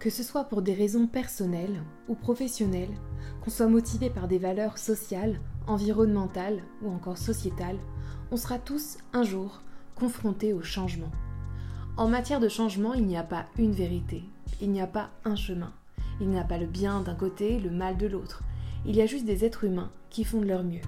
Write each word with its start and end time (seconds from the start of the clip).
Que 0.00 0.08
ce 0.08 0.22
soit 0.22 0.44
pour 0.44 0.62
des 0.62 0.72
raisons 0.72 1.06
personnelles 1.06 1.82
ou 2.08 2.14
professionnelles, 2.14 2.96
qu'on 3.44 3.50
soit 3.50 3.66
motivé 3.66 4.08
par 4.08 4.28
des 4.28 4.38
valeurs 4.38 4.78
sociales, 4.78 5.38
environnementales 5.66 6.62
ou 6.80 6.88
encore 6.90 7.18
sociétales, 7.18 7.78
on 8.30 8.38
sera 8.38 8.58
tous 8.58 8.96
un 9.12 9.24
jour 9.24 9.60
confrontés 9.96 10.54
au 10.54 10.62
changement. 10.62 11.10
En 11.98 12.08
matière 12.08 12.40
de 12.40 12.48
changement, 12.48 12.94
il 12.94 13.04
n'y 13.04 13.18
a 13.18 13.22
pas 13.22 13.44
une 13.58 13.72
vérité, 13.72 14.24
il 14.62 14.70
n'y 14.70 14.80
a 14.80 14.86
pas 14.86 15.10
un 15.26 15.36
chemin. 15.36 15.74
Il 16.18 16.30
n'y 16.30 16.38
a 16.38 16.44
pas 16.44 16.56
le 16.56 16.66
bien 16.66 17.02
d'un 17.02 17.14
côté, 17.14 17.60
le 17.60 17.70
mal 17.70 17.98
de 17.98 18.06
l'autre. 18.06 18.42
Il 18.86 18.96
y 18.96 19.02
a 19.02 19.06
juste 19.06 19.26
des 19.26 19.44
êtres 19.44 19.64
humains 19.64 19.90
qui 20.08 20.24
font 20.24 20.40
de 20.40 20.46
leur 20.46 20.64
mieux. 20.64 20.80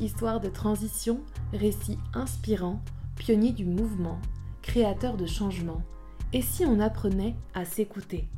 Histoire 0.00 0.40
de 0.40 0.48
transition, 0.48 1.20
récit 1.52 1.98
inspirant, 2.12 2.82
pionnier 3.14 3.52
du 3.52 3.66
mouvement, 3.66 4.18
créateur 4.62 5.16
de 5.16 5.26
changement. 5.26 5.82
Et 6.32 6.42
si 6.42 6.64
on 6.64 6.78
apprenait 6.78 7.34
à 7.54 7.64
s'écouter? 7.64 8.28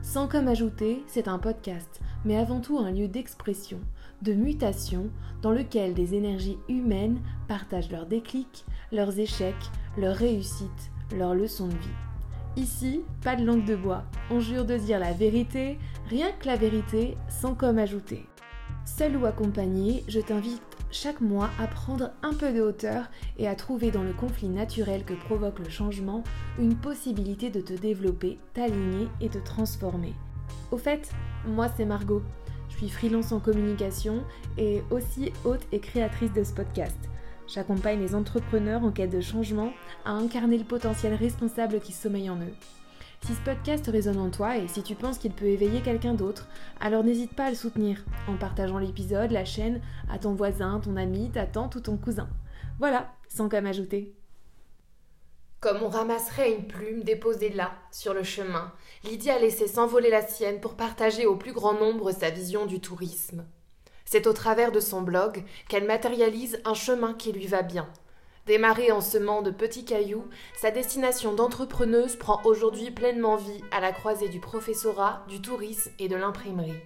Sans 0.00 0.28
comme 0.28 0.46
ajouter, 0.46 1.02
c'est 1.08 1.26
un 1.26 1.38
podcast, 1.38 2.00
mais 2.24 2.36
avant 2.36 2.60
tout 2.60 2.78
un 2.78 2.92
lieu 2.92 3.08
d'expression, 3.08 3.80
de 4.22 4.32
mutation, 4.32 5.10
dans 5.42 5.50
lequel 5.50 5.92
des 5.92 6.14
énergies 6.14 6.58
humaines 6.68 7.18
partagent 7.48 7.90
leurs 7.90 8.06
déclics, 8.06 8.64
leurs 8.92 9.18
échecs, 9.18 9.54
leurs 9.98 10.14
réussites, 10.14 10.92
leurs 11.16 11.34
leçons 11.34 11.66
de 11.66 11.72
vie. 11.72 12.62
Ici, 12.62 13.02
pas 13.24 13.34
de 13.34 13.44
langue 13.44 13.64
de 13.64 13.74
bois, 13.74 14.04
on 14.30 14.38
jure 14.38 14.64
de 14.64 14.76
dire 14.76 15.00
la 15.00 15.12
vérité, 15.12 15.78
rien 16.08 16.30
que 16.30 16.46
la 16.46 16.56
vérité, 16.56 17.16
sans 17.28 17.56
comme 17.56 17.78
ajouter. 17.78 18.24
Seul 18.84 19.16
ou 19.16 19.26
accompagné, 19.26 20.04
je 20.06 20.20
t'invite 20.20 20.75
chaque 20.96 21.20
mois 21.20 21.50
à 21.60 21.66
prendre 21.66 22.10
un 22.22 22.32
peu 22.32 22.54
de 22.54 22.62
hauteur 22.62 23.10
et 23.36 23.46
à 23.46 23.54
trouver 23.54 23.90
dans 23.90 24.02
le 24.02 24.14
conflit 24.14 24.48
naturel 24.48 25.04
que 25.04 25.12
provoque 25.12 25.58
le 25.58 25.68
changement 25.68 26.24
une 26.58 26.74
possibilité 26.74 27.50
de 27.50 27.60
te 27.60 27.74
développer, 27.74 28.38
t'aligner 28.54 29.06
et 29.20 29.28
te 29.28 29.36
transformer. 29.36 30.14
Au 30.70 30.78
fait, 30.78 31.10
moi 31.46 31.68
c'est 31.76 31.84
Margot. 31.84 32.22
Je 32.70 32.76
suis 32.78 32.88
freelance 32.88 33.32
en 33.32 33.40
communication 33.40 34.24
et 34.56 34.82
aussi 34.90 35.32
hôte 35.44 35.66
et 35.70 35.80
créatrice 35.80 36.32
de 36.32 36.42
ce 36.42 36.54
podcast. 36.54 36.98
J'accompagne 37.46 38.00
les 38.00 38.14
entrepreneurs 38.14 38.82
en 38.82 38.90
quête 38.90 39.12
de 39.12 39.20
changement 39.20 39.72
à 40.06 40.12
incarner 40.12 40.56
le 40.56 40.64
potentiel 40.64 41.14
responsable 41.14 41.80
qui 41.80 41.92
sommeille 41.92 42.30
en 42.30 42.36
eux. 42.36 42.54
Si 43.24 43.34
ce 43.34 43.40
podcast 43.40 43.86
résonne 43.88 44.18
en 44.18 44.30
toi 44.30 44.56
et 44.56 44.68
si 44.68 44.82
tu 44.82 44.94
penses 44.94 45.18
qu'il 45.18 45.32
peut 45.32 45.46
éveiller 45.46 45.80
quelqu'un 45.80 46.14
d'autre, 46.14 46.46
alors 46.80 47.02
n'hésite 47.02 47.34
pas 47.34 47.46
à 47.46 47.50
le 47.50 47.56
soutenir 47.56 48.04
en 48.28 48.36
partageant 48.36 48.78
l'épisode, 48.78 49.32
la 49.32 49.44
chaîne, 49.44 49.80
à 50.10 50.18
ton 50.18 50.34
voisin, 50.34 50.80
ton 50.80 50.96
ami, 50.96 51.30
ta 51.30 51.46
tante 51.46 51.74
ou 51.74 51.80
ton 51.80 51.96
cousin. 51.96 52.28
Voilà, 52.78 53.12
sans 53.28 53.48
qu'à 53.48 53.60
m'ajouter. 53.60 54.14
Comme 55.60 55.82
on 55.82 55.88
ramasserait 55.88 56.52
une 56.52 56.66
plume 56.66 57.02
déposée 57.02 57.48
là, 57.48 57.72
sur 57.90 58.14
le 58.14 58.22
chemin, 58.22 58.72
Lydie 59.02 59.30
a 59.30 59.38
laissé 59.38 59.66
s'envoler 59.66 60.10
la 60.10 60.24
sienne 60.24 60.60
pour 60.60 60.74
partager 60.74 61.26
au 61.26 61.34
plus 61.34 61.52
grand 61.52 61.72
nombre 61.72 62.12
sa 62.12 62.30
vision 62.30 62.66
du 62.66 62.80
tourisme. 62.80 63.44
C'est 64.04 64.28
au 64.28 64.32
travers 64.32 64.70
de 64.70 64.78
son 64.78 65.02
blog 65.02 65.42
qu'elle 65.68 65.86
matérialise 65.86 66.60
un 66.64 66.74
chemin 66.74 67.14
qui 67.14 67.32
lui 67.32 67.48
va 67.48 67.62
bien. 67.62 67.88
Démarrée 68.46 68.92
en 68.92 69.00
semant 69.00 69.42
de 69.42 69.50
petits 69.50 69.84
cailloux, 69.84 70.24
sa 70.56 70.70
destination 70.70 71.34
d'entrepreneuse 71.34 72.14
prend 72.14 72.40
aujourd'hui 72.44 72.92
pleinement 72.92 73.34
vie 73.34 73.60
à 73.72 73.80
la 73.80 73.90
croisée 73.90 74.28
du 74.28 74.38
professorat, 74.38 75.24
du 75.28 75.42
tourisme 75.42 75.90
et 75.98 76.08
de 76.08 76.14
l'imprimerie. 76.14 76.80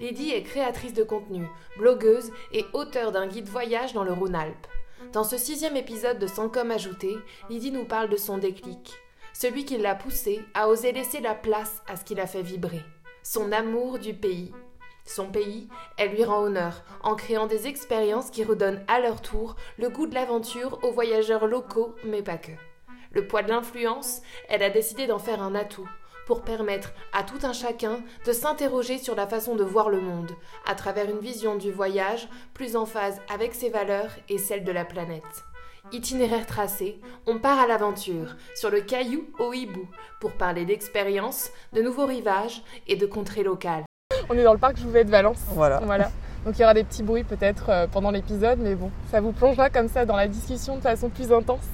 Lydie 0.00 0.30
est 0.30 0.44
créatrice 0.44 0.94
de 0.94 1.02
contenu, 1.02 1.48
blogueuse 1.76 2.30
et 2.52 2.64
auteure 2.72 3.10
d'un 3.10 3.26
guide 3.26 3.48
voyage 3.48 3.94
dans 3.94 4.04
le 4.04 4.12
Rhône-Alpes. 4.12 4.68
Dans 5.12 5.24
ce 5.24 5.36
sixième 5.36 5.76
épisode 5.76 6.20
de 6.20 6.28
Sans 6.28 6.48
comme 6.48 6.70
ajouté, 6.70 7.16
Lydie 7.50 7.72
nous 7.72 7.84
parle 7.84 8.08
de 8.08 8.16
son 8.16 8.38
déclic, 8.38 8.94
celui 9.32 9.64
qui 9.64 9.78
l'a 9.78 9.96
poussée 9.96 10.40
à 10.54 10.68
oser 10.68 10.92
laisser 10.92 11.20
la 11.20 11.34
place 11.34 11.82
à 11.88 11.96
ce 11.96 12.04
qui 12.04 12.14
l'a 12.14 12.28
fait 12.28 12.42
vibrer, 12.42 12.82
son 13.24 13.50
amour 13.50 13.98
du 13.98 14.14
pays, 14.14 14.52
son 15.04 15.26
pays, 15.26 15.68
elle 15.96 16.12
lui 16.12 16.24
rend 16.24 16.42
honneur 16.42 16.82
en 17.02 17.14
créant 17.14 17.46
des 17.46 17.66
expériences 17.66 18.30
qui 18.30 18.44
redonnent 18.44 18.84
à 18.88 19.00
leur 19.00 19.20
tour 19.20 19.56
le 19.78 19.88
goût 19.88 20.06
de 20.06 20.14
l'aventure 20.14 20.78
aux 20.82 20.92
voyageurs 20.92 21.46
locaux, 21.46 21.94
mais 22.04 22.22
pas 22.22 22.38
que. 22.38 22.52
Le 23.10 23.26
poids 23.26 23.42
de 23.42 23.50
l'influence, 23.50 24.22
elle 24.48 24.62
a 24.62 24.70
décidé 24.70 25.06
d'en 25.06 25.18
faire 25.18 25.42
un 25.42 25.54
atout 25.54 25.88
pour 26.26 26.42
permettre 26.42 26.92
à 27.12 27.24
tout 27.24 27.40
un 27.42 27.52
chacun 27.52 28.00
de 28.24 28.32
s'interroger 28.32 28.98
sur 28.98 29.14
la 29.14 29.26
façon 29.26 29.56
de 29.56 29.64
voir 29.64 29.90
le 29.90 30.00
monde, 30.00 30.30
à 30.66 30.74
travers 30.74 31.10
une 31.10 31.18
vision 31.18 31.56
du 31.56 31.72
voyage 31.72 32.28
plus 32.54 32.76
en 32.76 32.86
phase 32.86 33.20
avec 33.28 33.54
ses 33.54 33.70
valeurs 33.70 34.12
et 34.28 34.38
celles 34.38 34.64
de 34.64 34.72
la 34.72 34.84
planète. 34.84 35.44
Itinéraire 35.90 36.46
tracé, 36.46 37.00
on 37.26 37.38
part 37.38 37.58
à 37.58 37.66
l'aventure, 37.66 38.36
sur 38.54 38.70
le 38.70 38.80
caillou 38.80 39.26
au 39.40 39.52
hibou, 39.52 39.88
pour 40.20 40.32
parler 40.32 40.64
d'expériences, 40.64 41.50
de 41.72 41.82
nouveaux 41.82 42.06
rivages 42.06 42.62
et 42.86 42.96
de 42.96 43.04
contrées 43.04 43.42
locales. 43.42 43.84
On 44.32 44.38
est 44.38 44.44
dans 44.44 44.54
le 44.54 44.58
parc 44.58 44.78
Jouvet 44.78 45.04
de 45.04 45.10
Valence. 45.10 45.40
Voilà. 45.48 45.80
voilà. 45.84 46.10
Donc 46.46 46.58
il 46.58 46.62
y 46.62 46.64
aura 46.64 46.72
des 46.72 46.84
petits 46.84 47.02
bruits 47.02 47.22
peut-être 47.22 47.66
euh, 47.68 47.86
pendant 47.86 48.10
l'épisode, 48.10 48.58
mais 48.60 48.74
bon, 48.74 48.90
ça 49.10 49.20
vous 49.20 49.32
plongera 49.32 49.68
comme 49.68 49.88
ça 49.88 50.06
dans 50.06 50.16
la 50.16 50.26
discussion 50.26 50.76
de 50.76 50.80
façon 50.80 51.10
plus 51.10 51.32
intense. 51.32 51.66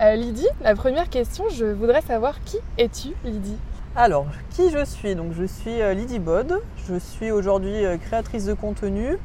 Euh, 0.00 0.14
Lydie, 0.14 0.46
la 0.62 0.76
première 0.76 1.10
question, 1.10 1.44
je 1.50 1.64
voudrais 1.64 2.00
savoir 2.00 2.42
qui 2.44 2.58
es-tu, 2.78 3.08
Lydie? 3.24 3.58
Alors, 3.96 4.26
qui 4.50 4.70
je 4.70 4.84
suis? 4.84 5.16
Donc 5.16 5.32
je 5.32 5.44
suis 5.44 5.82
euh, 5.82 5.94
Lydie 5.94 6.20
Bod, 6.20 6.60
je 6.88 6.94
suis 6.94 7.32
aujourd'hui 7.32 7.82
créatrice 8.02 8.44
de 8.44 8.54
contenu 8.54 9.18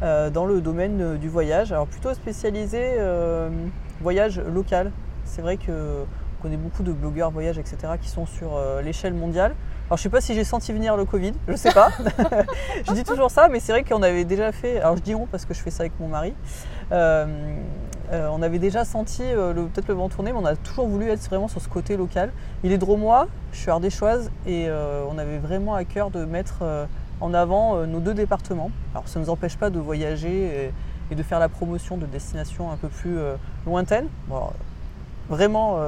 dans 0.00 0.46
le 0.46 0.60
domaine 0.60 1.16
du 1.16 1.28
voyage, 1.28 1.72
alors 1.72 1.88
plutôt 1.88 2.14
spécialisée 2.14 2.98
voyage 4.00 4.38
local. 4.38 4.92
C'est 5.24 5.42
vrai 5.42 5.56
que 5.56 6.04
on 6.38 6.42
connaît 6.42 6.56
beaucoup 6.56 6.84
de 6.84 6.92
blogueurs 6.92 7.32
voyage, 7.32 7.58
etc., 7.58 7.94
qui 8.00 8.08
sont 8.08 8.24
sur 8.24 8.50
l'échelle 8.84 9.14
mondiale. 9.14 9.56
Alors 9.88 9.96
je 9.96 10.02
sais 10.02 10.10
pas 10.10 10.20
si 10.20 10.34
j'ai 10.34 10.44
senti 10.44 10.70
venir 10.74 10.98
le 10.98 11.06
Covid, 11.06 11.32
je 11.48 11.56
sais 11.56 11.72
pas. 11.72 11.88
je 12.86 12.92
dis 12.92 13.04
toujours 13.04 13.30
ça, 13.30 13.48
mais 13.48 13.58
c'est 13.58 13.72
vrai 13.72 13.84
qu'on 13.84 14.02
avait 14.02 14.26
déjà 14.26 14.52
fait. 14.52 14.80
Alors 14.80 14.98
je 14.98 15.02
dis 15.02 15.14
on 15.14 15.24
parce 15.24 15.46
que 15.46 15.54
je 15.54 15.60
fais 15.60 15.70
ça 15.70 15.84
avec 15.84 15.98
mon 15.98 16.08
mari. 16.08 16.34
Euh, 16.92 17.26
euh, 18.12 18.28
on 18.30 18.42
avait 18.42 18.58
déjà 18.58 18.84
senti 18.84 19.22
euh, 19.22 19.54
peut-être 19.54 19.88
le 19.88 19.94
vent 19.94 20.10
tourner, 20.10 20.32
mais 20.32 20.38
on 20.38 20.44
a 20.44 20.56
toujours 20.56 20.88
voulu 20.88 21.08
être 21.08 21.22
vraiment 21.30 21.48
sur 21.48 21.62
ce 21.62 21.70
côté 21.70 21.96
local. 21.96 22.32
Il 22.64 22.72
est 22.72 22.76
dromois, 22.76 23.28
je 23.52 23.60
suis 23.60 23.70
ardéchoise 23.70 24.30
et 24.46 24.68
on 25.10 25.16
avait 25.16 25.38
vraiment 25.38 25.74
à 25.74 25.84
cœur 25.84 26.10
de 26.10 26.26
mettre 26.26 26.62
en 27.22 27.32
avant 27.32 27.86
nos 27.86 28.00
deux 28.00 28.14
départements. 28.14 28.70
Alors 28.92 29.08
ça 29.08 29.18
ne 29.18 29.24
nous 29.24 29.30
empêche 29.30 29.56
pas 29.56 29.70
de 29.70 29.78
voyager 29.78 30.70
et, 31.10 31.14
de 31.14 31.22
faire 31.22 31.38
la 31.38 31.48
promotion 31.48 31.96
de 31.96 32.04
destinations 32.04 32.70
un 32.70 32.76
peu 32.76 32.88
plus 32.88 33.16
lointaines. 33.64 34.08
vraiment, 35.30 35.78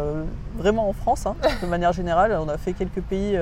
vraiment 0.56 0.88
en 0.88 0.94
France, 0.94 1.26
hein, 1.26 1.36
de 1.60 1.66
manière 1.66 1.92
générale. 1.92 2.34
On 2.40 2.48
a 2.48 2.56
fait 2.56 2.72
quelques 2.72 3.02
pays 3.02 3.38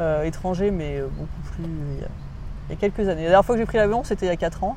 euh, 0.00 0.22
étranger, 0.22 0.70
mais 0.70 0.98
euh, 0.98 1.08
beaucoup 1.08 1.54
plus. 1.54 1.64
Il 1.64 2.70
y, 2.70 2.74
a, 2.74 2.76
quelques 2.76 3.08
années. 3.08 3.22
La 3.22 3.30
dernière 3.30 3.44
fois 3.44 3.56
que 3.56 3.60
j'ai 3.60 3.66
pris 3.66 3.78
l'avion, 3.78 4.04
c'était 4.04 4.26
il 4.26 4.28
y 4.28 4.32
a 4.32 4.36
4 4.36 4.62
ans. 4.62 4.76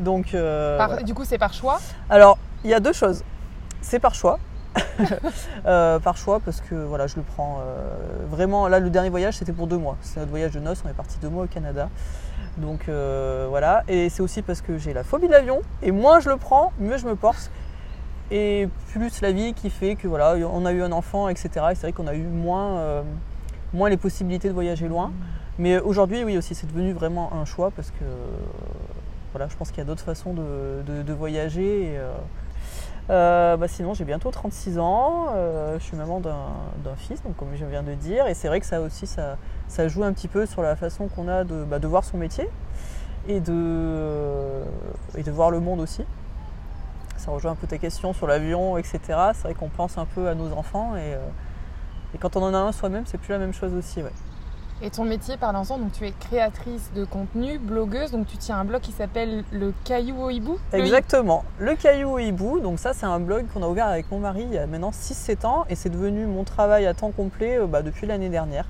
Donc, 0.00 0.34
euh, 0.34 1.02
du 1.02 1.14
coup, 1.14 1.24
c'est 1.24 1.38
par 1.38 1.52
choix? 1.52 1.80
Alors, 2.10 2.38
il 2.62 2.70
y 2.70 2.74
a 2.74 2.80
deux 2.80 2.92
choses. 2.92 3.24
C'est 3.80 3.98
par 3.98 4.14
choix. 4.14 4.38
par 5.64 6.16
choix 6.16 6.40
parce 6.40 6.60
que 6.60 6.74
voilà, 6.74 7.06
je 7.06 7.16
le 7.16 7.22
prends 7.22 7.60
vraiment. 8.30 8.68
Là, 8.68 8.78
le 8.78 8.90
dernier 8.90 9.10
voyage, 9.10 9.38
c'était 9.38 9.52
pour 9.52 9.66
deux 9.66 9.78
mois. 9.78 9.96
C'est 10.00 10.20
notre 10.20 10.30
voyage 10.30 10.52
de 10.52 10.60
noces. 10.60 10.82
On 10.86 10.88
est 10.88 10.94
parti 10.94 11.18
deux 11.20 11.28
mois 11.28 11.44
au 11.44 11.48
Canada. 11.48 11.88
Donc 12.58 12.88
voilà. 12.88 13.82
Et 13.88 14.08
c'est 14.08 14.22
aussi 14.22 14.42
parce 14.42 14.60
que 14.60 14.78
j'ai 14.78 14.92
la 14.92 15.02
phobie 15.02 15.26
de 15.26 15.32
l'avion. 15.32 15.60
Et 15.82 15.90
moins 15.90 16.20
je 16.20 16.28
le 16.28 16.36
prends, 16.36 16.72
mieux 16.78 16.98
je 16.98 17.06
me 17.06 17.16
porte. 17.16 17.50
Et 18.30 18.68
plus 18.92 19.20
la 19.20 19.32
vie 19.32 19.52
qui 19.52 19.68
fait 19.68 19.96
que 19.96 20.06
voilà, 20.06 20.36
on 20.52 20.64
a 20.64 20.72
eu 20.72 20.82
un 20.82 20.92
enfant, 20.92 21.28
etc. 21.28 21.50
Et 21.72 21.74
c'est 21.74 21.82
vrai 21.82 21.92
qu'on 21.92 22.06
a 22.06 22.14
eu 22.14 22.22
moins 22.22 23.02
moins 23.72 23.88
les 23.88 23.96
possibilités 23.96 24.48
de 24.48 24.54
voyager 24.54 24.88
loin. 24.88 25.12
Mais 25.58 25.78
aujourd'hui, 25.78 26.24
oui, 26.24 26.38
aussi, 26.38 26.54
c'est 26.54 26.66
devenu 26.66 26.92
vraiment 26.92 27.32
un 27.34 27.44
choix 27.44 27.70
parce 27.70 27.90
que 27.90 28.04
voilà, 29.32 29.48
je 29.48 29.56
pense 29.56 29.70
qu'il 29.70 29.78
y 29.78 29.82
a 29.82 29.84
d'autres 29.84 30.04
façons 30.04 30.34
de, 30.34 31.12
voyager. 31.12 31.94
Euh, 31.96 32.12
euh, 33.10 33.56
bah 33.56 33.66
sinon, 33.66 33.94
j'ai 33.94 34.04
bientôt 34.04 34.30
36 34.30 34.78
ans, 34.78 35.28
euh, 35.32 35.78
je 35.78 35.84
suis 35.84 35.96
maman 35.96 36.20
d'un 36.20 36.94
fils, 36.96 37.22
donc 37.22 37.36
comme 37.36 37.48
je 37.54 37.64
viens 37.64 37.82
de 37.82 37.94
dire, 37.94 38.26
et 38.28 38.34
c'est 38.34 38.46
vrai 38.48 38.60
que 38.60 38.66
ça 38.66 38.80
aussi, 38.80 39.06
ça, 39.06 39.36
ça, 39.68 39.88
joue 39.88 40.04
un 40.04 40.12
petit 40.12 40.28
peu 40.28 40.46
sur 40.46 40.62
la 40.62 40.76
façon 40.76 41.08
qu'on 41.08 41.28
a 41.28 41.44
de, 41.44 41.64
bah, 41.64 41.78
de, 41.78 41.86
voir 41.88 42.04
son 42.04 42.16
métier 42.16 42.48
et 43.26 43.40
de, 43.40 44.62
et 45.16 45.22
de 45.22 45.30
voir 45.30 45.50
le 45.50 45.60
monde 45.60 45.80
aussi. 45.80 46.04
Ça 47.16 47.30
rejoint 47.30 47.52
un 47.52 47.56
peu 47.56 47.66
ta 47.66 47.78
question 47.78 48.12
sur 48.12 48.26
l'avion, 48.26 48.76
etc. 48.78 49.00
C'est 49.34 49.42
vrai 49.42 49.54
qu'on 49.54 49.68
pense 49.68 49.98
un 49.98 50.06
peu 50.06 50.28
à 50.28 50.34
nos 50.34 50.52
enfants 50.52 50.96
et 50.96 51.16
et 52.14 52.18
quand 52.18 52.36
on 52.36 52.42
en 52.42 52.54
a 52.54 52.58
un 52.58 52.72
soi-même, 52.72 53.04
c'est 53.06 53.18
plus 53.18 53.32
la 53.32 53.38
même 53.38 53.54
chose 53.54 53.72
aussi. 53.74 54.02
Ouais. 54.02 54.12
Et 54.84 54.90
ton 54.90 55.04
métier, 55.04 55.36
par 55.36 55.52
l'ensemble, 55.52 55.84
donc 55.84 55.92
tu 55.92 56.04
es 56.04 56.10
créatrice 56.10 56.90
de 56.96 57.04
contenu, 57.04 57.56
blogueuse, 57.58 58.10
donc 58.10 58.26
tu 58.26 58.36
tiens 58.36 58.58
un 58.58 58.64
blog 58.64 58.80
qui 58.80 58.90
s'appelle 58.90 59.44
Le 59.52 59.72
Caillou 59.84 60.20
au 60.20 60.28
Hibou 60.28 60.58
Exactement, 60.72 61.44
Le 61.60 61.76
Caillou 61.76 62.10
au 62.10 62.18
Hibou. 62.18 62.58
Donc 62.58 62.80
ça, 62.80 62.92
c'est 62.92 63.06
un 63.06 63.20
blog 63.20 63.46
qu'on 63.54 63.62
a 63.62 63.68
ouvert 63.68 63.86
avec 63.86 64.10
mon 64.10 64.18
mari 64.18 64.42
il 64.42 64.54
y 64.54 64.58
a 64.58 64.66
maintenant 64.66 64.90
6-7 64.90 65.46
ans 65.46 65.64
et 65.70 65.76
c'est 65.76 65.88
devenu 65.88 66.26
mon 66.26 66.42
travail 66.42 66.86
à 66.86 66.94
temps 66.94 67.12
complet 67.12 67.58
euh, 67.58 67.68
bah, 67.68 67.82
depuis 67.82 68.08
l'année 68.08 68.28
dernière. 68.28 68.66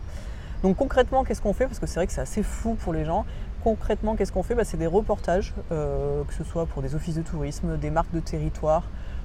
Donc 0.62 0.76
concrètement, 0.76 1.24
qu'est-ce 1.24 1.40
qu'on 1.40 1.54
fait? 1.54 1.64
Parce 1.64 1.78
que 1.78 1.86
c'est 1.86 1.96
vrai 1.96 2.06
que 2.06 2.12
c'est 2.12 2.20
assez 2.20 2.42
flou 2.42 2.74
pour 2.74 2.92
les 2.92 3.06
gens. 3.06 3.24
Concrètement, 3.64 4.14
qu'est-ce 4.14 4.32
qu'on 4.32 4.42
fait? 4.42 4.54
Bah, 4.54 4.64
C'est 4.64 4.76
des 4.76 4.86
reportages, 4.86 5.54
euh, 5.72 6.24
que 6.24 6.34
ce 6.34 6.44
soit 6.44 6.66
pour 6.66 6.82
des 6.82 6.94
offices 6.94 7.14
de 7.14 7.22
tourisme, 7.22 7.78
des 7.78 7.90
marques 7.90 8.12
de 8.12 8.20
territoire, 8.20 8.82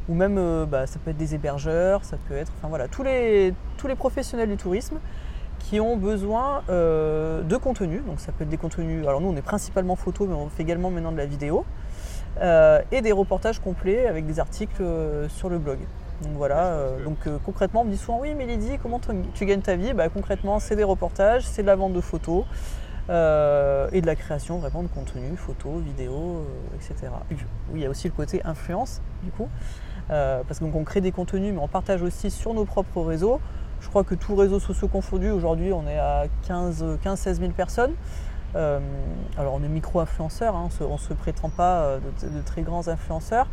ou 0.08 0.14
même 0.14 0.38
euh, 0.38 0.66
bah, 0.66 0.88
ça 0.88 1.00
peut 1.04 1.12
être 1.12 1.18
des 1.18 1.36
hébergeurs, 1.36 2.06
ça 2.06 2.16
peut 2.30 2.36
être 2.36 2.52
enfin 2.58 2.70
voilà 2.70 2.88
tous 2.88 3.04
les, 3.04 3.54
tous 3.78 3.88
les 3.88 3.96
professionnels 3.96 4.50
du 4.50 4.58
tourisme 4.58 5.00
qui 5.60 5.80
ont 5.80 5.98
besoin 5.98 6.64
euh, 6.70 7.42
de 7.42 7.58
contenu. 7.58 8.02
Donc 8.06 8.20
ça 8.20 8.32
peut 8.32 8.44
être 8.44 8.50
des 8.50 8.58
contenus. 8.58 9.06
Alors 9.08 9.22
nous 9.22 9.30
on 9.30 9.36
est 9.36 9.42
principalement 9.42 9.96
photo, 9.96 10.26
mais 10.26 10.36
on 10.36 10.50
fait 10.50 10.64
également 10.64 10.90
maintenant 10.90 11.12
de 11.12 11.18
la 11.18 11.26
vidéo. 11.26 11.66
Euh, 12.40 12.82
et 12.92 13.02
des 13.02 13.12
reportages 13.12 13.60
complets 13.60 14.06
avec 14.06 14.26
des 14.28 14.40
articles 14.40 14.82
euh, 14.82 15.28
sur 15.30 15.50
le 15.50 15.58
blog. 15.58 15.80
Donc 16.22 16.34
voilà, 16.34 16.76
donc 17.06 17.18
concrètement 17.46 17.82
on 17.82 17.86
me 17.86 17.92
dit 17.92 17.98
souvent 17.98 18.20
oui 18.20 18.34
mais 18.36 18.48
Lydie 18.48 18.80
comment 18.82 19.00
tu, 19.36 19.46
gagnes 19.46 19.62
ta 19.62 19.76
vie? 19.76 19.94
Bah, 19.94 20.10
Concrètement 20.10 20.58
c'est 20.58 20.76
des 20.76 20.84
reportages, 20.84 21.44
c'est 21.44 21.62
de 21.62 21.68
la 21.68 21.76
vente 21.76 21.94
de 21.94 22.02
photos 22.02 22.44
et 23.08 23.12
de 24.02 24.06
la 24.06 24.16
création 24.16 24.58
vraiment 24.58 24.82
de 24.82 24.88
contenu, 24.88 25.38
photos, 25.38 25.80
vidéos, 25.80 26.44
etc. 26.74 27.12
Oui, 27.30 27.38
il 27.76 27.82
y 27.82 27.86
a 27.86 27.90
aussi 27.92 28.08
le 28.08 28.16
côté 28.16 28.42
influence 28.46 29.00
du 29.22 29.30
coup, 29.30 29.48
parce 30.08 30.58
qu'on 30.58 30.84
crée 30.84 31.02
des 31.02 31.12
contenus 31.12 31.54
mais 31.54 31.62
on 31.62 31.68
partage 31.68 32.02
aussi 32.02 32.32
sur 32.32 32.56
nos 32.56 32.66
propres 32.66 33.04
réseaux. 33.04 33.40
Je 33.82 33.90
crois 33.90 34.04
que 34.04 34.16
tous 34.16 34.36
réseaux 34.36 34.60
sociaux 34.60 34.88
confondus, 34.88 35.30
aujourd'hui 35.30 35.72
on 35.74 35.88
est 35.88 36.00
à 36.00 36.26
15-16 36.48 37.40
000 37.40 37.52
personnes. 37.52 37.94
Euh, 38.56 38.80
alors 39.38 39.54
on 39.54 39.64
est 39.64 39.68
micro-influenceurs, 39.68 40.56
hein, 40.56 40.70
on 40.82 40.94
ne 40.94 40.98
se 40.98 41.14
prétend 41.14 41.50
pas 41.50 41.82
euh, 41.82 42.00
de, 42.24 42.42
très 42.42 42.62
grands 42.62 42.88
influenceurs, 42.88 43.48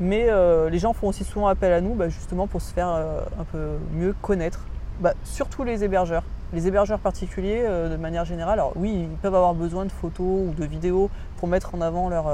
mais 0.00 0.26
euh, 0.28 0.70
les 0.70 0.78
gens 0.78 0.92
font 0.92 1.08
aussi 1.08 1.24
souvent 1.24 1.48
appel 1.48 1.72
à 1.72 1.80
nous 1.80 1.94
bah, 1.94 2.08
justement 2.08 2.46
pour 2.46 2.62
se 2.62 2.72
faire 2.72 2.88
un 2.88 3.44
peu 3.44 3.76
mieux 3.92 4.14
connaître, 4.22 4.66
bah, 5.00 5.14
surtout 5.24 5.64
les 5.64 5.84
hébergeurs. 5.84 6.22
Les 6.52 6.68
hébergeurs 6.68 7.00
particuliers, 7.00 7.64
de 7.64 7.96
manière 7.96 8.24
générale, 8.24 8.60
alors 8.60 8.72
oui, 8.76 9.08
ils 9.10 9.16
peuvent 9.16 9.34
avoir 9.34 9.52
besoin 9.52 9.84
de 9.84 9.90
photos 9.90 10.48
ou 10.48 10.54
de 10.56 10.64
vidéos 10.64 11.10
pour 11.38 11.48
mettre 11.48 11.74
en 11.74 11.80
avant 11.80 12.08
leur, 12.08 12.30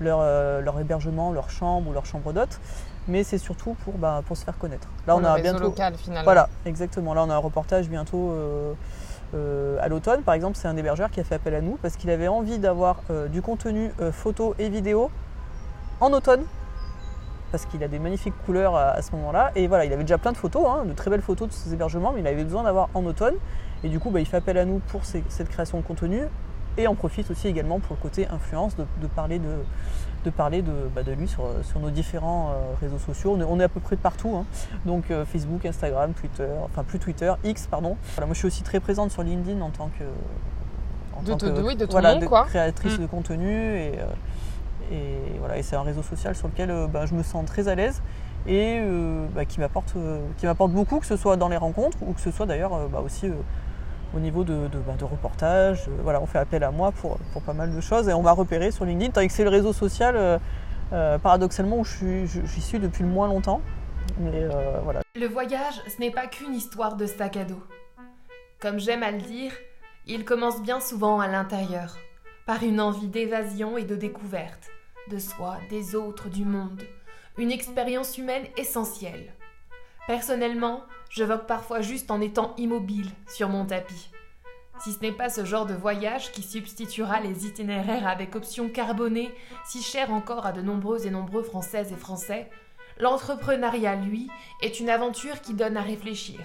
leur, 0.00 0.20
leur 0.60 0.78
hébergement, 0.78 1.32
leur 1.32 1.48
chambre 1.48 1.88
ou 1.88 1.92
leur 1.94 2.04
chambre 2.04 2.34
d'hôte, 2.34 2.60
mais 3.08 3.24
c'est 3.24 3.38
surtout 3.38 3.74
pour, 3.84 3.94
bah, 3.94 4.22
pour 4.26 4.36
se 4.36 4.44
faire 4.44 4.58
connaître. 4.58 4.88
Là, 5.06 5.16
on 5.16 5.24
a 5.24 5.38
bientôt 5.40 5.60
local 5.60 5.94
finalement. 5.96 6.24
Voilà, 6.24 6.48
exactement. 6.64 7.14
Là, 7.14 7.24
on 7.24 7.30
a 7.30 7.34
un 7.34 7.38
reportage 7.38 7.88
bientôt 7.88 8.30
euh, 8.30 8.72
euh, 9.34 9.78
à 9.80 9.88
l'automne. 9.88 10.22
Par 10.22 10.34
exemple, 10.34 10.56
c'est 10.56 10.68
un 10.68 10.76
hébergeur 10.76 11.10
qui 11.10 11.20
a 11.20 11.24
fait 11.24 11.36
appel 11.36 11.54
à 11.54 11.60
nous 11.60 11.78
parce 11.80 11.96
qu'il 11.96 12.10
avait 12.10 12.28
envie 12.28 12.58
d'avoir 12.58 13.00
euh, 13.10 13.28
du 13.28 13.42
contenu 13.42 13.90
photo 14.12 14.54
et 14.58 14.68
vidéo 14.68 15.10
en 16.00 16.12
automne. 16.12 16.44
Parce 17.52 17.64
qu'il 17.64 17.82
a 17.84 17.88
des 17.88 18.00
magnifiques 18.00 18.34
couleurs 18.44 18.74
à, 18.74 19.00
ce 19.02 19.12
moment-là. 19.12 19.52
Et 19.54 19.68
voilà, 19.68 19.84
il 19.84 19.92
avait 19.92 20.02
déjà 20.02 20.18
plein 20.18 20.32
de 20.32 20.36
photos, 20.36 20.66
hein, 20.66 20.84
de 20.84 20.92
très 20.92 21.10
belles 21.10 21.22
photos 21.22 21.48
de 21.48 21.52
ces 21.52 21.72
hébergements, 21.72 22.12
mais 22.12 22.20
il 22.20 22.26
avait 22.26 22.42
besoin 22.42 22.64
d'avoir 22.64 22.88
en 22.92 23.04
automne. 23.06 23.34
Et 23.84 23.88
du 23.88 24.00
coup, 24.00 24.10
bah, 24.10 24.18
il 24.18 24.26
fait 24.26 24.38
appel 24.38 24.58
à 24.58 24.64
nous 24.64 24.80
pour 24.88 25.02
cette 25.04 25.48
création 25.48 25.78
de 25.78 25.84
contenu. 25.84 26.22
Et 26.76 26.88
en 26.88 26.94
profite 26.94 27.30
aussi 27.30 27.46
également 27.46 27.78
pour 27.78 27.96
le 27.96 28.02
côté 28.02 28.26
influence, 28.28 28.76
de 28.76 29.06
parler 29.06 29.38
de, 29.38 29.48
de 30.26 30.30
parler 30.30 30.60
de, 30.60 30.72
bah, 30.94 31.02
de 31.02 31.12
lui 31.12 31.28
sur, 31.28 31.44
sur, 31.62 31.80
nos 31.80 31.90
différents 31.90 32.50
euh, 32.50 32.74
réseaux 32.80 32.98
sociaux. 32.98 33.38
On 33.48 33.60
est, 33.60 33.64
à 33.64 33.68
peu 33.68 33.80
près 33.80 33.96
partout, 33.96 34.34
hein. 34.36 34.44
donc 34.84 35.10
euh, 35.10 35.24
Facebook, 35.24 35.64
Instagram, 35.64 36.12
Twitter, 36.12 36.48
enfin 36.64 36.82
plus 36.84 36.98
Twitter, 36.98 37.32
X, 37.44 37.66
pardon. 37.66 37.96
moi 38.18 38.28
je 38.30 38.34
suis 38.34 38.46
aussi 38.46 38.62
très 38.62 38.80
présente 38.80 39.10
sur 39.10 39.22
LinkedIn 39.22 39.60
en 39.60 39.70
tant 39.70 39.88
que, 39.98 40.04
en 41.16 41.22
de, 41.22 41.30
tant 41.30 41.38
que 41.38 41.62
oui, 41.62 41.76
de, 41.76 41.86
voilà, 41.86 42.16
quoi. 42.26 42.44
créatrice 42.44 42.98
mm. 42.98 43.02
de 43.02 43.06
contenu 43.06 43.50
et, 43.50 43.92
euh, 43.98 44.92
et 44.92 45.38
voilà, 45.38 45.58
et 45.58 45.62
c'est 45.62 45.76
un 45.76 45.82
réseau 45.82 46.02
social 46.02 46.34
sur 46.34 46.48
lequel 46.48 46.72
bah, 46.92 47.06
je 47.06 47.14
me 47.14 47.22
sens 47.22 47.44
très 47.46 47.68
à 47.68 47.74
l'aise 47.74 48.02
et 48.46 48.80
bah, 49.34 49.44
qui 49.44 49.58
m'apporte 49.58 49.94
qui 50.38 50.46
m'apporte 50.46 50.70
beaucoup, 50.70 51.00
que 51.00 51.06
ce 51.06 51.16
soit 51.16 51.36
dans 51.36 51.48
les 51.48 51.56
rencontres 51.56 51.98
ou 52.02 52.12
que 52.12 52.20
ce 52.20 52.30
soit 52.30 52.46
d'ailleurs 52.46 52.72
aussi 53.04 53.28
au 54.16 54.20
niveau 54.20 54.44
de, 54.44 54.68
de, 54.68 54.78
bah, 54.78 54.94
reportages. 55.02 55.88
Euh, 55.88 55.98
voilà, 56.02 56.20
on 56.22 56.26
fait 56.26 56.38
appel 56.38 56.64
à 56.64 56.70
moi 56.70 56.90
pour, 56.92 57.18
pour, 57.32 57.42
pas 57.42 57.52
mal 57.52 57.74
de 57.74 57.80
choses 57.80 58.08
et 58.08 58.14
on 58.14 58.22
m'a 58.22 58.32
repéré 58.32 58.70
sur 58.70 58.84
LinkedIn, 58.84 59.12
tandis 59.12 59.28
que 59.28 59.32
c'est 59.32 59.44
le 59.44 59.50
réseau 59.50 59.72
social, 59.72 60.16
euh, 60.16 60.38
euh, 60.92 61.18
paradoxalement, 61.18 61.78
où 61.78 61.84
j'y 61.84 62.26
suis, 62.28 62.60
suis 62.60 62.78
depuis 62.78 63.02
le 63.02 63.10
moins 63.10 63.28
longtemps. 63.28 63.60
Mais 64.18 64.46
voilà. 64.84 65.02
Le 65.16 65.26
voyage, 65.26 65.82
ce 65.88 66.00
n'est 66.00 66.12
pas 66.12 66.26
qu'une 66.26 66.54
histoire 66.54 66.96
de 66.96 67.06
sac 67.06 67.36
à 67.36 67.44
dos. 67.44 67.62
Comme 68.60 68.78
j'aime 68.78 69.02
à 69.02 69.10
le 69.10 69.20
dire, 69.20 69.52
il 70.06 70.24
commence 70.24 70.62
bien 70.62 70.80
souvent 70.80 71.20
à 71.20 71.26
l'intérieur, 71.26 71.96
par 72.46 72.62
une 72.62 72.80
envie 72.80 73.08
d'évasion 73.08 73.76
et 73.76 73.84
de 73.84 73.96
découverte, 73.96 74.70
de 75.10 75.18
soi, 75.18 75.58
des 75.68 75.96
autres, 75.96 76.30
du 76.30 76.44
monde, 76.44 76.82
une 77.36 77.50
expérience 77.50 78.16
humaine 78.16 78.44
essentielle. 78.56 79.32
Personnellement, 80.06 80.82
je 81.10 81.24
vogue 81.24 81.46
parfois 81.46 81.80
juste 81.80 82.10
en 82.10 82.20
étant 82.20 82.54
immobile 82.56 83.10
sur 83.28 83.48
mon 83.48 83.64
tapis. 83.64 84.10
Si 84.80 84.92
ce 84.92 85.00
n'est 85.00 85.12
pas 85.12 85.30
ce 85.30 85.44
genre 85.44 85.66
de 85.66 85.74
voyage 85.74 86.32
qui 86.32 86.42
substituera 86.42 87.20
les 87.20 87.46
itinéraires 87.46 88.06
avec 88.06 88.36
option 88.36 88.68
carbonée, 88.68 89.32
si 89.64 89.82
cher 89.82 90.12
encore 90.12 90.46
à 90.46 90.52
de 90.52 90.60
nombreux 90.60 91.06
et 91.06 91.10
nombreux 91.10 91.42
Françaises 91.42 91.92
et 91.92 91.96
Français, 91.96 92.50
l'entrepreneuriat, 92.98 93.96
lui, 93.96 94.28
est 94.60 94.80
une 94.80 94.90
aventure 94.90 95.40
qui 95.40 95.54
donne 95.54 95.76
à 95.76 95.82
réfléchir, 95.82 96.40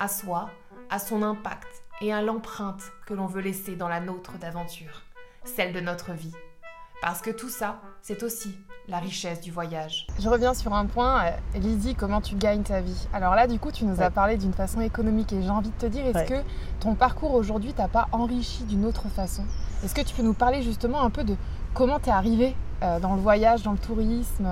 à 0.00 0.08
soi, 0.08 0.50
à 0.88 0.98
son 0.98 1.22
impact 1.22 1.84
et 2.00 2.12
à 2.12 2.22
l'empreinte 2.22 2.82
que 3.06 3.14
l'on 3.14 3.26
veut 3.26 3.42
laisser 3.42 3.76
dans 3.76 3.88
la 3.88 4.00
nôtre 4.00 4.38
d'aventure, 4.38 5.02
celle 5.44 5.72
de 5.72 5.80
notre 5.80 6.12
vie. 6.12 6.34
Parce 7.02 7.22
que 7.22 7.30
tout 7.30 7.48
ça, 7.48 7.80
c'est 8.02 8.22
aussi 8.22 8.54
la 8.86 8.98
richesse 8.98 9.40
du 9.40 9.50
voyage. 9.50 10.06
Je 10.18 10.28
reviens 10.28 10.52
sur 10.52 10.74
un 10.74 10.84
point, 10.84 11.24
euh, 11.24 11.58
Lydie, 11.58 11.94
comment 11.94 12.20
tu 12.20 12.34
gagnes 12.34 12.62
ta 12.62 12.80
vie? 12.80 13.08
Alors 13.14 13.34
là, 13.34 13.46
du 13.46 13.58
coup, 13.58 13.72
tu 13.72 13.86
nous 13.86 14.02
as 14.02 14.10
parlé 14.10 14.36
d'une 14.36 14.52
façon 14.52 14.82
économique 14.82 15.32
et 15.32 15.40
j'ai 15.40 15.50
envie 15.50 15.70
de 15.70 15.76
te 15.76 15.86
dire, 15.86 16.04
est-ce 16.06 16.28
que 16.28 16.42
ton 16.80 16.94
parcours 16.94 17.34
aujourd'hui 17.34 17.72
t'a 17.72 17.88
pas 17.88 18.08
enrichi 18.12 18.64
d'une 18.64 18.84
autre 18.84 19.08
façon? 19.08 19.44
Est-ce 19.82 19.94
que 19.94 20.02
tu 20.02 20.14
peux 20.14 20.22
nous 20.22 20.34
parler 20.34 20.62
justement 20.62 21.00
un 21.02 21.08
peu 21.10 21.24
de 21.24 21.36
comment 21.72 21.98
tu 22.00 22.10
es 22.10 22.12
arrivé 22.12 22.54
euh, 22.82 23.00
dans 23.00 23.14
le 23.14 23.20
voyage, 23.20 23.62
dans 23.62 23.72
le 23.72 23.78
tourisme? 23.78 24.46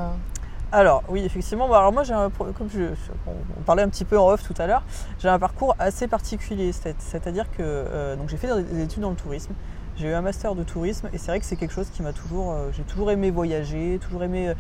Alors 0.73 1.03
oui, 1.09 1.25
effectivement. 1.25 1.65
alors 1.75 1.93
moi, 1.93 2.03
j'ai 2.03 2.15
comme 2.39 2.71
je, 2.71 2.95
on 3.27 3.63
parlait 3.63 3.83
un 3.83 3.89
petit 3.89 4.05
peu 4.05 4.19
en 4.19 4.29
off 4.29 4.43
tout 4.43 4.55
à 4.61 4.67
l'heure, 4.67 4.83
j'ai 5.19 5.29
un 5.29 5.39
parcours 5.39 5.75
assez 5.79 6.09
particulier. 6.09 6.73
C'est-à-dire 6.73 7.51
que 7.51 7.63
euh, 7.63 8.17
donc 8.17 8.29
j'ai 8.29 8.37
fait 8.37 8.49
des 8.63 8.83
études 8.83 9.03
dans 9.03 9.11
le 9.11 9.17
tourisme. 9.17 9.53
J'ai 9.99 10.09
eu 10.09 10.15
un 10.15 10.21
master 10.21 10.55
de 10.55 10.63
tourisme 10.63 11.09
et 11.13 11.19
c'est 11.19 11.33
vrai 11.33 11.41
que 11.41 11.45
c'est 11.45 11.57
quelque 11.57 11.75
chose 11.75 11.91
qui 11.91 12.03
m'a 12.03 12.13
toujours. 12.13 12.53
Euh, 12.53 12.71
j'ai 12.73 12.85
toujours 12.85 13.11
aimé 13.11 13.33
voyager, 13.33 13.99
toujours 14.01 14.23
aimé. 14.23 14.49
Euh, 14.49 14.55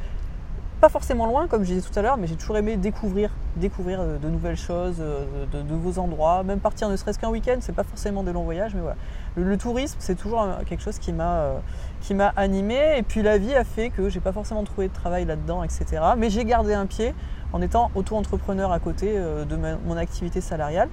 pas 0.80 0.88
forcément 0.88 1.26
loin, 1.26 1.46
comme 1.46 1.64
je 1.64 1.74
disais 1.74 1.88
tout 1.88 1.96
à 1.96 2.02
l'heure, 2.02 2.16
mais 2.16 2.26
j'ai 2.26 2.36
toujours 2.36 2.56
aimé 2.56 2.76
découvrir, 2.76 3.30
découvrir 3.56 4.00
euh, 4.00 4.18
de 4.18 4.28
nouvelles 4.28 4.56
choses, 4.56 4.98
de, 4.98 5.62
nouveaux 5.62 5.98
endroits, 5.98 6.44
même 6.44 6.60
partir 6.60 6.88
ne 6.88 6.96
serait-ce 6.96 7.18
qu'un 7.18 7.30
week-end, 7.30 7.56
c'est 7.60 7.74
pas 7.74 7.82
forcément 7.82 8.22
des 8.22 8.32
longs 8.32 8.44
voyages, 8.44 8.74
mais 8.74 8.80
voilà. 8.80 8.96
Le, 9.36 9.56
tourisme, 9.56 9.96
c'est 10.00 10.14
toujours 10.14 10.46
quelque 10.66 10.82
chose 10.82 10.98
qui 10.98 11.12
m'a 11.12 11.54
qui 12.00 12.14
m'a 12.14 12.32
animé, 12.36 12.96
et 12.96 13.02
puis 13.02 13.22
la 13.22 13.38
vie 13.38 13.54
a 13.54 13.64
fait 13.64 13.90
que 13.90 14.08
j'ai 14.08 14.20
pas 14.20 14.32
forcément 14.32 14.62
trouvé 14.62 14.86
de 14.86 14.92
travail 14.92 15.24
là-dedans, 15.24 15.64
etc. 15.64 15.84
Mais 16.16 16.30
j'ai 16.30 16.44
gardé 16.44 16.74
un 16.74 16.86
pied 16.86 17.12
en 17.52 17.60
étant 17.60 17.90
auto-entrepreneur 17.96 18.70
à 18.70 18.78
côté 18.78 19.14
de 19.16 19.56
mon 19.84 19.96
activité 19.96 20.40
salariale. 20.40 20.88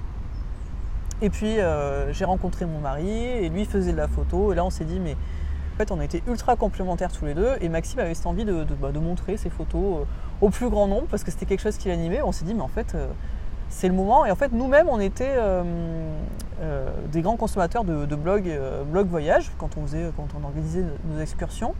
Et 1.22 1.30
puis 1.30 1.58
euh, 1.58 2.12
j'ai 2.12 2.24
rencontré 2.24 2.66
mon 2.66 2.78
mari 2.78 3.08
et 3.08 3.48
lui 3.48 3.64
faisait 3.64 3.92
de 3.92 3.96
la 3.96 4.08
photo. 4.08 4.52
Et 4.52 4.56
là 4.56 4.64
on 4.64 4.70
s'est 4.70 4.84
dit 4.84 5.00
mais 5.00 5.12
en 5.12 5.78
fait 5.78 5.90
on 5.90 6.00
était 6.00 6.22
ultra 6.26 6.56
complémentaires 6.56 7.12
tous 7.12 7.24
les 7.24 7.34
deux. 7.34 7.52
Et 7.60 7.68
Maxime 7.68 8.00
avait 8.00 8.14
cette 8.14 8.26
envie 8.26 8.44
de, 8.44 8.64
bah, 8.80 8.90
montrer 8.92 9.36
ses 9.36 9.50
photos 9.50 10.00
euh, 10.00 10.04
au 10.40 10.50
plus 10.50 10.68
grand 10.68 10.86
nombre 10.86 11.06
parce 11.10 11.24
que 11.24 11.30
c'était 11.30 11.46
quelque 11.46 11.62
chose 11.62 11.78
qui 11.78 11.88
l'animait. 11.88 12.20
On 12.22 12.32
s'est 12.32 12.44
dit 12.44 12.54
mais 12.54 12.62
en 12.62 12.68
fait 12.68 12.94
euh, 12.94 13.08
c'est 13.70 13.88
le 13.88 13.94
moment. 13.94 14.26
Et 14.26 14.30
en 14.30 14.36
fait 14.36 14.52
nous-mêmes 14.52 14.88
on 14.88 15.00
était 15.00 15.36
des 17.12 17.22
grands 17.22 17.36
consommateurs 17.36 17.84
de, 17.84 18.14
blogs 18.14 18.50
blog 18.90 19.08
voyage 19.08 19.50
quand 19.58 19.76
on 19.76 19.82
faisait, 19.82 20.10
quand 20.16 20.28
on 20.38 20.44
organisait 20.44 20.84
nos 21.10 21.20
excursions. 21.20 21.74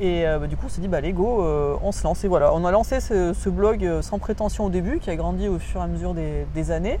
Et 0.00 0.22
bah, 0.24 0.46
du 0.46 0.56
coup, 0.56 0.66
on 0.66 0.68
s'est 0.68 0.80
dit, 0.80 0.86
bah, 0.86 0.98
allez, 0.98 1.12
go, 1.12 1.42
on 1.82 1.90
se 1.90 2.04
lance. 2.04 2.22
Et 2.22 2.28
voilà, 2.28 2.54
on 2.54 2.64
a 2.64 2.70
lancé 2.70 3.00
ce, 3.00 3.48
blog 3.48 4.00
sans 4.00 4.20
prétention 4.20 4.66
au 4.66 4.70
début, 4.70 5.00
qui 5.00 5.10
a 5.10 5.16
grandi 5.16 5.48
au 5.48 5.58
fur 5.58 5.80
et 5.80 5.84
à 5.84 5.86
mesure 5.88 6.14
des 6.14 6.70
années. 6.70 7.00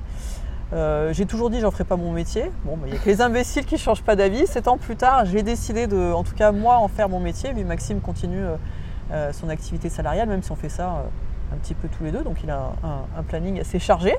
Euh, 0.72 1.12
j'ai 1.14 1.24
toujours 1.24 1.48
dit 1.48 1.60
j'en 1.60 1.70
ferai 1.70 1.84
pas 1.84 1.96
mon 1.96 2.12
métier. 2.12 2.50
Bon, 2.64 2.76
bah, 2.76 2.86
il 2.86 2.92
n'y 2.92 2.98
a 2.98 3.00
que 3.00 3.08
les 3.08 3.20
imbéciles 3.20 3.64
qui 3.64 3.78
changent 3.78 4.02
pas 4.02 4.16
d'avis. 4.16 4.46
Sept 4.46 4.68
ans 4.68 4.76
plus 4.76 4.96
tard, 4.96 5.24
j'ai 5.24 5.42
décidé 5.42 5.86
de, 5.86 6.12
en 6.12 6.24
tout 6.24 6.34
cas 6.34 6.52
moi, 6.52 6.76
en 6.76 6.88
faire 6.88 7.08
mon 7.08 7.20
métier. 7.20 7.52
Lui, 7.52 7.64
Maxime 7.64 8.00
continue 8.00 8.44
euh, 8.44 8.56
euh, 9.12 9.32
son 9.32 9.48
activité 9.48 9.88
salariale, 9.88 10.28
même 10.28 10.42
si 10.42 10.52
on 10.52 10.56
fait 10.56 10.68
ça 10.68 11.04
un 11.52 11.56
petit 11.56 11.74
peu 11.74 11.88
tous 11.88 12.04
les 12.04 12.12
deux. 12.12 12.22
Donc 12.22 12.42
il 12.44 12.50
a 12.50 12.72
un, 13.16 13.22
planning 13.22 13.60
assez 13.60 13.78
chargé. 13.78 14.14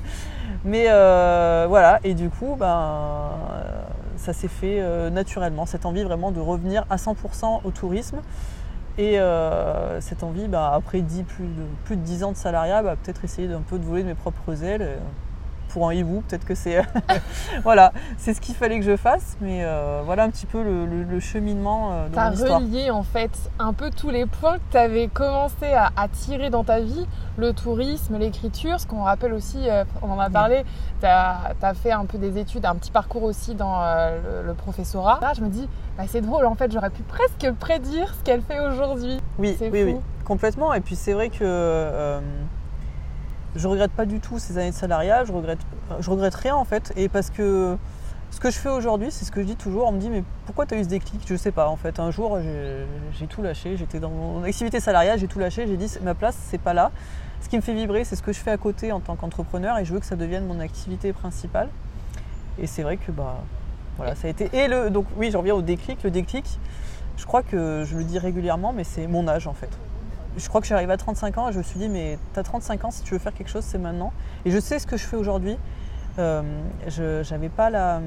Mais 0.64 0.84
voilà, 0.84 2.00
et 2.04 2.14
du 2.14 2.28
coup, 2.28 2.56
ben, 2.58 3.30
ça 4.16 4.32
s'est 4.34 4.48
fait 4.48 4.82
naturellement. 5.10 5.64
Cette 5.64 5.86
envie 5.86 6.02
vraiment 6.02 6.30
de 6.30 6.40
revenir 6.40 6.84
à 6.90 6.96
100% 6.96 7.60
au 7.64 7.70
tourisme. 7.70 8.18
Et 8.98 9.18
cette 10.00 10.22
envie, 10.22 10.48
ben, 10.48 10.70
après 10.74 11.00
plus, 11.00 11.44
de, 11.44 11.62
plus 11.84 11.96
de 11.96 12.02
10 12.02 12.24
ans 12.24 12.32
de 12.32 12.36
salariat, 12.36 12.82
bah, 12.82 12.96
peut-être 13.02 13.24
essayer 13.24 13.48
d'un 13.48 13.62
peu 13.62 13.78
de 13.78 13.84
voler 13.84 14.02
de 14.02 14.08
mes 14.08 14.14
propres 14.14 14.62
ailes 14.62 14.98
pour 15.76 15.90
un 15.90 15.92
hibou. 15.92 16.22
Peut-être 16.26 16.46
que 16.46 16.54
c'est 16.54 16.80
voilà, 17.62 17.92
c'est 18.16 18.32
ce 18.32 18.40
qu'il 18.40 18.54
fallait 18.54 18.78
que 18.78 18.84
je 18.86 18.96
fasse. 18.96 19.36
Mais 19.42 19.60
euh, 19.62 20.00
voilà 20.06 20.22
un 20.22 20.30
petit 20.30 20.46
peu 20.46 20.62
le, 20.62 21.20
cheminement 21.20 21.92
euh, 21.92 22.08
de 22.08 22.14
T'as 22.14 22.30
relié 22.30 22.90
en 22.90 23.02
fait 23.02 23.30
un 23.58 23.74
peu 23.74 23.90
tous 23.90 24.08
les 24.08 24.24
points 24.24 24.56
que 24.56 24.62
tu 24.70 24.76
avais 24.78 25.08
commencé 25.08 25.66
à, 25.74 26.08
tirer 26.08 26.48
dans 26.48 26.64
ta 26.64 26.80
vie, 26.80 27.06
le 27.36 27.52
tourisme, 27.52 28.16
l'écriture, 28.16 28.80
ce 28.80 28.86
qu'on 28.86 29.02
rappelle 29.02 29.34
aussi, 29.34 29.68
euh, 29.68 29.84
on 30.00 30.10
en 30.10 30.18
a 30.18 30.30
parlé, 30.30 30.64
tu 31.00 31.06
as, 31.06 31.54
fait 31.74 31.92
un 31.92 32.06
peu 32.06 32.16
des 32.16 32.38
études, 32.38 32.64
un 32.64 32.76
petit 32.76 32.90
parcours 32.90 33.24
aussi 33.24 33.54
dans 33.54 33.82
le, 34.46 34.54
professorat. 34.54 35.18
Là, 35.20 35.32
je 35.36 35.42
me 35.42 35.48
dis, 35.48 35.68
bah, 35.98 36.04
c'est 36.06 36.22
drôle, 36.22 36.46
en 36.46 36.54
fait, 36.54 36.72
j'aurais 36.72 36.90
pu 36.90 37.02
presque 37.02 37.50
prédire 37.58 38.14
ce 38.14 38.24
qu'elle 38.24 38.40
fait 38.40 38.60
aujourd'hui. 38.60 39.18
Oui, 39.38 39.56
oui, 39.60 39.82
oui, 39.82 39.96
complètement. 40.24 40.72
Et 40.72 40.80
puis 40.80 40.96
c'est 40.96 41.12
vrai 41.12 41.28
que 41.28 42.20
je 43.56 43.68
regrette 43.68 43.92
pas 43.92 44.06
du 44.06 44.20
tout 44.20 44.38
ces 44.38 44.58
années 44.58 44.70
de 44.70 44.74
salariat, 44.74 45.24
je 45.24 45.32
regrette, 45.32 45.60
je 46.00 46.10
regrette 46.10 46.34
rien 46.34 46.54
en 46.54 46.64
fait. 46.64 46.92
Et 46.96 47.08
parce 47.08 47.30
que 47.30 47.76
ce 48.30 48.40
que 48.40 48.50
je 48.50 48.58
fais 48.58 48.68
aujourd'hui, 48.68 49.10
c'est 49.10 49.24
ce 49.24 49.30
que 49.30 49.40
je 49.40 49.46
dis 49.46 49.56
toujours. 49.56 49.88
On 49.88 49.92
me 49.92 49.98
dit, 49.98 50.10
mais 50.10 50.22
pourquoi 50.44 50.66
tu 50.66 50.74
as 50.74 50.78
eu 50.78 50.84
ce 50.84 50.88
déclic? 50.88 51.22
Je 51.26 51.36
sais 51.36 51.52
pas 51.52 51.68
en 51.68 51.76
fait. 51.76 51.98
Un 52.00 52.10
jour, 52.10 52.38
j'ai 53.12 53.26
tout 53.26 53.42
lâché. 53.42 53.76
J'étais 53.76 53.98
dans 53.98 54.10
mon 54.10 54.42
activité 54.42 54.80
salariale, 54.80 55.18
j'ai 55.18 55.28
tout 55.28 55.38
lâché. 55.38 55.66
J'ai 55.66 55.76
dit, 55.76 55.90
ma 56.02 56.14
place, 56.14 56.36
c'est 56.48 56.60
pas 56.60 56.74
là. 56.74 56.90
Ce 57.40 57.48
qui 57.48 57.56
me 57.56 57.62
fait 57.62 57.74
vibrer, 57.74 58.04
c'est 58.04 58.16
ce 58.16 58.22
que 58.22 58.32
je 58.32 58.40
fais 58.40 58.50
à 58.50 58.56
côté 58.56 58.92
en 58.92 59.00
tant 59.00 59.16
qu'entrepreneur 59.16 59.78
et 59.78 59.84
je 59.84 59.92
veux 59.92 60.00
que 60.00 60.06
ça 60.06 60.16
devienne 60.16 60.46
mon 60.46 60.60
activité 60.60 61.12
principale. 61.12 61.68
Et 62.58 62.66
c'est 62.66 62.82
vrai 62.82 62.96
que 62.96 63.12
bah, 63.12 63.36
voilà, 63.96 64.14
ça 64.14 64.26
a 64.26 64.30
été. 64.30 64.50
Et 64.52 64.68
le, 64.68 64.90
donc 64.90 65.06
oui, 65.16 65.30
j'en 65.30 65.38
reviens 65.38 65.54
au 65.54 65.62
déclic. 65.62 66.02
Le 66.02 66.10
déclic, 66.10 66.58
je 67.16 67.24
crois 67.24 67.42
que 67.42 67.84
je 67.86 67.96
le 67.96 68.04
dis 68.04 68.18
régulièrement, 68.18 68.72
mais 68.72 68.84
c'est 68.84 69.06
mon 69.06 69.28
âge 69.28 69.46
en 69.46 69.54
fait. 69.54 69.70
Je 70.36 70.48
crois 70.48 70.60
que 70.60 70.66
j'arrive 70.66 70.90
à 70.90 70.96
35 70.96 71.38
ans 71.38 71.48
et 71.48 71.52
je 71.52 71.58
me 71.58 71.62
suis 71.62 71.78
dit, 71.78 71.88
mais 71.88 72.18
tu 72.34 72.40
as 72.40 72.42
35 72.42 72.84
ans, 72.84 72.90
si 72.90 73.02
tu 73.02 73.14
veux 73.14 73.18
faire 73.18 73.32
quelque 73.32 73.48
chose, 73.50 73.64
c'est 73.64 73.78
maintenant. 73.78 74.12
Et 74.44 74.50
je 74.50 74.58
sais 74.58 74.78
ce 74.78 74.86
que 74.86 74.96
je 74.96 75.04
fais 75.04 75.16
aujourd'hui. 75.16 75.56
Euh, 76.18 76.42
je 76.88 77.22
j'avais 77.22 77.48
pas 77.48 77.70
la. 77.70 78.00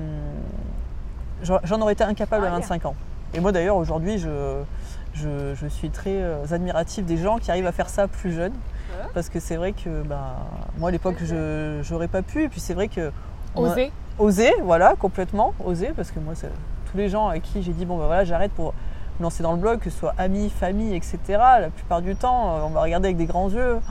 J'en 1.44 1.82
aurais 1.82 1.94
été 1.94 2.04
incapable 2.04 2.46
à 2.46 2.50
25 2.50 2.86
ans. 2.86 2.96
Et 3.34 3.40
moi 3.40 3.52
d'ailleurs, 3.52 3.78
aujourd'hui, 3.78 4.18
je, 4.18 4.64
je, 5.14 5.68
suis 5.68 5.90
très 5.90 6.22
euh, 6.22 6.44
admiratif 6.52 7.06
des 7.06 7.18
gens 7.18 7.38
qui 7.38 7.52
arrivent 7.52 7.68
à 7.68 7.72
faire 7.72 7.90
ça 7.90 8.08
plus 8.08 8.32
jeunes. 8.32 8.56
Parce 9.14 9.30
que 9.30 9.40
c'est 9.40 9.56
vrai 9.56 9.72
que 9.72 10.02
bah, 10.04 10.36
moi 10.78 10.90
à 10.90 10.92
l'époque, 10.92 11.16
je 11.24 11.82
n'aurais 11.92 12.08
pas 12.08 12.22
pu. 12.22 12.44
Et 12.44 12.50
puis 12.50 12.60
c'est 12.60 12.74
vrai 12.74 12.88
que. 12.88 13.12
Oser 13.56 13.92
Oser, 14.20 14.54
voilà, 14.64 14.96
complètement. 15.00 15.54
Oser, 15.64 15.94
parce 15.96 16.12
que 16.12 16.20
moi, 16.20 16.34
tous 16.92 16.98
les 16.98 17.10
gens 17.10 17.28
avec 17.28 17.44
qui 17.44 17.64
j'ai 17.64 17.72
dit, 17.72 17.86
bon, 17.86 17.98
ben 17.98 18.06
voilà, 18.06 18.26
j'arrête 18.26 18.52
pour 18.52 18.74
lancer 19.20 19.44
dans 19.44 19.52
le 19.52 19.58
blog, 19.58 19.80
que 19.80 19.90
ce 19.90 19.98
soit 19.98 20.14
amis, 20.18 20.50
famille, 20.50 20.96
etc., 20.96 21.18
la 21.28 21.70
plupart 21.70 22.02
du 22.02 22.16
temps, 22.16 22.56
euh, 22.56 22.62
on 22.66 22.70
va 22.70 22.82
regarder 22.82 23.08
avec 23.08 23.18
des 23.18 23.26
grands 23.26 23.50
yeux. 23.50 23.80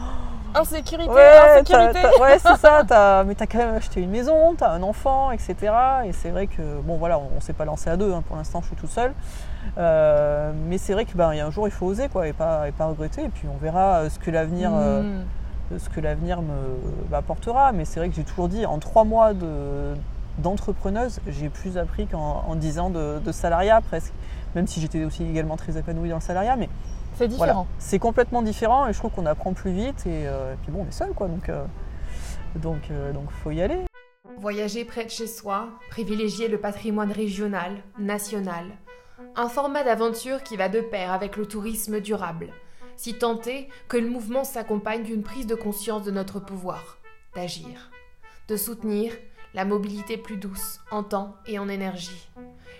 Insécurité, 0.54 1.10
insécurité. 1.10 2.00
ouais, 2.22 2.38
c'est 2.38 2.56
ça. 2.56 2.82
As, 2.90 3.24
mais 3.24 3.34
t'as 3.34 3.46
quand 3.46 3.58
même 3.58 3.74
acheté 3.74 4.00
une 4.00 4.08
maison, 4.08 4.54
t'as 4.56 4.70
un 4.70 4.82
enfant, 4.82 5.30
etc. 5.30 5.56
Et 6.06 6.12
c'est 6.12 6.30
vrai 6.30 6.46
que, 6.46 6.80
bon, 6.80 6.96
voilà, 6.96 7.18
on, 7.18 7.34
ne 7.34 7.40
s'est 7.40 7.52
pas 7.52 7.66
lancé 7.66 7.90
à 7.90 7.98
deux. 7.98 8.14
Hein, 8.14 8.22
pour 8.26 8.34
l'instant, 8.34 8.62
je 8.62 8.68
suis 8.68 8.76
tout 8.76 8.86
seul. 8.86 9.12
Euh, 9.76 10.50
mais 10.66 10.78
c'est 10.78 10.94
vrai 10.94 11.04
qu'il 11.04 11.16
ben, 11.16 11.34
y 11.34 11.40
a 11.40 11.46
un 11.46 11.50
jour, 11.50 11.68
il 11.68 11.70
faut 11.70 11.84
oser, 11.84 12.08
quoi, 12.08 12.26
et 12.26 12.32
pas, 12.32 12.66
et 12.66 12.72
pas 12.72 12.86
regretter. 12.86 13.24
Et 13.24 13.28
puis, 13.28 13.46
on 13.46 13.58
verra 13.58 13.98
euh, 13.98 14.08
ce 14.08 14.18
que 14.18 14.30
l'avenir. 14.30 14.70
ce 15.76 15.88
que 15.90 16.00
l'avenir 16.00 16.40
me 16.40 17.14
apportera. 17.14 17.72
Mais 17.72 17.84
c'est 17.84 18.00
vrai 18.00 18.08
que 18.08 18.14
j'ai 18.14 18.24
toujours 18.24 18.48
dit, 18.48 18.64
en 18.64 18.78
trois 18.78 19.04
mois 19.04 19.34
de, 19.34 19.94
d'entrepreneuse, 20.38 21.20
j'ai 21.26 21.48
plus 21.48 21.78
appris 21.78 22.06
qu'en 22.06 22.54
dix 22.54 22.78
ans 22.78 22.90
de, 22.90 23.32
salariat 23.32 23.80
presque. 23.80 24.12
Même 24.58 24.66
si 24.66 24.80
j'étais 24.80 25.04
aussi 25.04 25.22
également 25.22 25.56
très 25.56 25.78
épanouie 25.78 26.08
dans 26.08 26.16
le 26.16 26.20
salariat, 26.20 26.56
mais 26.56 26.68
c'est 27.16 27.28
différent. 27.28 27.68
c'est 27.78 28.00
complètement 28.00 28.42
différent 28.42 28.88
et 28.88 28.92
je 28.92 28.98
trouve 28.98 29.12
qu'on 29.12 29.24
apprend 29.24 29.52
plus 29.52 29.70
vite 29.70 30.04
et, 30.04 30.26
euh, 30.26 30.56
puis 30.60 30.72
bon, 30.72 30.82
on 30.84 30.88
est 30.88 30.90
seul 30.90 31.12
quoi, 31.12 31.28
donc 31.28 31.48
euh, 31.48 31.64
donc 32.56 32.90
euh, 32.90 33.12
donc 33.12 33.30
faut 33.30 33.52
y 33.52 33.62
aller. 33.62 33.78
Voyager 34.36 34.84
près 34.84 35.04
de 35.04 35.10
chez 35.10 35.28
soi, 35.28 35.68
privilégier 35.90 36.48
le 36.48 36.58
patrimoine 36.58 37.12
régional, 37.12 37.76
national, 38.00 38.64
un 39.36 39.48
format 39.48 39.84
d'aventure 39.84 40.42
qui 40.42 40.56
va 40.56 40.68
de 40.68 40.80
pair 40.80 41.12
avec 41.12 41.36
le 41.36 41.46
tourisme 41.46 42.00
durable, 42.00 42.48
si 42.96 43.14
tenter 43.14 43.68
que 43.86 43.96
le 43.96 44.10
mouvement 44.10 44.42
s'accompagne 44.42 45.04
d'une 45.04 45.22
prise 45.22 45.46
de 45.46 45.54
conscience 45.54 46.02
de 46.02 46.10
notre 46.10 46.40
pouvoir, 46.40 46.98
d'agir, 47.36 47.92
de 48.48 48.56
soutenir 48.56 49.12
la 49.54 49.64
mobilité 49.64 50.16
plus 50.16 50.36
douce 50.36 50.80
en 50.90 51.04
temps 51.04 51.36
et 51.46 51.60
en 51.60 51.68
énergie, 51.68 52.28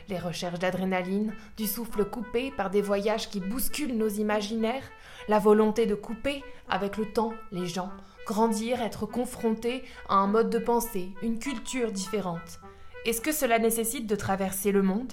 les 0.08 0.18
recherches 0.18 0.58
d'adrénaline, 0.58 1.34
du 1.56 1.66
souffle 1.66 2.04
coupé 2.04 2.50
par 2.50 2.70
des 2.70 2.82
voyages 2.82 3.28
qui 3.28 3.40
bousculent 3.40 3.96
nos 3.96 4.08
imaginaires, 4.08 4.90
la 5.28 5.38
volonté 5.38 5.86
de 5.86 5.94
couper 5.94 6.42
avec 6.68 6.96
le 6.96 7.06
temps 7.12 7.32
les 7.52 7.66
gens, 7.66 7.90
grandir, 8.26 8.82
être 8.82 9.06
confrontés 9.06 9.84
à 10.08 10.16
un 10.16 10.26
mode 10.26 10.50
de 10.50 10.58
pensée, 10.58 11.10
une 11.22 11.38
culture 11.38 11.92
différente. 11.92 12.60
Est-ce 13.04 13.20
que 13.20 13.32
cela 13.32 13.58
nécessite 13.58 14.06
de 14.06 14.16
traverser 14.16 14.72
le 14.72 14.82
monde? 14.82 15.12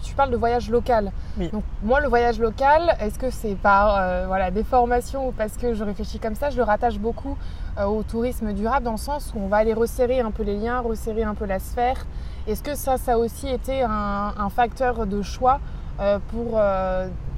Tu 0.00 0.14
parles 0.14 0.30
de 0.30 0.36
voyage 0.36 0.70
local. 0.70 1.12
Donc 1.36 1.64
moi, 1.82 2.00
le 2.00 2.08
voyage 2.08 2.38
local, 2.38 2.96
est-ce 3.00 3.18
que 3.18 3.30
c'est 3.30 3.54
par 3.54 3.96
euh, 3.96 4.24
voilà, 4.26 4.50
des 4.50 4.64
formations 4.64 5.28
ou 5.28 5.32
parce 5.32 5.56
que 5.56 5.74
je 5.74 5.84
réfléchis 5.84 6.18
comme 6.18 6.34
ça 6.34 6.50
Je 6.50 6.56
le 6.56 6.62
rattache 6.62 6.98
beaucoup 6.98 7.36
euh, 7.78 7.84
au 7.84 8.02
tourisme 8.02 8.52
durable 8.52 8.84
dans 8.84 8.92
le 8.92 8.96
sens 8.98 9.32
où 9.34 9.40
on 9.40 9.48
va 9.48 9.58
aller 9.58 9.74
resserrer 9.74 10.20
un 10.20 10.30
peu 10.30 10.42
les 10.42 10.56
liens, 10.56 10.80
resserrer 10.80 11.22
un 11.22 11.34
peu 11.34 11.46
la 11.46 11.58
sphère. 11.58 12.06
Est-ce 12.46 12.62
que 12.62 12.74
ça, 12.74 12.98
ça 12.98 13.14
a 13.14 13.18
aussi 13.18 13.48
été 13.48 13.82
un, 13.82 14.48
facteur 14.50 15.06
de 15.06 15.22
choix 15.22 15.60
euh, 16.00 16.18
pour 16.28 16.60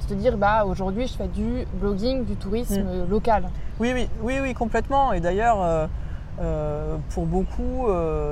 te 0.08 0.14
dire, 0.14 0.37
bah 0.37 0.64
aujourd'hui, 0.64 1.06
je 1.06 1.14
fais 1.14 1.28
du 1.28 1.66
blogging, 1.75 2.25
du 2.25 2.37
tourisme 2.37 2.82
mm. 2.82 3.11
local? 3.11 3.49
Oui, 3.78 3.92
oui, 3.94 4.08
oui, 4.23 4.38
oui, 4.40 4.54
complètement. 4.54 5.12
Et 5.12 5.20
d'ailleurs. 5.20 5.88
pour 7.11 7.26
beaucoup, 7.26 7.87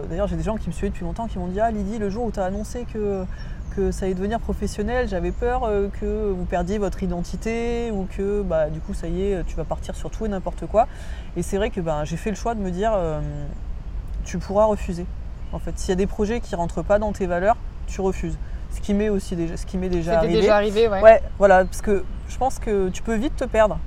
d'ailleurs 0.08 0.26
j'ai 0.26 0.36
des 0.36 0.42
gens 0.42 0.56
qui 0.56 0.68
me 0.68 0.72
suivent 0.72 0.90
depuis 0.90 1.04
longtemps 1.04 1.28
qui 1.28 1.38
m'ont 1.38 1.46
dit 1.46 1.60
Ah 1.60 1.70
Lydie, 1.70 1.98
le 1.98 2.10
jour 2.10 2.24
où 2.24 2.32
tu 2.32 2.40
as 2.40 2.44
annoncé 2.44 2.84
que 2.92 3.24
que 3.74 3.90
ça 3.90 4.06
allait 4.06 4.14
devenir 4.14 4.40
professionnel, 4.40 5.08
j'avais 5.08 5.32
peur 5.32 5.64
euh, 5.64 5.88
que 6.00 6.30
vous 6.30 6.44
perdiez 6.44 6.78
votre 6.78 7.02
identité 7.02 7.90
ou 7.90 8.06
que 8.16 8.42
bah, 8.42 8.70
du 8.70 8.80
coup 8.80 8.94
ça 8.94 9.08
y 9.08 9.22
est, 9.22 9.44
tu 9.44 9.56
vas 9.56 9.64
partir 9.64 9.94
sur 9.94 10.10
tout 10.10 10.26
et 10.26 10.28
n'importe 10.28 10.66
quoi. 10.66 10.86
Et 11.36 11.42
c'est 11.42 11.56
vrai 11.56 11.70
que 11.70 11.80
bah, 11.80 12.04
j'ai 12.04 12.16
fait 12.16 12.30
le 12.30 12.36
choix 12.36 12.54
de 12.54 12.60
me 12.60 12.70
dire 12.70 12.92
euh, 12.94 13.20
tu 14.24 14.38
pourras 14.38 14.66
refuser. 14.66 15.06
En 15.52 15.58
fait, 15.58 15.78
s'il 15.78 15.90
y 15.90 15.92
a 15.92 15.96
des 15.96 16.06
projets 16.06 16.40
qui 16.40 16.54
rentrent 16.54 16.82
pas 16.82 16.98
dans 16.98 17.12
tes 17.12 17.26
valeurs, 17.26 17.56
tu 17.86 18.00
refuses. 18.00 18.38
Ce 18.70 18.80
qui 18.80 18.94
m'est 18.94 19.10
aussi 19.10 19.36
déjà, 19.36 19.56
ce 19.56 19.66
qui 19.66 19.76
m'est 19.76 19.90
déjà 19.90 20.18
arrivé. 20.18 20.34
déjà 20.34 20.56
arrivé, 20.56 20.88
ouais. 20.88 21.02
Ouais, 21.02 21.22
voilà, 21.38 21.64
parce 21.64 21.82
que 21.82 22.04
je 22.28 22.38
pense 22.38 22.58
que 22.58 22.88
tu 22.88 23.02
peux 23.02 23.16
vite 23.16 23.36
te 23.36 23.44
perdre. 23.44 23.78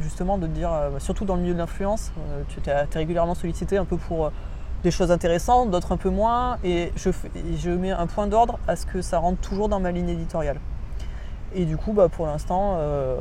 Justement, 0.00 0.38
de 0.38 0.46
te 0.46 0.52
dire, 0.52 0.72
euh, 0.72 0.98
surtout 0.98 1.24
dans 1.24 1.36
le 1.36 1.42
milieu 1.42 1.54
de 1.54 1.58
l'influence, 1.58 2.10
tu 2.48 2.58
es, 2.68 2.74
régulièrement 2.94 3.34
sollicité 3.34 3.76
un 3.76 3.84
peu 3.84 3.96
pour 3.96 4.32
des 4.84 4.90
choses 4.90 5.10
intéressantes, 5.10 5.70
d'autres 5.70 5.92
un 5.92 5.96
peu 5.96 6.10
moins, 6.10 6.58
et 6.62 6.92
je, 6.94 7.10
je 7.56 7.70
mets 7.70 7.90
un 7.90 8.06
point 8.06 8.28
d'ordre 8.28 8.58
à 8.68 8.76
ce 8.76 8.86
que 8.86 9.02
ça 9.02 9.18
rentre 9.18 9.40
toujours 9.40 9.68
dans 9.68 9.80
ma 9.80 9.90
ligne 9.90 10.10
éditoriale. 10.10 10.60
Et 11.56 11.64
du 11.64 11.76
coup, 11.76 11.92
bah, 11.92 12.08
pour 12.08 12.26
l'instant, 12.26 12.76
euh, 12.78 13.16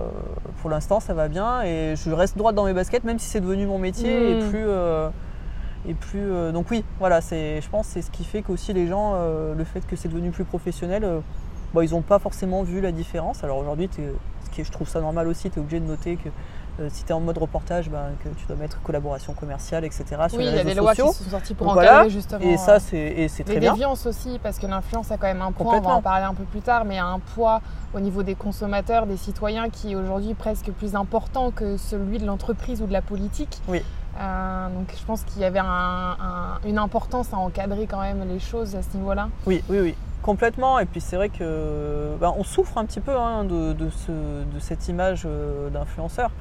pour 0.62 0.70
l'instant, 0.70 1.00
ça 1.00 1.14
va 1.14 1.28
bien 1.28 1.62
et 1.64 1.96
je 1.96 2.12
reste 2.12 2.38
droite 2.38 2.56
dans 2.56 2.66
mes 2.66 2.74
baskets, 2.74 3.04
même 3.04 3.20
si 3.20 3.28
c'est 3.28 3.42
devenu 3.42 3.66
mon 3.66 3.80
métier 3.80 4.32
et 4.32 4.36
mmh. 4.36 4.50
plus, 4.50 4.66
euh, 4.66 5.10
et 5.88 5.94
plus. 5.94 6.32
Euh, 6.32 6.52
donc 6.52 6.70
oui, 6.70 6.84
voilà, 7.00 7.22
c'est, 7.22 7.62
je 7.62 7.70
pense, 7.70 7.88
c'est 7.88 8.02
ce 8.02 8.12
qui 8.12 8.24
fait 8.24 8.42
qu'aussi 8.42 8.74
les 8.74 8.88
gens, 8.88 9.16
le 9.58 9.64
fait 9.64 9.86
que 9.88 9.96
c'est 9.96 10.10
devenu 10.10 10.32
plus 10.32 10.46
professionnel, 10.46 11.08
bah, 11.74 11.86
ils 11.86 11.92
n'ont 11.92 12.02
pas 12.02 12.20
forcément 12.20 12.64
vu 12.64 12.82
la 12.82 12.92
différence. 12.92 13.44
Alors 13.44 13.60
aujourd'hui, 13.60 13.90
ce 13.96 14.50
qui 14.50 14.64
je 14.64 14.72
trouve 14.72 14.90
ça 14.90 15.00
normal 15.00 15.28
aussi, 15.28 15.50
tu 15.50 15.60
es 15.60 15.62
obligé 15.62 15.80
de 15.80 15.86
noter 15.86 16.18
que 16.18 16.30
euh, 16.80 16.90
si 16.92 17.04
tu 17.04 17.10
es 17.10 17.14
en 17.14 17.20
mode 17.20 17.38
reportage, 17.38 17.90
ben, 17.90 18.12
que 18.24 18.30
tu 18.30 18.46
dois 18.48 18.56
mettre 18.56 18.82
collaboration 18.82 19.34
commerciale, 19.34 19.86
etc. 19.86 20.06
Sur 20.28 20.40
oui, 20.40 20.48
il 20.48 20.56
y 20.56 20.60
a 20.60 20.64
des 20.64 20.74
lois 20.74 20.96
qui 20.96 21.02
sont 21.02 21.14
sorties 21.14 21.54
pour 21.54 21.70
encadrer 21.70 22.10
justement. 22.10 22.44
Et 22.44 22.58
ça, 22.58 22.80
c'est 22.80 23.28
très 23.46 23.60
bien. 23.60 23.72
Les 23.72 23.78
déviances 23.78 24.06
aussi, 24.06 24.40
parce 24.42 24.58
que 24.58 24.66
l'influence 24.66 25.12
a 25.12 25.18
quand 25.18 25.28
même 25.28 25.42
un 25.42 25.52
poids, 25.52 25.76
on 25.76 25.82
va 25.82 25.96
en 25.96 26.02
parler 26.02 26.26
un 26.26 26.34
peu 26.34 26.46
plus 26.46 26.62
tard, 26.62 26.86
mais 26.86 26.98
un 26.98 27.20
poids 27.20 27.62
au 27.94 28.00
niveau 28.00 28.24
des 28.24 28.36
consommateurs, 28.36 29.06
des 29.06 29.18
citoyens, 29.18 29.70
qui 29.70 29.92
est 29.92 29.96
aujourd'hui 29.96 30.34
presque 30.34 30.72
plus 30.72 30.96
important 30.96 31.52
que 31.52 31.78
celui 31.78 32.18
de 32.18 32.26
l'entreprise 32.26 32.82
ou 32.82 32.88
de 32.88 32.94
la 32.94 33.02
politique. 33.02 33.60
Oui. 33.68 33.84
Euh, 34.20 34.70
donc 34.70 34.94
je 34.96 35.04
pense 35.06 35.24
qu'il 35.24 35.42
y 35.42 35.46
avait 35.46 35.62
une 36.68 36.78
importance 36.78 37.34
à 37.34 37.38
encadrer 37.38 37.88
quand 37.88 38.02
même 38.02 38.28
les 38.28 38.40
choses 38.40 38.76
à 38.76 38.82
ce 38.82 38.96
niveau-là. 38.96 39.30
Oui, 39.46 39.64
oui, 39.70 39.80
oui. 39.80 39.96
Complètement, 40.24 40.80
et 40.80 40.86
puis 40.86 41.02
c'est 41.02 41.16
vrai 41.16 41.30
que 41.30 42.16
ben, 42.20 42.34
on 42.38 42.44
souffre 42.44 42.78
un 42.78 42.86
petit 42.86 43.02
peu 43.02 43.16
hein, 43.16 43.44
de, 43.44 43.74
de, 43.74 43.90
cette 44.60 44.88
image 44.88 45.24
euh, 45.26 45.70
d'influenceur. 45.70 46.32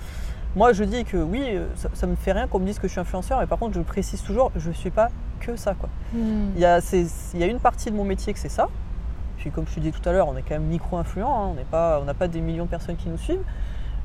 Moi 0.55 0.73
je 0.73 0.85
dis 0.85 1.05
que 1.05 1.17
oui, 1.17 1.43
euh, 1.45 1.67
ça, 1.93 2.07
me 2.07 2.15
fait 2.15 2.33
rien 2.33 2.47
qu'on 2.47 2.61
me 2.61 2.67
dise 2.67 2.79
que 2.79 2.87
je 2.87 2.93
suis 2.93 3.01
influenceur, 3.01 3.41
mais 3.41 3.47
par 3.47 3.59
contre 3.59 3.75
je 3.75 3.81
précise 3.81 4.23
toujours, 4.23 4.53
je 4.57 4.69
ne 4.69 4.75
suis 4.75 4.91
pas 4.91 5.09
que 5.41 5.57
ça. 5.57 5.75
Quoi. 5.75 5.89
Hmm. 6.15 6.53
Il, 6.55 6.61
y 6.61 6.65
a, 6.65 6.79
il, 6.93 7.41
y 7.41 7.43
a, 7.43 7.47
une 7.47 7.59
partie 7.59 7.91
de 7.91 7.97
mon 7.97 8.05
métier 8.05 8.33
que 8.33 8.39
c'est 8.39 8.49
ça, 8.49 8.69
puis 9.39 9.51
comme 9.51 9.67
je 9.67 9.75
te 9.75 9.81
disais 9.81 9.93
tout 9.93 10.09
à 10.09 10.13
l'heure, 10.13 10.29
on 10.29 10.37
est 10.37 10.43
quand 10.43 10.55
même 10.55 10.65
micro-influent, 10.65 11.29
hein, 11.29 11.57
on 12.01 12.05
n'a 12.05 12.15
pas 12.15 12.29
des 12.29 12.41
millions 12.41 12.67
de 12.67 12.71
personnes 12.71 12.97
qui 12.97 13.09
nous 13.09 13.19
suivent, 13.19 13.45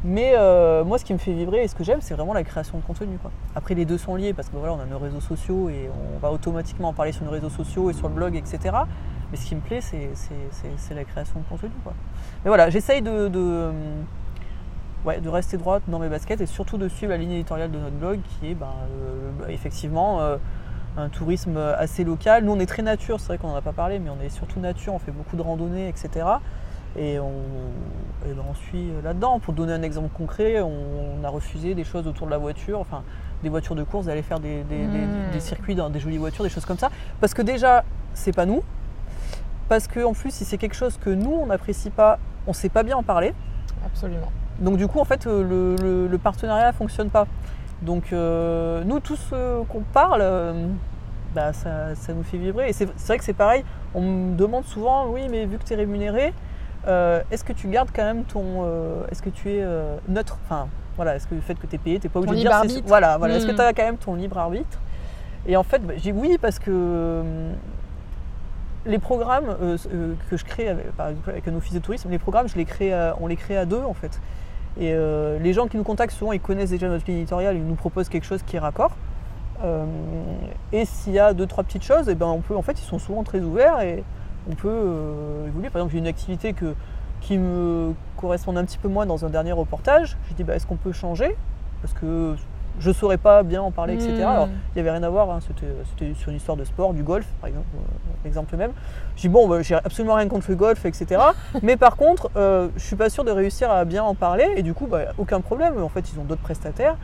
mais 0.03 0.34
euh, 0.36 0.84
moi, 0.84 0.98
ce 1.00 1.05
qui 1.05 1.13
me 1.13 1.17
fait 1.17 1.34
vibrer 1.34 1.63
et 1.63 1.67
ce 1.67 1.75
que 1.75 1.84
j'aime, 1.84 2.01
c'est 2.01 2.13
vraiment 2.13 2.34
la 2.34 2.43
création 2.43 2.77
de 2.77 2.84
contenu. 2.84 3.17
Quoi. 3.17 3.31
Après, 3.55 3.74
les 3.74 3.86
deux 3.86 3.98
sont 3.98 4.15
liés 4.15 4.34
parce 4.34 4.50
que 4.50 4.55
voilà, 4.55 4.74
on 4.74 4.79
a 4.79 4.86
nos 4.86 5.00
réseaux 5.00 5.22
sociaux 5.22 5.69
et 5.69 5.89
on 6.15 6.19
va 6.19 6.31
automatiquement 6.31 6.89
en 6.89 6.93
parler 6.93 7.12
sur 7.12 7.25
nos 7.25 7.31
réseaux 7.31 7.50
sociaux 7.50 7.89
et 7.89 7.93
sur 7.93 8.07
le 8.07 8.13
blog, 8.13 8.36
etc. 8.36 8.75
Mais 9.31 9.38
ce 9.38 9.46
qui 9.46 9.55
me 9.55 9.62
plaît, 9.62 9.81
c'est 9.81 10.93
la 10.96 11.03
création 11.03 11.39
de 11.39 11.46
contenu. 11.46 11.69
Quoi. 11.84 11.93
Mais 12.43 12.50
voilà, 12.50 12.69
j'essaye 12.69 13.01
de, 13.01 13.27
de, 13.27 13.72
ouais, 15.05 15.19
de, 15.19 15.29
rester 15.29 15.57
droite 15.57 15.84
dans 15.88 16.00
mes 16.00 16.10
baskets 16.10 16.39
et 16.39 16.46
surtout 16.46 16.77
de 16.77 16.88
suivre 16.88 17.12
la 17.12 17.17
ligne 17.17 17.31
éditoriale 17.31 17.72
de 17.72 17.77
notre 17.77 17.96
blog 17.96 18.19
qui 18.22 18.51
est 18.51 18.55
ben, 18.55 18.67
euh, 19.01 19.48
effectivement 19.50 20.22
euh, 20.22 20.38
un 20.98 21.10
tourisme 21.10 21.57
assez 21.57 22.03
local. 22.03 22.46
Nous, 22.46 22.53
on 22.53 22.60
est 22.60 22.65
très 22.65 22.84
nature, 22.84 23.19
c'est 23.19 23.27
vrai 23.27 23.38
qu'on 23.38 23.50
n'en 23.50 23.55
a 23.55 23.62
pas 23.62 23.74
parlé, 23.74 24.00
mais 24.00 24.10
on 24.10 24.24
est 24.24 24.29
surtout 24.29 24.60
nature, 24.60 24.93
on 24.93 25.00
fait 25.00 25.12
beaucoup 25.12 25.36
de 25.36 25.41
randonnées, 25.41 25.89
etc. 25.89 26.25
Et 26.98 27.19
on, 27.19 27.31
ben, 28.24 28.36
on 28.50 28.53
suit 28.53 28.91
là-dedans. 29.03 29.39
Pour 29.39 29.53
donner 29.53 29.74
un 29.74 29.81
exemple 29.81 30.10
concret, 30.15 30.62
on, 30.62 31.24
a 31.24 31.29
refusé 31.29 31.75
des 31.75 31.84
choses 31.84 32.07
autour 32.07 32.27
de 32.27 32.31
la 32.31 32.38
voiture, 32.38 32.79
enfin 32.79 33.03
des 33.43 33.50
voitures 33.50 33.75
de 33.75 33.84
course, 33.84 34.05
d'aller 34.05 34.22
faire 34.22 34.39
des, 34.39 34.63
des, 34.63 34.77
mmh. 34.77 35.39
circuits 35.39 35.75
dans 35.75 35.89
des 35.89 36.00
jolies 36.00 36.17
voitures, 36.17 36.43
des 36.43 36.50
choses 36.50 36.65
comme 36.65 36.77
ça. 36.77 36.89
Parce 37.19 37.34
que 37.34 37.41
déjà, 37.41 37.84
c'est 38.13 38.34
pas 38.34 38.46
nous. 38.46 38.63
Parce 39.69 39.88
qu'en 39.88 40.13
plus, 40.13 40.31
si 40.31 40.45
c'est 40.45 40.57
quelque 40.57 40.75
chose 40.75 40.97
que 40.97 41.09
nous, 41.09 41.31
on 41.33 41.47
n'apprécie 41.47 41.89
pas, 41.89 42.19
on 42.45 42.51
ne 42.51 42.55
sait 42.55 42.69
pas 42.69 42.83
bien 42.83 42.95
en 42.97 43.03
parler. 43.03 43.33
Absolument. 43.86 44.31
Donc 44.59 44.77
du 44.77 44.88
coup, 44.88 45.00
en 45.00 45.05
fait, 45.05 45.27
euh, 45.27 45.43
le, 45.43 45.75
le, 45.83 46.07
le 46.07 46.17
partenariat 46.17 46.67
ne 46.67 46.75
fonctionne 46.75 47.09
pas. 47.09 47.27
Donc 47.81 48.12
euh, 48.12 48.83
nous, 48.86 49.00
tous 49.00 49.17
ceux 49.17 49.62
qu'on 49.69 49.81
parle, 49.81 50.21
euh, 50.21 50.67
bah, 51.36 51.53
ça, 51.53 51.93
ça 51.95 52.13
nous 52.13 52.24
fait 52.24 52.38
vibrer. 52.38 52.69
Et 52.69 52.74
c'est 52.74 52.86
vrai 53.07 53.17
que 53.17 53.24
c'est 53.24 53.33
pareil, 53.33 53.63
on 53.93 54.01
me 54.01 54.36
demande 54.36 54.63
souvent, 54.65 55.07
oui, 55.09 55.27
mais 55.29 55.45
vu 55.45 55.57
que 55.57 55.63
tu 55.63 55.74
es 55.74 55.75
rémunéré, 55.75 56.33
euh, 56.88 57.21
est-ce 57.29 57.43
que 57.43 57.53
tu 57.53 57.67
gardes 57.67 57.89
quand 57.93 58.03
même 58.03 58.24
ton... 58.24 58.65
est-ce 59.12 59.21
que 59.21 59.29
tu 59.29 59.51
es 59.51 59.65
neutre? 60.07 60.38
Enfin, 60.45 60.67
voilà, 60.95 61.15
est-ce 61.15 61.27
que 61.27 61.36
le 61.36 61.41
fait 61.41 61.55
que 61.55 61.67
tu 61.67 61.75
es 61.75 61.77
payé, 61.77 62.00
tu 62.00 62.07
n'es 62.07 62.09
pas 62.12 62.19
obligé 62.19 62.36
de 62.38 62.41
dire... 62.41 62.51
arbitre. 62.53 62.83
Voilà, 62.88 63.17
voilà. 63.17 63.36
est-ce 63.36 63.45
que 63.45 63.51
Mm. 63.51 63.55
tu 63.55 63.62
as 63.62 63.74
quand 63.74 63.83
même 63.83 63.97
ton 63.97 64.15
libre 64.15 64.38
arbitre? 64.38 64.79
Et 65.45 65.55
en 65.55 65.63
fait, 65.63 65.79
bah, 65.86 65.93
j'ai 65.97 66.12
dit 66.13 66.19
oui 66.19 66.38
parce 66.41 66.57
que... 66.57 67.21
les 68.88 69.00
programmes 69.00 69.56
euh, 69.62 69.77
euh, 69.94 70.13
que 70.29 70.38
je 70.38 70.46
crée 70.46 70.70
avec, 70.98 71.48
un 71.48 71.56
office 71.56 71.74
de 71.74 71.79
tourisme, 71.79 72.10
les 72.10 72.20
programmes, 72.20 72.48
je 72.48 72.56
les 72.56 72.65
crée 72.65 72.94
à- 72.94 73.15
on 73.20 73.27
les 73.27 73.36
crée 73.36 73.58
à 73.58 73.65
deux 73.65 73.82
en 73.84 73.94
fait. 73.94 74.20
Et 74.79 74.94
euh, 74.94 75.39
les 75.39 75.53
gens 75.53 75.67
qui 75.67 75.77
nous 75.77 75.84
contactent 75.84 76.13
souvent, 76.13 76.32
ils 76.32 76.39
connaissent 76.39 76.70
déjà 76.70 76.88
notre 76.88 77.06
ligne 77.08 77.17
éditoriale, 77.17 77.56
ils 77.56 77.65
nous 77.65 77.75
proposent 77.75 78.10
quelque 78.10 78.25
chose 78.25 78.44
qui 78.44 78.56
est 78.56 78.60
raccord. 78.60 78.91
Euh, 79.63 79.86
et 80.72 80.86
s'il 80.86 81.13
y 81.13 81.20
a 81.20 81.34
deux 81.34 81.48
trois 81.48 81.63
petites 81.63 81.84
choses, 81.84 82.10
et 82.10 82.15
ben 82.15 82.27
on 82.27 82.41
peut, 82.41 82.56
en 82.56 82.62
fait, 82.62 82.79
ils 82.79 82.86
sont 82.86 83.00
souvent 83.00 83.24
très 83.24 83.39
ouverts 83.39 83.82
et 83.82 84.03
on 84.50 84.56
peut 84.56 84.70
euh, 84.70 85.48
évoluer. 85.48 85.70
Par 85.70 85.82
exemple, 85.82 85.94
j'ai 85.94 86.00
une 86.00 86.08
activité 86.08 86.53
que, 86.53 86.75
qui 87.22 87.38
me 87.39 87.94
correspond 88.17 88.56
un 88.56 88.63
petit 88.65 88.77
peu 88.77 88.88
moins 88.88 89.06
dans 89.08 89.25
un 89.25 89.29
dernier 89.29 89.51
reportage. 89.51 90.15
J'ai 90.29 90.36
dit, 90.36 90.44
bah, 90.44 90.56
est-ce 90.56 90.67
qu'on 90.67 90.75
peut 90.77 90.91
changer? 90.94 91.36
Parce 91.82 91.94
que 91.94 92.36
je 92.79 92.91
saurais 92.91 93.17
pas 93.17 93.43
bien 93.43 93.62
en 93.62 93.72
parler, 93.72 93.93
etc. 93.96 94.13
Mm. 94.13 94.22
Alors, 94.24 94.48
il 94.48 94.75
n'y 94.75 94.81
avait 94.81 94.91
rien 94.91 95.03
à 95.03 95.10
voir, 95.10 95.29
hein, 95.29 95.39
c'était, 95.41 96.13
sur 96.15 96.29
une 96.29 96.38
histoire 96.38 96.57
de 96.57 96.63
sport, 96.63 96.93
du 96.93 97.03
golf, 97.03 97.25
par 97.41 97.50
exemple, 97.50 97.67
euh, 97.75 98.27
exemple 98.27 98.55
même. 98.55 98.72
J'ai 99.15 99.27
dit, 99.27 99.34
bon, 99.34 99.48
bah, 99.48 99.62
j'ai 99.62 99.75
absolument 99.75 100.15
rien 100.15 100.27
contre 100.27 100.50
le 100.50 100.55
golf, 100.55 100.86
etc. 100.86 101.22
mais 101.62 101.77
par 101.77 101.96
contre, 101.96 102.29
euh, 102.36 102.69
je 102.75 102.84
suis 102.84 102.96
pas 102.96 103.10
sûr 103.10 103.24
de 103.24 103.31
réussir 103.31 103.72
à 103.72 103.86
bien 103.86 104.03
en 104.03 104.15
parler, 104.15 104.48
et 104.55 104.63
du 104.63 104.74
coup, 104.74 104.88
bah, 104.88 105.13
aucun 105.17 105.41
problème. 105.41 105.81
En 105.81 105.89
fait, 105.89 106.12
ils 106.12 106.19
ont 106.19 106.24
d'autres 106.24 106.41
prestataires, 106.41 106.98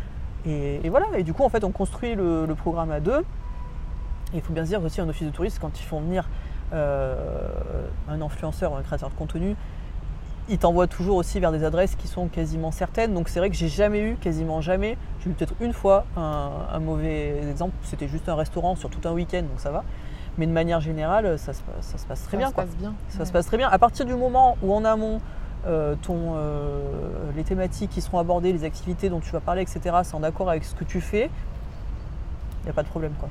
et, 0.46 0.80
et 0.84 0.90
voilà. 0.90 1.08
Et 1.18 1.24
du 1.24 1.34
coup, 1.34 1.44
en 1.44 1.50
fait, 1.50 1.64
on 1.64 1.72
construit 1.72 2.16
le, 2.16 2.46
le 2.46 2.56
programme 2.56 2.92
à 2.92 3.00
deux. 3.00 3.24
Il 4.34 4.42
faut 4.42 4.54
bien 4.54 4.64
se 4.64 4.70
dire 4.70 4.84
aussi, 4.84 5.00
un 5.00 5.10
office 5.10 5.28
de 5.28 5.34
tourisme, 5.34 5.60
quand 5.62 5.80
ils 5.80 5.84
font 5.84 6.00
venir 6.00 6.28
euh, 6.74 7.16
un 8.10 8.20
influenceur 8.20 8.72
ou 8.72 8.76
un 8.76 8.82
créateur 8.82 9.10
de 9.10 9.16
contenu, 9.16 9.56
ils 10.50 10.58
t'envoient 10.58 10.88
toujours 10.88 11.16
aussi 11.18 11.40
vers 11.40 11.52
des 11.52 11.64
adresses 11.64 11.96
qui 11.96 12.08
sont 12.08 12.28
quasiment 12.28 12.72
certaines. 12.72 13.14
Donc 13.14 13.30
c'est 13.30 13.40
vrai 13.40 13.50
que 13.50 13.56
j'ai 13.56 13.70
jamais 13.70 14.02
eu, 14.02 14.16
quasiment 14.16 14.62
jamais, 14.62 14.98
j'ai 15.24 15.30
eu 15.30 15.34
peut-être 15.34 15.54
une 15.62 15.74
fois 15.74 16.06
un, 16.18 16.50
un 16.72 16.80
mauvais 16.80 17.38
exemple. 17.50 17.74
C'était 17.84 18.08
juste 18.08 18.28
un 18.30 18.36
restaurant 18.36 18.76
sur 18.76 18.90
tout 18.90 19.08
un 19.08 19.12
week-end, 19.14 19.42
donc 19.44 19.60
ça 19.60 19.72
va. 19.72 19.84
Mais 20.38 20.48
de 20.48 20.52
manière 20.52 20.82
générale, 20.82 21.38
ça 21.38 21.54
se, 21.54 21.62
ça 21.82 21.98
se 21.98 22.06
passe 22.06 22.24
très 22.24 22.32
Ça 22.32 22.38
bien. 22.38 22.50
se 22.50 22.54
quoi. 22.54 22.64
passe 22.64 22.76
bien. 22.76 22.94
Ça 23.10 23.20
Ouais. 23.20 23.26
se 23.26 23.32
passe 23.32 23.46
très 23.46 23.58
bien. 23.58 23.70
À 23.70 23.78
partir 23.78 24.06
du 24.06 24.16
moment 24.16 24.58
où 24.64 24.74
en 24.74 24.84
amont, 24.84 25.22
euh, 25.68 25.96
ton, 26.02 26.34
euh, 26.36 26.82
les 27.36 27.44
thématiques 27.44 27.92
qui 27.92 28.02
seront 28.02 28.18
abordées, 28.20 28.52
les 28.52 28.64
activités 28.66 29.10
dont 29.10 29.20
tu 29.20 29.32
vas 29.32 29.40
parler, 29.40 29.62
etc., 29.62 29.96
c'est 30.04 30.16
en 30.16 30.24
accord 30.24 30.50
avec 30.50 30.64
ce 30.66 30.74
que 30.76 30.84
tu 30.84 31.00
fais, 31.02 31.30
il 32.62 32.66
n'y 32.66 32.70
a 32.72 32.74
pas 32.74 32.84
de 32.84 32.88
problème. 32.90 33.14
Quoi. 33.20 33.30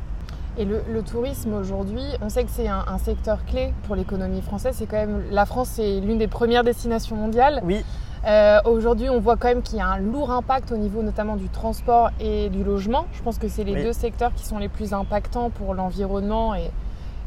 Et 0.59 0.64
le, 0.66 0.82
le 0.92 1.02
tourisme 1.02 1.54
aujourd'hui, 1.54 2.02
on 2.21 2.28
sait 2.28 2.44
que 2.44 2.50
c'est 2.50 2.68
un, 2.68 2.85
un 2.87 2.99
secteur 2.99 3.44
clé 3.47 3.73
pour 3.85 3.97
l'économie 3.97 4.42
française. 4.42 4.75
C'est 4.78 4.87
quand 4.87 4.99
même 4.99 5.23
la 5.30 5.47
France, 5.47 5.71
c'est 5.75 6.00
l'une 6.00 6.18
des 6.18 6.28
premières 6.28 6.64
destinations 6.64 7.16
mondiales. 7.16 7.61
Oui, 7.64 7.85
Euh, 8.25 8.61
aujourd'hui, 8.66 9.11
on 9.11 9.18
voit 9.18 9.37
quand 9.37 9.49
même 9.49 9.62
qu'il 9.62 9.78
y 9.78 9.80
a 9.80 9.87
un 9.88 9.99
lourd 9.99 10.30
impact 10.30 10.71
au 10.71 10.76
niveau 10.76 11.02
notamment 11.02 11.35
du 11.35 11.49
transport 11.49 12.11
et 12.21 12.50
du 12.50 12.62
logement. 12.62 13.06
Je 13.14 13.23
pense 13.23 13.37
que 13.37 13.49
c'est 13.49 13.64
les 13.64 13.75
Oui. 13.75 13.82
deux 13.82 13.92
secteurs 13.92 14.32
qui 14.32 14.44
sont 14.47 14.59
les 14.59 14.68
plus 14.68 14.92
impactants 14.92 15.50
pour 15.50 15.75
l'environnement 15.75 16.54
et, 16.54 16.71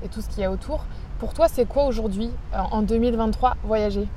et 0.04 0.08
tout 0.08 0.22
ce 0.22 0.30
qu'il 0.30 0.40
y 0.42 0.46
a 0.46 0.52
autour. 0.52 0.86
Pour 1.20 1.34
toi, 1.34 1.48
c'est 1.50 1.66
quoi 1.66 1.84
aujourd'hui, 1.86 2.30
en 2.54 2.78
en 2.78 2.82
2023, 2.82 3.58
voyager? 3.66 4.08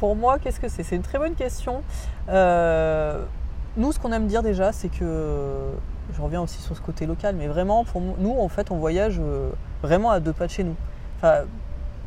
Pour 0.00 0.16
moi, 0.16 0.38
qu'est-ce 0.40 0.58
que 0.58 0.68
c'est? 0.68 0.82
C'est 0.82 0.96
une 0.96 1.02
très 1.02 1.18
bonne 1.18 1.34
question. 1.36 1.82
Euh, 2.28 3.22
nous, 3.76 3.92
ce 3.92 4.00
qu'on 4.00 4.10
aime 4.10 4.26
dire 4.26 4.42
déjà, 4.42 4.72
c'est 4.72 4.88
que 4.88 5.70
je 6.14 6.20
reviens 6.22 6.42
aussi 6.42 6.60
sur 6.60 6.76
ce 6.76 6.80
côté 6.80 7.06
local, 7.06 7.34
mais 7.36 7.46
vraiment, 7.46 7.84
pour 7.84 8.00
nous, 8.00 8.38
en 8.38 8.48
fait, 8.48 8.70
on 8.70 8.76
voyage 8.76 9.18
euh, 9.20 9.50
vraiment 9.82 10.10
à 10.10 10.20
deux 10.20 10.32
pas 10.32 10.46
de 10.46 10.52
chez 10.52 10.64
nous. 10.64 10.76
Enfin, 11.18 11.42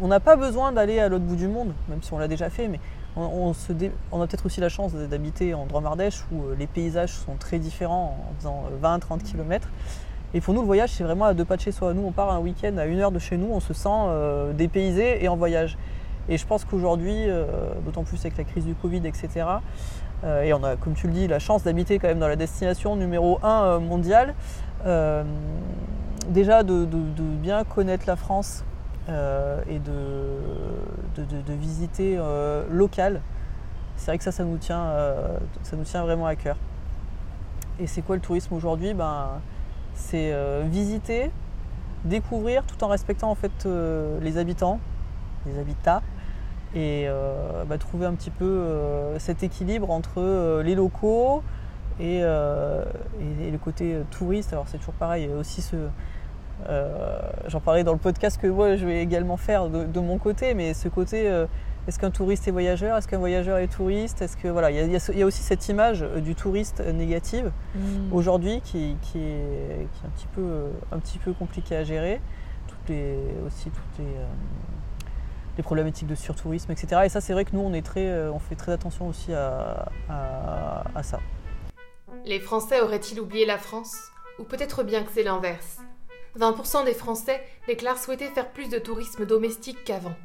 on 0.01 0.07
n'a 0.07 0.19
pas 0.19 0.35
besoin 0.35 0.71
d'aller 0.71 0.99
à 0.99 1.09
l'autre 1.09 1.25
bout 1.25 1.35
du 1.35 1.47
monde, 1.47 1.73
même 1.89 2.01
si 2.01 2.13
on 2.13 2.17
l'a 2.17 2.27
déjà 2.27 2.49
fait, 2.49 2.67
mais 2.67 2.79
on, 3.15 3.51
a 3.51 4.27
peut-être 4.27 4.45
aussi 4.45 4.61
la 4.61 4.69
chance 4.69 4.93
d'habiter 4.93 5.53
en 5.53 5.65
Drôme-Ardèche 5.65 6.23
où 6.31 6.43
euh, 6.43 6.55
les 6.57 6.67
paysages 6.67 7.11
sont 7.11 7.35
très 7.35 7.59
différents 7.59 8.17
en 8.29 8.39
faisant 8.39 8.63
20-30 8.81 9.21
km. 9.21 9.67
Et 10.33 10.39
pour 10.39 10.53
nous, 10.53 10.61
le 10.61 10.65
voyage, 10.65 10.91
c'est 10.91 11.03
vraiment 11.03 11.25
à 11.25 11.33
deux 11.33 11.43
pas 11.43 11.57
de 11.57 11.61
chez 11.61 11.73
soi. 11.73 11.93
Nous, 11.93 12.03
on 12.03 12.11
part 12.11 12.31
un 12.31 12.39
week-end 12.39 12.77
à 12.77 12.85
une 12.85 12.99
heure 12.99 13.11
de 13.11 13.19
chez 13.19 13.35
nous, 13.35 13.49
on 13.51 13.59
se 13.59 13.73
sent 13.73 13.89
euh, 13.89 14.53
dépaysé 14.53 15.23
et 15.23 15.27
en 15.27 15.35
voyage. 15.35 15.77
Et 16.29 16.37
je 16.37 16.45
pense 16.45 16.63
qu'aujourd'hui, 16.63 17.27
euh, 17.27 17.45
d'autant 17.83 18.03
plus 18.03 18.19
avec 18.21 18.37
la 18.37 18.43
crise 18.43 18.65
du 18.65 18.75
Covid, 18.75 19.05
etc., 19.05 19.29
euh, 19.35 19.53
et 20.23 20.53
on 20.53 20.63
a, 20.63 20.75
comme 20.75 20.93
tu 20.93 21.07
le 21.07 21.13
dis, 21.13 21.27
la 21.27 21.39
chance 21.39 21.63
d'habiter 21.63 21.97
quand 21.97 22.07
même 22.07 22.19
dans 22.19 22.27
la 22.27 22.35
destination 22.35 22.95
numéro 22.95 23.39
1 23.43 23.79
mondiale, 23.79 24.35
euh, 24.85 25.23
déjà 26.29 26.63
de, 26.63 26.85
bien 26.85 27.63
connaître 27.63 28.05
la 28.07 28.15
France 28.15 28.63
euh, 29.09 29.61
et 29.69 29.79
de, 29.79 31.53
visiter 31.53 32.15
euh, 32.17 32.63
local, 32.69 33.21
c'est 33.97 34.07
vrai 34.07 34.17
que 34.17 34.23
ça, 34.23 34.31
ça 34.31 34.43
nous, 34.43 34.57
tient, 34.57 34.81
euh, 34.81 35.37
ça 35.63 35.75
nous 35.75 35.83
tient 35.83 36.01
vraiment 36.01 36.25
à 36.25 36.35
cœur. 36.35 36.57
Et 37.79 37.87
c'est 37.87 38.01
quoi 38.01 38.15
le 38.15 38.21
tourisme 38.21 38.53
aujourd'hui? 38.55 38.93
Ben, 38.93 39.41
C'est 39.93 40.31
euh, 40.33 40.63
visiter, 40.65 41.29
découvrir 42.05 42.63
tout 42.63 42.83
en 42.83 42.87
respectant 42.87 43.29
en 43.29 43.35
fait 43.35 43.51
euh, 43.65 44.19
les 44.21 44.37
habitants, 44.37 44.79
les 45.45 45.59
habitats, 45.59 46.01
et 46.75 47.05
euh, 47.07 47.63
bah, 47.65 47.77
trouver 47.77 48.05
un 48.05 48.13
petit 48.13 48.29
peu 48.29 48.45
euh, 48.45 49.19
cet 49.19 49.43
équilibre 49.43 49.89
entre 49.91 50.19
euh, 50.21 50.63
les 50.63 50.75
locaux 50.75 51.43
et, 51.99 52.21
euh, 52.23 52.83
et- 53.41 53.47
et 53.47 53.51
le 53.51 53.57
côté 53.57 53.93
euh, 53.95 54.03
touriste. 54.09 54.53
Alors 54.53 54.65
c'est 54.67 54.77
toujours 54.77 54.93
pareil, 54.93 55.25
il 55.25 55.29
y 55.29 55.33
a 55.33 55.37
aussi 55.37 55.61
ce... 55.61 55.75
euh, 56.69 57.19
J'en 57.47 57.59
parlais 57.59 57.83
dans 57.83 57.91
le 57.93 57.99
podcast 57.99 58.39
que 58.41 58.47
moi 58.47 58.75
je 58.77 58.85
vais 58.85 59.01
également 59.01 59.37
faire 59.37 59.69
de, 59.69 59.83
de 59.83 59.99
mon 59.99 60.17
côté, 60.17 60.53
mais 60.53 60.73
ce 60.73 60.87
côté, 60.87 61.27
euh, 61.29 61.45
est-ce 61.87 61.97
qu'un 61.99 62.11
touriste 62.11 62.47
est 62.47 62.51
voyageur? 62.51 62.95
Est-ce 62.95 63.07
qu'un 63.07 63.17
voyageur 63.17 63.57
est 63.57 63.67
touriste? 63.67 64.21
Est-ce 64.21 64.37
que 64.37 64.47
voilà, 64.47 64.69
il 64.71 64.77
y, 64.77 64.95
a, 64.95 64.99
y 65.15 65.17
y 65.19 65.23
aussi 65.23 65.41
cette 65.41 65.67
image 65.67 66.05
du 66.23 66.35
touriste 66.35 66.79
négative 66.93 67.51
aujourd'hui 68.11 68.61
qui, 68.63 68.95
qui 69.01 69.17
est, 69.17 69.87
qui 69.91 70.03
est 70.03 70.07
un 70.07 70.11
petit 70.15 70.27
peu 70.35 70.65
un 70.91 70.99
petit 70.99 71.17
peu 71.17 71.33
compliqué 71.33 71.75
à 71.75 71.83
gérer. 71.83 72.21
Toutes 72.67 72.89
les 72.89 73.17
aussi 73.47 73.69
toutes 73.71 73.97
les, 73.99 74.05
euh, 74.05 74.25
les 75.57 75.63
problématiques 75.63 76.07
de 76.07 76.15
surtourisme 76.15 76.71
etc 76.71 77.01
et 77.05 77.09
ça 77.09 77.21
c'est 77.21 77.33
vrai 77.33 77.45
que 77.45 77.51
nous 77.53 77.61
on 77.61 77.81
très 77.81 78.07
euh, 78.07 78.37
fait 78.39 78.55
très 78.55 78.71
attention 78.71 79.07
aussi 79.07 79.33
à, 79.33 79.85
à 80.95 81.03
ça 81.03 81.19
Les 82.25 82.39
Français 82.39 82.81
auraient-ils 82.81 83.19
oublié 83.19 83.45
la 83.45 83.57
France? 83.57 83.95
Ou 84.37 84.43
peut-être 84.43 84.83
bien 84.83 85.03
que 85.03 85.11
c'est 85.13 85.23
l'inverse? 85.23 85.79
20% 86.37 86.85
des 86.85 86.93
Français 86.93 87.41
déclarent 87.67 87.97
souhaiter 87.97 88.27
faire 88.27 88.51
plus 88.51 88.69
de 88.69 88.79
tourisme 88.79 89.25
domestique 89.25 89.83
qu'avant. 89.83 90.15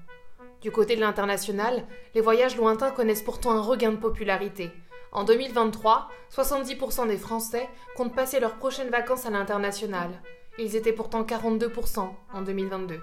Du 0.61 0.71
côté 0.71 0.97
de 0.97 1.01
l'international, 1.01 1.85
les 2.15 2.21
voyages 2.21 2.57
lointains 2.57 2.91
connaissent 2.91 3.23
pourtant 3.23 3.53
un 3.53 3.61
regain 3.61 3.93
de 3.93 3.97
popularité. 3.97 4.71
En 5.13 5.25
2023, 5.25 6.09
70% 6.35 7.09
des 7.09 7.17
Français 7.17 7.69
comptent 7.97 8.15
passer 8.15 8.41
leurs 8.41 8.57
prochaines 8.57 8.91
vacances 8.91 9.27
à 9.27 9.31
l'international. 9.31 10.11
Ils 10.59 10.77
étaient 10.77 10.93
pourtant 10.93 11.23
42% 11.23 12.09
en 12.33 12.43
2022. 12.43 13.01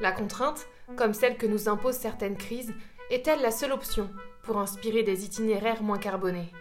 La 0.00 0.12
contrainte, 0.12 0.66
comme 0.94 1.14
celle 1.14 1.36
que 1.36 1.46
nous 1.46 1.68
imposent 1.68 1.96
certaines 1.96 2.36
crises, 2.36 2.72
est-elle 3.10 3.42
la 3.42 3.50
seule 3.50 3.72
option 3.72 4.10
pour 4.42 4.58
inspirer 4.58 5.02
des 5.02 5.24
itinéraires 5.24 5.82
moins 5.82 5.98
carbonés? 5.98 6.52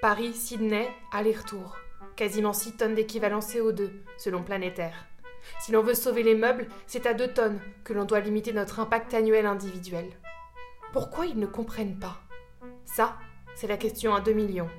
Paris-Sydney, 0.00 0.88
aller-retour. 1.12 1.76
Quasiment 2.14 2.52
6 2.52 2.76
tonnes 2.76 2.94
d'équivalent 2.94 3.40
CO2, 3.40 3.90
selon 4.16 4.42
Planétaire. 4.42 5.06
Si 5.60 5.72
l'on 5.72 5.82
veut 5.82 5.94
sauver 5.94 6.22
les 6.22 6.34
meubles, 6.34 6.68
c'est 6.86 7.06
à 7.06 7.14
2 7.14 7.28
tonnes 7.34 7.60
que 7.84 7.92
l'on 7.92 8.04
doit 8.04 8.20
limiter 8.20 8.52
notre 8.52 8.80
impact 8.80 9.14
annuel 9.14 9.46
individuel. 9.46 10.06
Pourquoi 10.92 11.26
ils 11.26 11.38
ne 11.38 11.46
comprennent 11.46 11.98
pas? 11.98 12.16
Ça, 12.84 13.16
c'est 13.54 13.66
la 13.66 13.76
question 13.76 14.14
à 14.14 14.20
2 14.20 14.32
millions. 14.32 14.70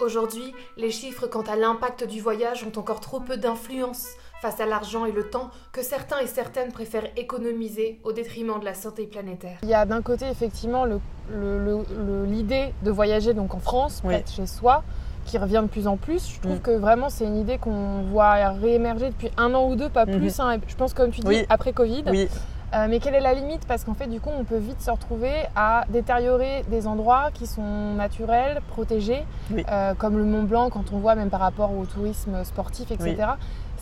Aujourd'hui, 0.00 0.54
les 0.76 0.90
chiffres 0.90 1.26
quant 1.26 1.42
à 1.42 1.56
l'impact 1.56 2.04
du 2.04 2.20
voyage 2.20 2.64
ont 2.64 2.78
encore 2.78 3.00
trop 3.00 3.20
peu 3.20 3.36
d'influence 3.36 4.08
face 4.44 4.60
à 4.60 4.66
l'argent 4.66 5.06
et 5.06 5.12
le 5.12 5.30
temps 5.30 5.48
que 5.72 5.82
certains 5.82 6.18
et 6.18 6.26
certaines 6.26 6.70
préfèrent 6.70 7.08
économiser 7.16 7.98
au 8.04 8.12
détriment 8.12 8.60
de 8.60 8.64
la 8.66 8.74
santé 8.74 9.06
planétaire. 9.06 9.56
Il 9.62 9.70
y 9.70 9.74
a 9.74 9.86
d'un 9.86 10.02
côté 10.02 10.26
effectivement 10.28 10.84
le- 10.84 11.00
le- 11.32 11.58
le- 11.64 11.84
le- 12.06 12.24
l'idée 12.26 12.74
de 12.82 12.90
voyager 12.90 13.32
donc 13.32 13.54
en 13.54 13.58
France, 13.58 14.02
Oui. 14.04 14.12
près 14.12 14.22
de 14.22 14.28
chez 14.28 14.46
soi, 14.46 14.82
qui 15.24 15.38
revient 15.38 15.62
de 15.62 15.68
plus 15.68 15.86
en 15.86 15.96
plus. 15.96 16.28
Je 16.34 16.40
trouve 16.42 16.56
Mm. 16.56 16.60
que 16.60 16.70
vraiment 16.72 17.08
c'est 17.08 17.24
une 17.24 17.38
idée 17.38 17.56
qu'on 17.56 18.02
voit 18.02 18.34
réémerger 18.50 19.08
depuis 19.08 19.30
un 19.38 19.54
an 19.54 19.66
ou 19.70 19.76
deux, 19.76 19.88
pas 19.88 20.04
Mhm. 20.04 20.18
plus. 20.18 20.38
hein. 20.40 20.58
Je 20.68 20.74
pense 20.76 20.92
comme 20.92 21.10
tu 21.10 21.22
dis 21.22 21.26
Oui. 21.26 21.46
après 21.48 21.72
Covid. 21.72 22.04
oui 22.10 22.28
Euh, 22.76 22.86
mais 22.90 22.98
quelle 22.98 23.14
est 23.14 23.20
la 23.20 23.34
limite? 23.34 23.64
Parce 23.68 23.84
qu'en 23.84 23.94
fait, 23.94 24.08
du 24.08 24.20
coup, 24.20 24.30
on 24.36 24.42
peut 24.42 24.56
vite 24.56 24.80
se 24.80 24.90
retrouver 24.90 25.30
à 25.54 25.84
détériorer 25.90 26.64
des 26.68 26.88
endroits 26.88 27.30
qui 27.32 27.46
sont 27.46 27.94
naturels, 27.94 28.60
protégés, 28.68 29.22
Oui. 29.52 29.64
euh, 29.70 29.94
comme 29.94 30.16
le 30.18 30.24
Mont 30.24 30.42
Blanc, 30.42 30.70
quand 30.70 30.86
on 30.92 30.98
voit 30.98 31.14
même 31.14 31.30
par 31.30 31.38
rapport 31.38 31.70
au 31.72 31.84
tourisme 31.84 32.42
sportif, 32.42 32.90
etc. 32.90 33.14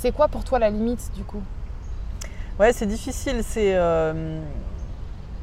C'est 0.02 0.10
quoi 0.10 0.26
pour 0.26 0.42
toi 0.42 0.58
la 0.58 0.68
limite, 0.68 1.12
du 1.14 1.22
coup? 1.22 1.40
Ouais, 2.58 2.72
c'est 2.72 2.86
difficile. 2.86 3.42
C'est, 3.44 3.74
euh, 3.76 4.40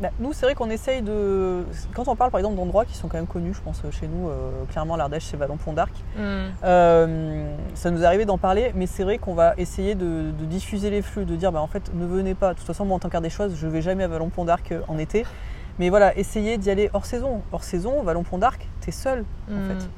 bah, 0.01 0.09
nous, 0.19 0.33
c'est 0.33 0.45
vrai 0.45 0.53
qu'on 0.53 0.69
essaye 0.69 1.01
de. 1.01 1.63
Quand 1.95 2.09
on 2.09 2.15
parle 2.17 2.29
par 2.29 2.39
exemple 2.41 2.57
d'endroits 2.57 2.83
qui 2.83 2.93
sont 2.97 3.07
quand 3.07 3.15
même 3.15 3.25
connus, 3.25 3.53
je 3.53 3.61
pense 3.61 3.81
chez 3.91 4.09
nous, 4.09 4.27
euh, 4.27 4.65
clairement 4.69 4.97
l'Ardèche, 4.97 5.23
c'est 5.23 5.37
Vallon-Pont 5.37 5.71
d'Arc. 5.71 5.93
Mm. 6.17 6.21
Euh, 6.65 7.55
ça 7.73 7.89
nous 7.89 8.03
est 8.03 8.05
arrivé 8.05 8.25
d'en 8.25 8.37
parler, 8.37 8.73
mais 8.75 8.85
c'est 8.85 9.05
vrai 9.05 9.17
qu'on 9.17 9.33
va 9.33 9.53
essayer 9.57 9.95
de, 9.95 10.31
de 10.37 10.43
diffuser 10.45 10.89
les 10.89 11.01
flux, 11.01 11.23
de 11.23 11.37
dire 11.37 11.53
bah, 11.53 11.61
en 11.61 11.67
fait, 11.67 11.93
ne 11.95 12.05
venez 12.05 12.33
pas. 12.35 12.51
De 12.53 12.57
toute 12.57 12.67
façon, 12.67 12.83
moi 12.83 12.97
en 12.97 12.99
tant 12.99 13.07
qu'Ardéchoise, 13.07 13.55
je 13.55 13.65
vais 13.65 13.81
jamais 13.81 14.03
à 14.03 14.09
Vallon-Pont 14.09 14.43
d'Arc 14.43 14.73
euh, 14.73 14.81
en 14.89 14.97
été. 14.97 15.25
Mais 15.79 15.87
voilà, 15.89 16.17
essayez 16.17 16.57
d'y 16.57 16.69
aller 16.69 16.89
hors 16.91 17.05
saison. 17.05 17.41
Hors 17.53 17.63
saison, 17.63 18.03
Vallon-Pont 18.03 18.39
d'Arc, 18.39 18.67
t'es 18.81 18.91
seul 18.91 19.23
en 19.49 19.55
Mm. 19.55 19.67
fait. 19.79 19.89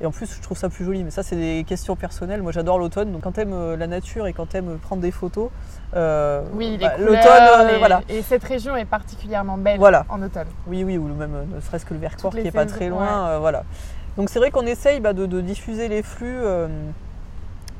Et 0.00 0.06
en 0.06 0.10
plus, 0.10 0.32
je 0.32 0.40
trouve 0.40 0.56
ça 0.56 0.68
plus 0.68 0.84
joli. 0.84 1.02
Mais 1.04 1.10
ça, 1.10 1.22
c'est 1.22 1.36
des 1.36 1.64
questions 1.66 1.96
personnelles. 1.96 2.42
Moi, 2.42 2.52
j'adore 2.52 2.78
l'automne. 2.78 3.12
Donc, 3.12 3.22
quand 3.22 3.32
t'aimes 3.32 3.52
euh, 3.52 3.76
la 3.76 3.86
nature 3.86 4.26
et 4.26 4.32
quand 4.32 4.46
t'aimes 4.46 4.78
prendre 4.78 5.02
des 5.02 5.10
photos, 5.10 5.50
euh, 5.94 6.42
Oui, 6.54 6.78
bah, 6.80 6.92
l'automne, 6.98 7.22
euh, 7.26 7.78
voilà. 7.78 8.02
Et 8.08 8.22
cette 8.22 8.44
région 8.44 8.76
est 8.76 8.84
particulièrement 8.84 9.58
belle 9.58 9.78
Voilà. 9.78 10.04
en 10.08 10.22
automne. 10.22 10.46
Oui, 10.66 10.84
oui, 10.84 10.98
ou 10.98 11.08
même 11.08 11.34
euh, 11.34 11.56
ne 11.56 11.60
serait-ce 11.60 11.84
que 11.84 11.94
le 11.94 12.00
Vercors 12.00 12.32
qui 12.32 12.40
est 12.46 12.50
pas 12.52 12.66
très 12.66 12.88
loin, 12.88 13.00
ouais. 13.26 13.30
euh, 13.34 13.38
voilà. 13.38 13.64
Donc 14.16 14.30
c'est 14.30 14.38
vrai 14.40 14.50
qu'on 14.50 14.66
essaye 14.66 14.98
bah, 15.00 15.12
de, 15.12 15.26
de 15.26 15.40
diffuser 15.40 15.86
les 15.88 16.02
flux 16.02 16.38
euh, 16.40 16.66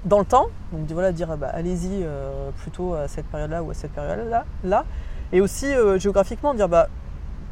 dans 0.05 0.21
le 0.21 0.25
temps, 0.25 0.47
donc 0.73 0.89
voilà, 0.93 1.11
dire 1.11 1.37
bah, 1.37 1.51
allez-y 1.53 2.05
euh, 2.05 2.51
plutôt 2.63 2.95
à 2.95 3.09
cette 3.09 3.27
période-là 3.27 3.63
ou 3.65 3.73
à 3.73 3.75
cette 3.75 3.91
période-là, 3.93 4.45
là. 4.63 4.85
et 5.33 5.41
aussi 5.41 5.67
euh, 5.67 5.99
géographiquement 5.99 6.55
dire 6.55 6.69
bah 6.69 6.87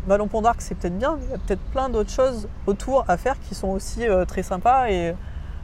Ballon 0.07 0.29
Pont 0.29 0.42
d'Arc 0.42 0.61
c'est 0.61 0.75
peut-être 0.75 0.97
bien, 0.99 1.16
mais 1.19 1.25
il 1.27 1.31
y 1.31 1.35
a 1.35 1.38
peut-être 1.38 1.62
plein 1.73 1.88
d'autres 1.88 2.11
choses 2.11 2.49
autour 2.66 3.05
à 3.09 3.16
faire 3.16 3.35
qui 3.40 3.55
sont 3.55 3.69
aussi 3.69 4.07
euh, 4.07 4.25
très 4.25 4.42
sympas 4.42 4.88
et 4.88 5.14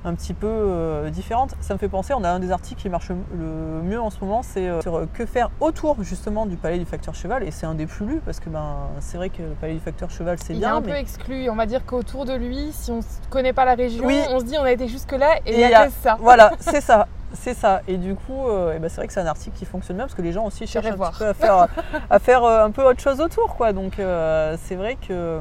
un 0.05 0.15
petit 0.17 0.35
peu 0.35 0.49
euh, 0.49 1.11
différentes. 1.11 1.55
Ça 1.61 1.75
me 1.75 1.79
fait 1.79 1.89
penser, 1.89 2.13
on 2.13 2.25
a 2.25 2.29
un 2.29 2.41
des 2.41 2.51
articles 2.51 2.83
qui 2.83 2.89
marche 2.89 3.11
le 3.11 3.83
mieux 3.83 4.01
en 4.01 4.11
ce 4.11 4.19
moment, 4.21 4.43
c'est 4.43 4.69
euh, 4.69 4.81
sur 4.83 5.07
que 5.15 5.25
faire 5.27 5.49
autour 5.61 6.03
justement 6.03 6.45
du 6.45 6.57
palais 6.57 6.79
du 6.81 6.85
facteur 6.85 7.15
cheval, 7.15 7.45
et 7.45 7.53
c'est 7.53 7.67
un 7.67 7.75
des 7.77 7.87
plus 7.87 8.05
lus 8.05 8.21
parce 8.25 8.41
que 8.41 8.51
ben 8.51 8.89
c'est 8.99 9.17
vrai 9.17 9.29
que 9.31 9.43
le 9.43 9.55
palais 9.61 9.75
du 9.75 9.81
facteur 9.81 10.11
cheval 10.11 10.39
c'est 10.43 10.55
Il 10.55 10.59
bien, 10.59 10.71
est 10.71 10.73
un 10.73 10.81
mais 10.81 10.89
peu 10.93 10.97
exclu. 10.99 11.49
On 11.51 11.55
va 11.55 11.67
dire 11.67 11.87
qu'autour 11.87 12.25
de 12.25 12.33
lui, 12.35 12.71
si 12.73 12.91
on 12.91 12.97
ne 12.97 13.03
connaît 13.31 13.53
pas 13.53 13.65
la 13.65 13.75
région, 13.77 14.05
Oui. 14.05 14.21
on 14.31 14.41
se 14.41 14.45
dit 14.45 14.57
on 14.59 14.65
a 14.65 14.73
été 14.73 14.89
jusque-là 14.89 15.37
et 15.47 15.53
il 15.53 15.61
il 15.61 15.71
y 15.71 15.73
a 15.73 15.83
a- 15.83 15.87
que 15.87 15.93
ça. 16.03 16.17
voilà, 16.21 16.51
c'est 16.59 16.81
ça. 16.81 17.07
C'est 17.35 17.55
ça. 17.55 17.81
Et 17.89 17.97
du 17.97 18.15
coup, 18.15 18.47
euh, 18.49 18.75
eh 18.77 18.79
ben, 18.79 18.89
c'est 18.89 18.97
vrai 18.97 19.07
que 19.07 19.13
c'est 19.13 19.21
un 19.21 19.27
article 19.27 19.57
qui 19.57 19.65
fonctionne 19.65 19.97
bien 19.97 20.05
parce 20.07 20.15
que 20.15 20.23
les 20.23 20.33
gens 20.33 20.45
aussi 20.45 20.67
cherchent 20.67 20.87
un 20.87 20.93
petit 20.93 21.19
peu 21.19 21.27
à 21.29 21.35
faire, 21.35 21.67
à 22.11 22.19
faire 22.19 22.45
euh, 22.45 22.65
un 22.65 22.71
peu 22.71 22.83
autre 22.85 23.01
chose 23.01 23.21
autour. 23.21 23.57
Quoi. 23.57 23.73
Donc 23.73 23.99
euh, 23.99 24.57
c'est 24.65 24.75
vrai 24.77 24.97
que 25.07 25.41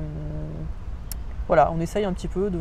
voilà, 1.48 1.72
on 1.76 1.80
essaye 1.82 2.06
un 2.06 2.14
petit 2.14 2.28
peu 2.28 2.50
de. 2.50 2.60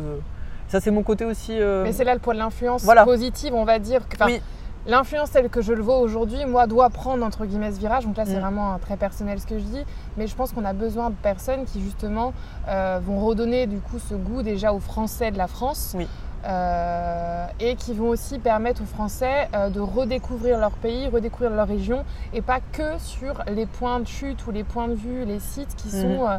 Ça, 0.67 0.79
c'est 0.79 0.91
mon 0.91 1.03
côté 1.03 1.25
aussi. 1.25 1.57
euh, 1.59 1.83
Mais 1.83 1.91
c'est 1.93 2.03
là 2.03 2.13
le 2.13 2.19
poids 2.19 2.33
de 2.33 2.39
l'influence 2.39 2.83
Voilà. 2.83 3.03
positive, 3.03 3.53
on 3.53 3.65
va 3.65 3.79
dire. 3.79 4.07
que- 4.07 4.15
enfin, 4.15 4.25
Oui. 4.27 4.41
L'influence 4.87 5.29
telle 5.29 5.47
que 5.49 5.61
je 5.61 5.73
le 5.73 5.81
vois 5.83 5.99
aujourd'hui, 5.99 6.43
moi, 6.47 6.65
doit 6.65 6.89
prendre 6.89 7.23
entre 7.23 7.45
guillemets 7.45 7.71
ce 7.71 7.77
virage. 7.77 8.03
Donc 8.03 8.17
là, 8.17 8.23
c'est 8.25 8.37
Mm. 8.37 8.41
vraiment 8.41 8.73
un 8.73 8.79
très 8.79 8.97
personnel 8.97 9.39
ce 9.39 9.45
que 9.45 9.59
je 9.59 9.63
dis. 9.63 9.85
Mais 10.17 10.25
je 10.25 10.35
pense 10.35 10.53
qu'on 10.53 10.65
a 10.65 10.73
besoin 10.73 11.11
de 11.11 11.15
personnes 11.21 11.65
qui, 11.65 11.81
justement, 11.83 12.33
euh, 12.67 12.99
vont 13.05 13.19
redonner 13.23 13.67
du 13.67 13.77
coup 13.79 13.99
ce 13.99 14.15
goût 14.15 14.41
déjà 14.41 14.73
aux 14.73 14.79
Français 14.79 15.29
de 15.29 15.37
la 15.37 15.45
France. 15.45 15.93
Oui. 15.95 16.07
Euh, 16.43 17.45
et 17.59 17.75
qui 17.75 17.93
vont 17.93 18.09
aussi 18.09 18.39
permettre 18.39 18.81
aux 18.81 18.85
Français 18.87 19.47
euh, 19.55 19.69
de 19.69 19.79
redécouvrir 19.79 20.57
leur 20.57 20.71
pays, 20.71 21.07
redécouvrir 21.07 21.51
leur 21.51 21.67
région, 21.67 22.03
et 22.33 22.41
pas 22.41 22.59
que 22.71 22.97
sur 22.97 23.43
les 23.47 23.67
points 23.67 23.99
de 23.99 24.07
chute 24.07 24.45
ou 24.47 24.51
les 24.51 24.63
points 24.63 24.87
de 24.87 24.95
vue, 24.95 25.23
les 25.25 25.39
sites 25.39 25.75
qui 25.75 25.89
Mhm. 25.95 26.01
sont 26.01 26.27
euh, 26.27 26.37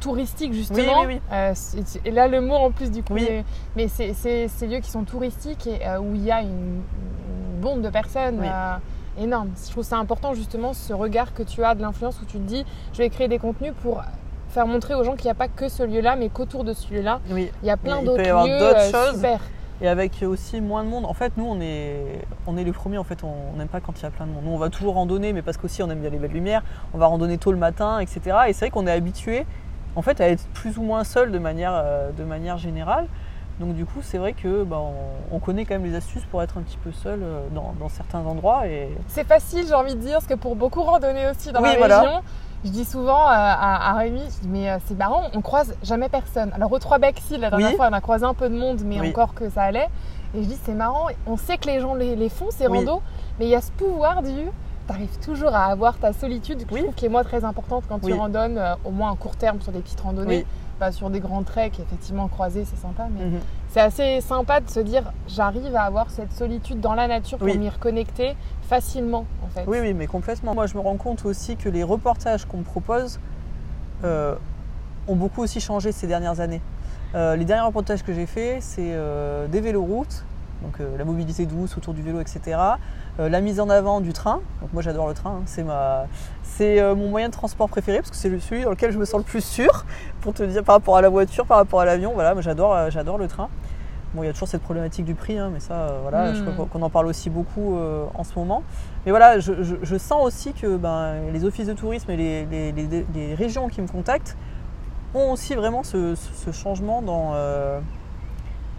touristiques 0.00 0.52
justement. 0.52 1.02
oui, 1.06 1.20
oui. 1.30 1.50
C'est- 1.54 2.04
et 2.04 2.10
là, 2.10 2.26
le 2.26 2.40
mot 2.40 2.54
en 2.56 2.70
plus 2.72 2.90
du 2.90 3.02
coup, 3.04 3.14
mais, 3.14 3.44
mais 3.76 3.86
c'est 3.88 4.12
ces 4.14 4.66
lieux 4.66 4.80
qui 4.80 4.90
sont 4.90 5.04
touristiques 5.04 5.66
et 5.68 5.78
où 5.98 6.14
il 6.14 6.24
y 6.24 6.32
a 6.32 6.40
une, 6.42 6.48
une 6.48 7.60
bande 7.60 7.82
de 7.82 7.88
personnes. 7.90 8.40
Énorme. 9.16 9.50
Je 9.64 9.70
trouve 9.70 9.84
ça 9.84 9.96
important 9.98 10.34
justement 10.34 10.72
ce 10.72 10.92
regard 10.92 11.32
que 11.34 11.44
tu 11.44 11.62
as 11.62 11.76
de 11.76 11.80
l'influence 11.82 12.20
où 12.20 12.24
tu 12.24 12.38
te 12.38 12.42
dis 12.42 12.66
je 12.92 12.98
vais 12.98 13.08
créer 13.10 13.28
des 13.28 13.38
contenus 13.38 13.72
pour 13.80 14.02
faire 14.54 14.66
montrer 14.66 14.94
aux 14.94 15.04
gens 15.04 15.14
qu'il 15.16 15.26
n'y 15.26 15.30
a 15.32 15.34
pas 15.34 15.48
que 15.48 15.68
ce 15.68 15.82
lieu-là 15.82 16.16
mais 16.16 16.28
qu'autour 16.30 16.64
de 16.64 16.72
ce 16.72 16.92
lieu-là 16.94 17.20
Oui. 17.30 17.50
il 17.62 17.66
y 17.66 17.70
a 17.70 17.76
plein 17.76 18.02
d'autres 18.02 18.22
lieux 18.22 18.62
euh, 18.62 18.90
choses. 18.90 19.16
super. 19.16 19.40
Et 19.82 19.88
avec 19.88 20.22
aussi 20.22 20.60
moins 20.60 20.84
de 20.84 20.88
monde. 20.88 21.04
En 21.04 21.12
fait, 21.14 21.32
nous, 21.36 21.44
on 21.46 21.60
est, 21.60 21.96
on 22.46 22.56
est 22.56 22.62
les 22.62 22.72
premiers. 22.72 22.96
En 22.96 23.02
fait, 23.04 23.24
on 23.24 23.58
n'aime 23.58 23.66
pas 23.68 23.80
quand 23.80 23.98
il 23.98 24.04
y 24.04 24.06
a 24.06 24.10
plein 24.10 24.24
de 24.24 24.30
monde. 24.30 24.44
Nous, 24.44 24.52
on 24.52 24.56
va 24.56 24.70
toujours 24.70 24.94
randonner, 24.94 25.32
mais 25.32 25.42
parce 25.42 25.56
qu'aussi, 25.56 25.82
on 25.82 25.90
aime 25.90 25.98
bien 25.98 26.10
les 26.10 26.18
belles 26.18 26.30
lumières. 26.30 26.62
On 26.94 26.98
va 26.98 27.06
randonner 27.06 27.38
tôt 27.38 27.50
le 27.50 27.58
matin, 27.58 27.98
etc. 27.98 28.20
Et 28.46 28.52
c'est 28.52 28.66
vrai 28.66 28.70
qu'on 28.70 28.86
est 28.86 28.92
habitué, 28.92 29.44
en 29.96 30.00
fait, 30.02 30.20
à 30.20 30.28
être 30.28 30.46
plus 30.54 30.78
ou 30.78 30.82
moins 30.84 31.02
seul 31.02 31.32
de 31.32 31.38
manière, 31.40 31.72
euh, 31.74 32.12
de 32.12 32.22
manière 32.22 32.56
générale. 32.56 33.08
Donc, 33.58 33.74
du 33.74 33.84
coup, 33.84 33.98
c'est 34.00 34.16
vrai 34.18 34.32
que 34.32 34.62
bah, 34.62 34.78
on, 34.80 35.36
on 35.36 35.38
connaît 35.40 35.64
quand 35.64 35.74
même 35.74 35.84
les 35.84 35.96
astuces 35.96 36.24
pour 36.30 36.40
être 36.40 36.56
un 36.56 36.62
petit 36.62 36.78
peu 36.78 36.92
seul 36.92 37.20
euh, 37.24 37.40
dans, 37.52 37.74
dans 37.80 37.88
certains 37.88 38.20
endroits. 38.20 38.68
Et 38.68 38.88
C'est 39.08 39.26
facile, 39.26 39.66
j'ai 39.66 39.74
envie 39.74 39.96
de 39.96 40.00
dire, 40.00 40.14
parce 40.14 40.26
que 40.26 40.34
pour 40.34 40.54
beaucoup 40.54 40.82
randonner 40.82 41.28
aussi 41.28 41.50
dans 41.50 41.60
Oui, 41.60 41.70
la 41.72 41.78
voilà. 41.78 42.00
région, 42.00 42.20
je 42.64 42.70
dis 42.70 42.84
souvent 42.84 43.20
euh, 43.26 43.32
à, 43.32 43.90
à 43.90 43.94
Rémi, 43.98 44.20
je 44.20 44.40
dis, 44.42 44.48
mais 44.48 44.70
euh, 44.70 44.78
c'est 44.86 44.96
marrant, 44.96 45.24
on 45.34 45.40
croise 45.42 45.74
jamais 45.82 46.08
personne. 46.08 46.50
Alors 46.54 46.72
au 46.72 46.78
Trois-Becs, 46.78 47.20
si, 47.26 47.36
la 47.36 47.50
dernière 47.50 47.70
Oui. 47.70 47.76
fois, 47.76 47.88
on 47.90 47.92
a 47.92 48.00
croisé 48.00 48.24
un 48.24 48.34
peu 48.34 48.48
de 48.48 48.56
monde, 48.56 48.80
mais 48.84 49.00
Oui. 49.00 49.10
encore 49.10 49.34
que 49.34 49.48
ça 49.50 49.62
allait. 49.62 49.88
Et 50.34 50.42
je 50.42 50.48
dis, 50.48 50.58
c'est 50.64 50.74
marrant, 50.74 51.08
on 51.26 51.36
sait 51.36 51.58
que 51.58 51.66
les 51.68 51.80
gens 51.80 51.94
les, 51.94 52.16
les 52.16 52.28
font, 52.28 52.46
ces 52.50 52.66
Oui. 52.66 52.78
randos, 52.78 53.02
mais 53.38 53.46
il 53.46 53.50
y 53.50 53.54
a 53.54 53.60
ce 53.60 53.70
pouvoir 53.72 54.22
du... 54.22 54.48
T'arrives 54.86 55.18
toujours 55.24 55.54
à 55.54 55.64
avoir 55.66 55.96
ta 55.96 56.12
solitude, 56.12 56.66
que 56.66 56.74
Oui. 56.74 56.80
je 56.80 56.84
trouve 56.84 56.94
qui 56.94 57.06
est 57.06 57.08
moi 57.08 57.24
très 57.24 57.42
importante 57.44 57.84
quand 57.88 57.98
Oui. 58.02 58.12
tu 58.12 58.18
randonnes, 58.18 58.58
euh, 58.58 58.74
au 58.84 58.90
moins 58.90 59.12
à 59.12 59.16
court 59.16 59.36
terme 59.36 59.60
sur 59.62 59.72
des 59.72 59.78
petites 59.80 60.00
randonnées, 60.00 60.38
Oui. 60.38 60.46
pas 60.78 60.92
sur 60.92 61.08
des 61.08 61.20
grands 61.20 61.42
treks, 61.42 61.80
effectivement 61.80 62.28
croisés, 62.28 62.66
c'est 62.66 62.80
sympa, 62.80 63.04
mais 63.10 63.24
Mhm. 63.24 63.40
C'est 63.74 63.80
assez 63.80 64.20
sympa 64.20 64.60
de 64.60 64.70
se 64.70 64.78
dire, 64.78 65.02
j'arrive 65.26 65.74
à 65.74 65.82
avoir 65.82 66.08
cette 66.08 66.32
solitude 66.32 66.80
dans 66.80 66.94
la 66.94 67.08
nature 67.08 67.38
pour 67.38 67.48
Oui. 67.48 67.58
m'y 67.58 67.68
reconnecter 67.68 68.36
facilement, 68.68 69.26
en 69.44 69.48
fait. 69.48 69.64
Oui, 69.66 69.78
oui, 69.80 69.94
mais 69.94 70.06
complètement. 70.06 70.54
Moi, 70.54 70.68
je 70.68 70.76
me 70.76 70.80
rends 70.80 70.96
compte 70.96 71.24
aussi 71.24 71.56
que 71.56 71.68
les 71.68 71.82
reportages 71.82 72.44
qu'on 72.44 72.58
me 72.58 72.62
propose 72.62 73.18
euh, 74.04 74.36
ont 75.08 75.16
beaucoup 75.16 75.42
aussi 75.42 75.60
changé 75.60 75.90
ces 75.90 76.06
dernières 76.06 76.38
années. 76.38 76.62
Euh, 77.16 77.34
les 77.34 77.44
derniers 77.44 77.66
reportages 77.66 78.04
que 78.04 78.14
j'ai 78.14 78.26
faits, 78.26 78.62
c'est 78.62 78.92
euh, 78.92 79.48
des 79.48 79.60
véloroutes, 79.60 80.24
donc 80.62 80.78
la 80.96 81.04
mobilité 81.04 81.44
douce 81.44 81.76
autour 81.76 81.94
du 81.94 82.02
vélo, 82.02 82.20
etc. 82.20 82.56
Euh, 83.20 83.28
la 83.28 83.40
mise 83.40 83.60
en 83.60 83.68
avant 83.70 84.00
du 84.00 84.12
train. 84.12 84.40
Donc 84.60 84.72
moi, 84.72 84.82
j'adore 84.82 85.06
le 85.06 85.14
train. 85.14 85.30
hein. 85.38 85.42
C'est 85.46 85.62
ma, 85.62 86.06
c'est 86.42 86.80
euh, 86.80 86.94
mon 86.96 87.08
moyen 87.10 87.28
de 87.28 87.32
transport 87.32 87.68
préféré 87.68 87.98
parce 87.98 88.10
que 88.10 88.16
c'est 88.16 88.28
le- 88.28 88.40
celui 88.40 88.62
dans 88.64 88.70
lequel 88.70 88.90
je 88.90 88.98
me 88.98 89.04
sens 89.04 89.18
le 89.18 89.24
plus 89.24 89.44
sûr, 89.44 89.84
pour 90.20 90.34
te 90.34 90.42
dire 90.42 90.64
par 90.64 90.74
rapport 90.74 90.96
à 90.96 91.02
la 91.02 91.08
voiture, 91.08 91.46
par 91.46 91.58
rapport 91.58 91.80
à 91.80 91.84
l'avion. 91.84 92.12
Voilà, 92.14 92.32
moi, 92.34 92.42
j'adore, 92.42 92.74
euh, 92.74 92.90
j'adore 92.90 93.16
le 93.18 93.28
train. 93.28 93.48
Bon, 94.14 94.22
il 94.22 94.26
y 94.26 94.28
a 94.28 94.32
toujours 94.32 94.48
cette 94.48 94.62
problématique 94.62 95.04
du 95.04 95.14
prix, 95.14 95.38
hein, 95.38 95.50
mais 95.52 95.58
ça, 95.60 95.94
voilà, 96.02 96.34
je 96.34 96.42
crois 96.44 96.66
qu'on 96.72 96.82
en 96.82 96.90
parle 96.90 97.06
aussi 97.08 97.30
beaucoup 97.30 97.76
en 98.14 98.22
ce 98.22 98.30
moment. 98.38 98.62
Mais 99.04 99.10
voilà, 99.10 99.40
je, 99.40 99.64
je- 99.64 99.74
je 99.82 99.96
sens 99.96 100.24
aussi 100.24 100.52
que 100.52 100.76
ben, 100.76 101.14
les 101.32 101.44
offices 101.44 101.66
de 101.66 101.72
tourisme 101.72 102.08
et 102.12 102.16
les, 102.16 102.46
les- 102.46 102.70
les- 102.70 103.06
les 103.12 103.34
régions 103.34 103.66
qui 103.68 103.82
me 103.82 103.88
contactent 103.88 104.36
ont 105.14 105.32
aussi 105.32 105.56
vraiment 105.56 105.82
ce, 105.82 106.14
changement 106.52 107.02
dans, 107.02 107.32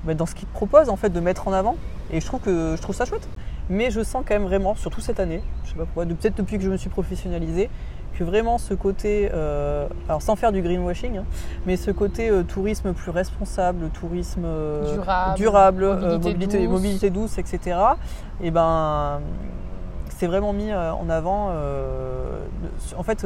ben, 0.06 0.16
dans 0.16 0.26
ce 0.26 0.36
qu'ils 0.36 0.48
proposent 0.48 0.90
en 0.90 0.96
fait 0.96 1.10
de 1.10 1.20
mettre 1.20 1.48
en 1.48 1.54
avant. 1.54 1.76
Et 2.12 2.22
je 2.22 2.26
trouve 2.26 2.40
que 2.40 2.76
je 2.78 2.82
trouve 2.82 2.96
ça 2.96 3.04
chouette. 3.06 3.28
Mais 3.70 3.90
je 3.92 4.04
sens 4.04 4.24
quand 4.28 4.36
même 4.36 4.44
vraiment, 4.46 4.76
surtout 4.76 5.02
cette 5.02 5.20
année, 5.20 5.42
je 5.64 5.70
sais 5.72 5.76
pas 5.76 5.86
pourquoi, 5.86 6.06
de- 6.06 6.14
peut-être 6.14 6.38
depuis 6.38 6.58
que 6.58 6.64
je 6.64 6.70
me 6.70 6.78
suis 6.78 6.90
professionnalisée, 6.90 7.70
que 8.18 8.24
vraiment 8.24 8.58
ce 8.58 8.74
côté, 8.74 9.30
euh, 9.34 9.88
alors 10.08 10.22
sans 10.22 10.36
faire 10.38 10.52
du 10.52 10.62
greenwashing, 10.62 11.18
hein, 11.18 11.26
mais 11.66 11.76
ce 11.76 11.92
côté 11.92 12.30
euh, 12.30 12.44
tourisme 12.44 12.94
plus 12.94 13.12
responsable, 13.12 13.90
tourisme 13.90 14.44
euh, 14.46 14.94
Durable, 14.94 15.36
durable, 15.36 15.86
mobilité 15.86 16.18
mobilité, 16.18 16.58
douce. 16.60 16.70
mobilité 16.72 17.10
douce, 17.10 17.38
etc. 17.40 17.78
Et 18.42 18.52
ben, 18.52 19.20
c'est 20.10 20.28
vraiment 20.28 20.54
mis 20.54 20.72
en 20.74 21.10
avant, 21.10 21.50
en 22.98 23.04
fait, 23.04 23.26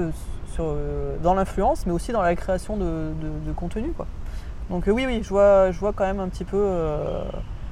sur, 0.54 0.74
dans 1.22 1.34
l'influence, 1.36 1.86
mais 1.86 1.92
aussi 1.92 2.12
dans 2.12 2.22
la 2.24 2.36
création 2.36 2.78
de, 2.78 2.84
de- 2.84 3.48
de 3.48 3.52
contenu, 3.56 3.92
quoi. 3.92 4.08
Donc 4.72 4.86
oui, 4.88 5.06
oui, 5.06 5.20
je 5.24 5.30
vois, 5.30 5.72
je 5.72 5.80
vois 5.80 5.94
quand 5.94 6.06
même 6.06 6.20
un 6.20 6.30
petit 6.30 6.46
peu 6.46 6.68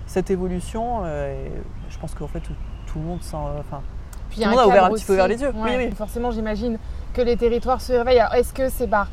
cette 0.06 0.30
évolution. 0.32 1.06
et 1.06 1.52
je 1.90 1.98
pense 2.00 2.14
qu'en 2.14 2.28
fait, 2.28 2.40
tout, 2.40 2.54
tout 2.88 3.00
le 3.00 3.06
monde 3.06 3.22
sent, 3.22 3.36
enfin, 3.60 3.82
Puis 4.30 4.40
Tout 4.42 4.46
le 4.46 4.52
monde 4.52 4.60
a 4.60 4.68
ouvert 4.68 4.86
un 4.86 4.90
petit 4.92 5.06
peu 5.06 5.16
vers 5.16 5.28
les 5.28 5.42
yeux. 5.42 5.52
Oui, 5.56 5.62
Ouais, 5.70 5.88
oui. 5.88 5.96
Forcément, 5.96 6.32
j'imagine 6.32 6.78
que 7.14 7.22
les 7.22 7.38
territoires 7.38 7.82
se 7.82 7.94
réveillent. 7.94 8.20
Alors, 8.20 8.36
Est-ce 8.36 8.54
que 8.54 8.70
c'est 8.70 8.88
par 8.88 9.08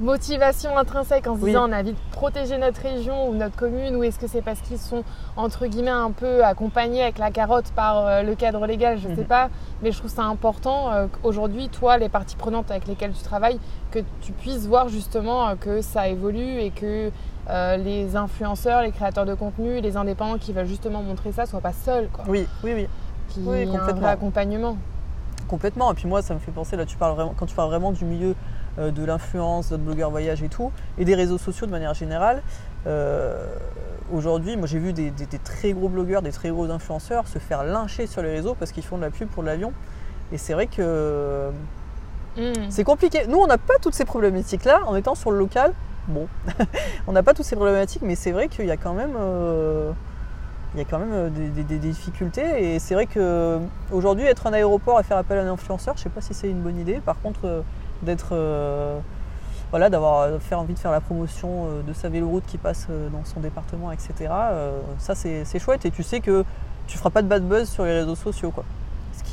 motivation 0.00 0.76
intrinsèque 0.76 1.26
en 1.28 1.36
se 1.36 1.40
Oui. 1.42 1.50
disant 1.50 1.68
on 1.68 1.72
a 1.72 1.78
envie 1.80 1.92
de 1.92 1.98
protéger 2.10 2.58
notre 2.58 2.80
région 2.82 3.28
ou 3.28 3.34
notre 3.34 3.54
commune 3.54 3.94
ou 3.94 4.02
est-ce 4.02 4.18
que 4.18 4.26
c'est 4.26 4.42
parce 4.42 4.60
qu'ils 4.60 4.78
sont 4.80 5.04
entre 5.36 5.66
guillemets 5.66 5.90
un 5.90 6.10
peu 6.10 6.44
accompagnés 6.44 7.02
avec 7.02 7.18
la 7.18 7.30
carotte 7.30 7.70
par 7.76 8.04
euh, 8.06 8.22
le 8.22 8.34
cadre 8.34 8.66
légal? 8.66 8.98
Je 8.98 9.08
ne 9.08 9.14
sais 9.14 9.20
Mhm. 9.20 9.26
pas, 9.28 9.50
mais 9.82 9.92
je 9.92 9.98
trouve 9.98 10.10
ça 10.10 10.24
important 10.24 10.90
euh, 10.90 11.06
qu'aujourd'hui, 11.22 11.68
toi, 11.68 11.96
les 11.96 12.08
parties 12.08 12.34
prenantes 12.36 12.70
avec 12.72 12.88
lesquelles 12.88 13.12
tu 13.12 13.22
travailles, 13.22 13.60
que 13.92 14.00
tu 14.20 14.32
puisses 14.32 14.66
voir 14.66 14.88
justement 14.88 15.48
euh, 15.48 15.54
que 15.54 15.80
ça 15.80 16.08
évolue 16.08 16.58
et 16.58 16.70
que 16.70 17.10
euh, 17.50 17.76
les 17.76 18.16
influenceurs, 18.16 18.82
les 18.82 18.90
créateurs 18.92 19.26
de 19.26 19.34
contenu, 19.34 19.80
les 19.80 19.96
indépendants 19.96 20.38
qui 20.38 20.52
veulent 20.52 20.66
justement 20.66 21.02
montrer 21.02 21.32
ça 21.32 21.46
soient 21.46 21.60
pas 21.60 21.72
seuls, 21.72 22.08
quoi. 22.12 22.24
oui, 22.28 22.46
oui, 22.62 22.72
oui. 22.74 22.88
Qu'il 23.28 23.46
Oui, 23.46 23.62
un 23.62 23.66
complètement. 23.70 24.00
vrai 24.00 24.10
accompagnement. 24.10 24.76
Complètement. 25.48 25.92
Et 25.92 25.94
puis 25.94 26.06
moi, 26.08 26.22
ça 26.22 26.34
me 26.34 26.38
fait 26.38 26.50
penser, 26.52 26.76
là, 26.76 26.86
tu 26.86 26.96
parles 26.96 27.14
vraiment, 27.14 27.34
quand 27.36 27.46
tu 27.46 27.54
parles 27.54 27.68
vraiment 27.68 27.92
du 27.92 28.04
milieu 28.04 28.34
euh, 28.78 28.90
de 28.90 29.04
l'influence, 29.04 29.68
d'autres 29.70 29.82
blogueurs 29.82 30.10
voyage 30.10 30.42
et 30.42 30.48
tout, 30.48 30.72
et 30.98 31.04
des 31.04 31.14
réseaux 31.14 31.38
sociaux 31.38 31.66
de 31.66 31.72
manière 31.72 31.94
générale, 31.94 32.42
euh, 32.86 33.44
aujourd'hui, 34.12 34.56
moi 34.56 34.66
j'ai 34.66 34.78
vu 34.78 34.92
des, 34.92 35.10
des- 35.10 35.26
des 35.26 35.38
très 35.38 35.72
gros 35.72 35.88
blogueurs, 35.88 36.22
des 36.22 36.32
très 36.32 36.50
gros 36.50 36.70
influenceurs 36.70 37.26
se 37.28 37.38
faire 37.38 37.64
lyncher 37.64 38.06
sur 38.06 38.22
les 38.22 38.30
réseaux 38.30 38.54
parce 38.58 38.72
qu'ils 38.72 38.82
font 38.84 38.96
de 38.96 39.02
la 39.02 39.10
pub 39.10 39.28
pour 39.28 39.42
l'avion. 39.42 39.72
Et 40.32 40.38
c'est 40.38 40.54
vrai 40.54 40.66
que 40.66 41.50
Mm. 42.36 42.68
C'est 42.68 42.82
compliqué. 42.82 43.26
Nous, 43.28 43.38
on 43.38 43.46
n'a 43.46 43.58
pas 43.58 43.74
toutes 43.80 43.94
ces 43.94 44.04
problématiques-là 44.04 44.80
en 44.88 44.96
étant 44.96 45.14
sur 45.14 45.30
le 45.30 45.38
local. 45.38 45.72
Bon, 46.08 46.28
on 47.06 47.12
n'a 47.12 47.22
pas 47.22 47.34
toutes 47.34 47.46
ces 47.46 47.56
problématiques, 47.56 48.02
mais 48.02 48.14
c'est 48.14 48.32
vrai 48.32 48.48
qu'il 48.48 48.66
y 48.66 48.70
a 48.70 48.76
quand 48.76 48.92
même, 48.92 49.14
euh, 49.18 49.92
euh, 50.76 51.30
des, 51.30 51.78
difficultés. 51.78 52.74
Et 52.74 52.78
c'est 52.78 52.94
vrai 52.94 53.06
que 53.06 53.58
aujourd'hui, 53.90 54.26
être 54.26 54.46
un 54.46 54.52
aéroport 54.52 55.00
et 55.00 55.02
faire 55.02 55.16
appel 55.16 55.38
à 55.38 55.42
un 55.42 55.52
influenceur, 55.52 55.96
je 55.96 56.02
sais 56.02 56.10
pas 56.10 56.20
si 56.20 56.34
c'est 56.34 56.50
une 56.50 56.60
bonne 56.60 56.78
idée. 56.78 57.00
Par 57.00 57.20
contre, 57.20 57.40
euh, 57.44 57.62
d'être, 58.02 58.30
euh, 58.32 58.98
d'avoir 59.72 60.28
envie 60.52 60.74
de 60.74 60.78
faire 60.78 60.92
la 60.92 61.00
promotion 61.00 61.66
euh, 61.66 61.82
de 61.82 61.92
sa 61.92 62.08
véloroute 62.08 62.44
qui 62.46 62.58
passe 62.58 62.86
euh, 62.90 63.08
dans 63.08 63.24
son 63.24 63.40
département, 63.40 63.90
etc. 63.90 64.12
euh, 64.30 64.80
ça, 64.98 65.14
c'est 65.14 65.44
c'est 65.44 65.58
chouette. 65.58 65.84
Et 65.84 65.90
tu 65.90 66.02
sais 66.02 66.20
que 66.20 66.44
tu 66.86 66.96
feras 66.96 67.10
pas 67.10 67.22
de 67.22 67.28
bad 67.28 67.46
buzz 67.46 67.68
sur 67.68 67.84
les 67.84 67.92
réseaux 67.92 68.14
sociaux, 68.14 68.50
quoi. 68.50 68.64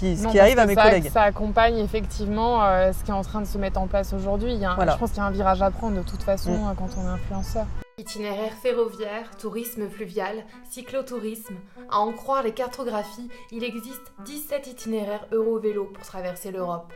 Ce 0.02 0.06
qui, 0.08 0.18
ce 0.18 0.24
Non, 0.24 0.30
qui 0.32 0.38
parce 0.38 0.48
arrive 0.48 0.60
à 0.60 0.66
mes 0.66 0.74
ça, 0.74 0.84
collègues. 0.84 1.10
Ça 1.12 1.22
accompagne 1.22 1.78
effectivement 1.78 2.64
euh, 2.66 2.92
ce 2.92 3.04
qui 3.04 3.12
est 3.12 3.14
en 3.14 3.22
train 3.22 3.40
de 3.42 3.46
se 3.46 3.60
mettre 3.60 3.80
en 3.80 3.86
place 3.88 4.14
aujourd'hui. 4.14 4.52
Il 4.54 4.60
y 4.60 4.66
a 4.66 4.72
un- 4.72 4.76
Voilà. 4.76 4.94
Je 4.94 4.98
pense 4.98 5.12
qu'il 5.12 5.20
y 5.20 5.22
a 5.22 5.26
un 5.26 5.32
virage 5.32 5.62
à 5.62 5.70
prendre 5.70 5.96
de 5.98 6.02
toute 6.02 6.24
façon 6.24 6.52
Mm. 6.52 6.70
euh, 6.70 6.74
quand 6.76 6.88
on 6.98 7.04
est 7.06 7.12
influenceur. 7.12 7.66
Itinéraire 8.00 8.54
ferroviaire, 8.64 9.30
tourisme 9.38 9.88
fluvial, 9.90 10.44
cyclotourisme. 10.72 11.54
À 11.92 12.00
en 12.00 12.12
croire 12.14 12.42
les 12.42 12.52
cartographies, 12.54 13.30
il 13.52 13.64
existe 13.64 14.02
17 14.26 14.66
itinéraires 14.68 15.28
Eurovélo 15.32 15.86
pour 15.86 16.04
traverser 16.04 16.50
l'Europe. 16.50 16.92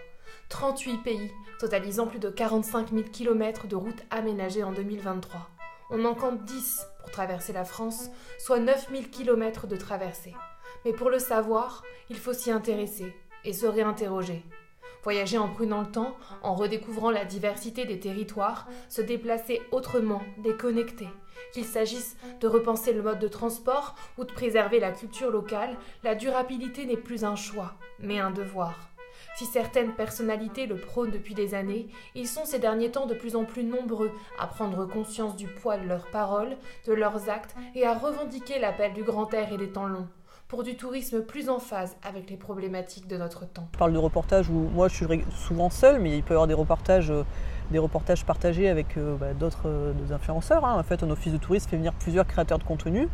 38 0.50 0.98
pays, 1.04 1.32
totalisant 1.60 2.08
plus 2.08 2.20
de 2.20 2.30
45 2.30 2.90
000 2.90 3.04
km 3.12 3.68
de 3.68 3.76
routes 3.76 4.04
aménagées 4.10 4.64
en 4.64 4.72
2023. 4.72 5.42
On 5.92 6.04
en 6.06 6.16
compte 6.16 6.44
10 6.46 6.88
pour 7.02 7.12
traverser 7.12 7.54
la 7.54 7.66
France, 7.66 8.10
soit 8.40 8.60
9 8.60 8.88
000 8.92 9.04
km 9.12 9.68
de 9.68 9.76
traversée. 9.76 10.34
Mais 10.86 10.94
pour 10.94 11.10
le 11.10 11.20
savoir, 11.20 11.84
il 12.10 12.18
faut 12.18 12.34
s'y 12.34 12.52
intéresser 12.52 13.14
et 13.44 13.54
se 13.54 13.66
réinterroger. 13.66 14.44
Voyager 15.04 15.38
en 15.38 15.50
prenant 15.50 15.82
le 15.82 15.92
temps, 15.92 16.16
en 16.42 16.56
redécouvrant 16.56 17.12
la 17.12 17.26
diversité 17.26 17.86
des 17.86 18.00
territoires, 18.00 18.68
se 18.90 19.02
déplacer 19.02 19.62
autrement, 19.72 20.22
déconnecté. 20.40 21.08
Qu'il 21.54 21.66
s'agisse 21.66 22.18
de 22.40 22.48
repenser 22.48 22.94
le 22.94 23.04
mode 23.04 23.20
de 23.20 23.28
transport 23.28 23.96
ou 24.18 24.24
de 24.24 24.34
préserver 24.34 24.80
la 24.80 24.92
culture 24.92 25.30
locale, 25.30 25.78
la 26.04 26.16
durabilité 26.16 26.86
n'est 26.86 26.98
plus 26.98 27.24
un 27.24 27.36
choix, 27.36 27.74
mais 28.00 28.20
un 28.20 28.32
devoir. 28.32 28.74
Si 29.36 29.46
certaines 29.46 29.94
personnalités 29.94 30.66
le 30.66 30.78
prônent 30.78 31.12
depuis 31.12 31.34
des 31.34 31.54
années, 31.56 31.88
ils 32.16 32.28
sont 32.28 32.46
ces 32.46 32.60
derniers 32.60 32.92
temps 32.92 33.06
de 33.06 33.14
plus 33.14 33.36
en 33.36 33.44
plus 33.44 33.64
nombreux 33.64 34.12
à 34.40 34.48
prendre 34.48 34.86
conscience 34.86 35.36
du 35.36 35.48
poids 35.48 35.78
de 35.78 35.88
leurs 35.88 36.10
paroles, 36.10 36.58
de 36.88 36.94
leurs 36.94 37.30
actes 37.30 37.56
et 37.76 37.86
à 37.86 37.94
revendiquer 37.94 38.60
l'appel 38.60 38.94
du 38.94 39.04
grand 39.04 39.34
air 39.34 39.52
et 39.52 39.58
des 39.58 39.70
temps 39.70 39.88
longs, 39.88 40.08
pour 40.48 40.64
du 40.64 40.76
tourisme 40.76 41.22
plus 41.22 41.50
en 41.50 41.60
phase 41.60 41.96
avec 42.08 42.30
les 42.30 42.38
problématiques 42.38 43.08
de 43.08 43.18
notre 43.18 43.46
temps. 43.46 43.68
Je 43.74 43.78
parle 43.80 43.94
de 43.94 43.98
reportages 43.98 44.50
où 44.50 44.70
moi 44.74 44.88
je 44.88 44.94
suis 44.96 45.06
souvent 45.36 45.70
seul, 45.70 46.00
mais 46.00 46.16
il 46.18 46.24
peut 46.24 46.34
y 46.34 46.36
avoir 46.36 46.48
des 46.48 46.54
reportages, 46.54 47.10
euh, 47.10 47.24
des 47.72 47.80
reportages 47.80 48.24
partagés 48.26 48.70
avec 48.70 48.98
euh, 48.98 49.16
bah, 49.16 49.34
d'autres 49.34 49.68
euh, 49.68 49.94
influenceurs. 50.14 50.64
hein. 50.64 50.78
En 50.80 50.84
fait, 50.84 51.02
un 51.02 51.10
office 51.10 51.34
de 51.34 51.38
tourisme 51.38 51.70
fait 51.70 51.78
venir 51.78 51.94
plusieurs 51.94 52.28
créateurs 52.28 52.60
de 52.60 52.64
contenu 52.64 53.10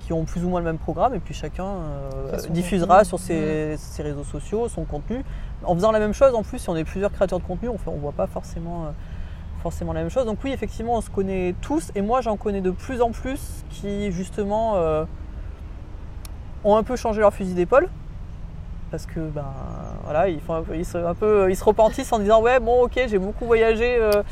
qui 0.00 0.12
ont 0.12 0.24
plus 0.24 0.44
ou 0.44 0.48
moins 0.48 0.58
le 0.58 0.66
même 0.66 0.78
programme 0.78 1.14
et 1.14 1.20
puis 1.20 1.32
chacun 1.34 1.64
euh, 1.64 2.36
diffusera 2.50 2.96
contenu. 2.98 3.08
sur 3.08 3.18
ses, 3.20 3.76
ses 3.76 4.02
réseaux 4.02 4.24
sociaux 4.24 4.68
son 4.68 4.84
contenu. 4.84 5.22
En 5.62 5.76
faisant 5.76 5.92
la 5.92 6.00
même 6.00 6.12
chose, 6.12 6.34
en 6.34 6.42
plus, 6.42 6.58
si 6.58 6.68
on 6.68 6.74
est 6.74 6.82
plusieurs 6.82 7.12
créateurs 7.12 7.38
de 7.38 7.44
contenu, 7.44 7.68
on 7.68 7.74
ne 7.74 8.00
voit 8.00 8.10
pas 8.10 8.26
forcément, 8.26 8.86
euh, 8.86 8.90
forcément 9.62 9.92
la 9.92 10.00
même 10.00 10.10
chose. 10.10 10.26
Donc 10.26 10.38
oui, 10.42 10.50
effectivement, 10.50 10.96
on 10.96 11.00
se 11.00 11.10
connaît 11.10 11.54
tous 11.60 11.92
et 11.94 12.02
moi 12.02 12.20
j'en 12.20 12.36
connais 12.36 12.60
de 12.60 12.72
plus 12.72 13.00
en 13.00 13.12
plus 13.12 13.62
qui 13.70 14.10
justement 14.10 14.74
euh, 14.74 15.04
ont 16.64 16.76
un 16.76 16.82
peu 16.82 16.96
changé 16.96 17.20
leur 17.20 17.32
fusil 17.32 17.54
d'épaule. 17.54 17.88
Parce 18.90 19.06
que 19.06 19.20
ben 19.20 19.46
voilà 20.04 20.28
ils 20.28 20.40
font 20.40 20.52
un 20.52 20.62
peu, 20.62 20.76
ils 20.76 20.84
se, 20.84 20.98
un 20.98 21.14
peu 21.14 21.50
ils 21.50 21.56
se 21.56 21.64
repentissent 21.64 22.12
en 22.12 22.18
disant 22.18 22.42
ouais 22.42 22.60
bon 22.60 22.82
ok 22.82 23.00
j'ai 23.08 23.18
beaucoup 23.18 23.46
voyagé 23.46 23.96
euh, 23.98 24.22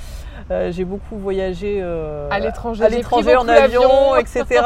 euh, 0.51 0.71
j'ai 0.71 0.85
beaucoup 0.85 1.17
voyagé 1.17 1.79
euh, 1.81 2.29
À 2.31 2.41
l'étranger, 2.41 2.85
à 2.85 2.91
l'étranger 2.91 3.37
en 3.37 3.49
avion 3.49 4.17
etc 4.17 4.63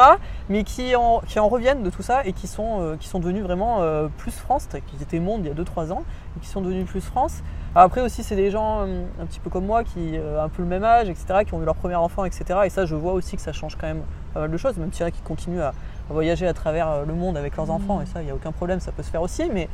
mais 0.49 0.65
qui 0.65 0.97
en, 0.97 1.21
qui 1.25 1.39
en 1.39 1.47
reviennent 1.47 1.81
de 1.81 1.89
tout 1.89 2.01
ça 2.01 2.25
et 2.25 2.33
qui 2.33 2.47
sont 2.47 2.97
qui 2.99 3.07
sont 3.07 3.19
devenus 3.19 3.43
vraiment 3.43 3.79
plus 4.17 4.31
France 4.31 4.67
qui 4.85 5.01
étaient 5.01 5.19
monde 5.19 5.45
il 5.45 5.47
y 5.47 5.51
a 5.51 5.55
2-3 5.55 5.93
ans 5.93 6.03
et 6.35 6.41
qui 6.41 6.47
sont 6.47 6.59
devenus 6.59 6.85
plus 6.85 6.99
France. 6.99 7.41
Alors 7.75 7.87
après 7.87 7.99
aussi 7.99 8.23
c'est 8.23 8.37
des 8.37 8.51
gens 8.51 8.81
euh, 8.81 9.03
un 9.21 9.25
petit 9.25 9.41
peu 9.41 9.49
comme 9.49 9.65
moi 9.65 9.83
qui 9.83 10.17
un 10.17 10.47
peu 10.47 10.61
le 10.61 10.67
même 10.67 10.85
âge 10.85 11.09
etc 11.09 11.39
qui 11.45 11.53
ont 11.53 11.61
eu 11.61 11.65
leur 11.65 11.75
premier 11.75 11.95
enfant 11.95 12.23
etc 12.23 12.61
et 12.63 12.69
ça 12.69 12.85
je 12.85 12.95
vois 12.95 13.11
aussi 13.11 13.35
que 13.35 13.41
ça 13.41 13.51
change 13.51 13.75
quand 13.75 13.87
même 13.87 14.03
pas 14.33 14.39
mal 14.39 14.51
de 14.51 14.57
choses 14.57 14.77
même 14.77 14.93
s'il 14.93 15.01
y 15.01 15.03
en 15.03 15.07
a 15.07 15.11
qui 15.11 15.21
continuent 15.21 15.61
à, 15.61 15.73
à 16.09 16.13
voyager 16.13 16.47
à 16.47 16.53
travers 16.53 16.89
euh, 16.89 17.05
le 17.05 17.13
monde 17.13 17.37
avec 17.37 17.55
leurs 17.57 17.69
enfants 17.71 18.01
et 18.01 18.05
ça 18.05 18.21
il 18.21 18.25
n'y 18.25 18.31
a 18.31 18.35
aucun 18.35 18.51
problème 18.51 18.79
ça 18.79 18.91
peut 18.91 19.03
se 19.03 19.09
faire 19.09 19.21
aussi 19.21 19.49
mais 19.53 19.67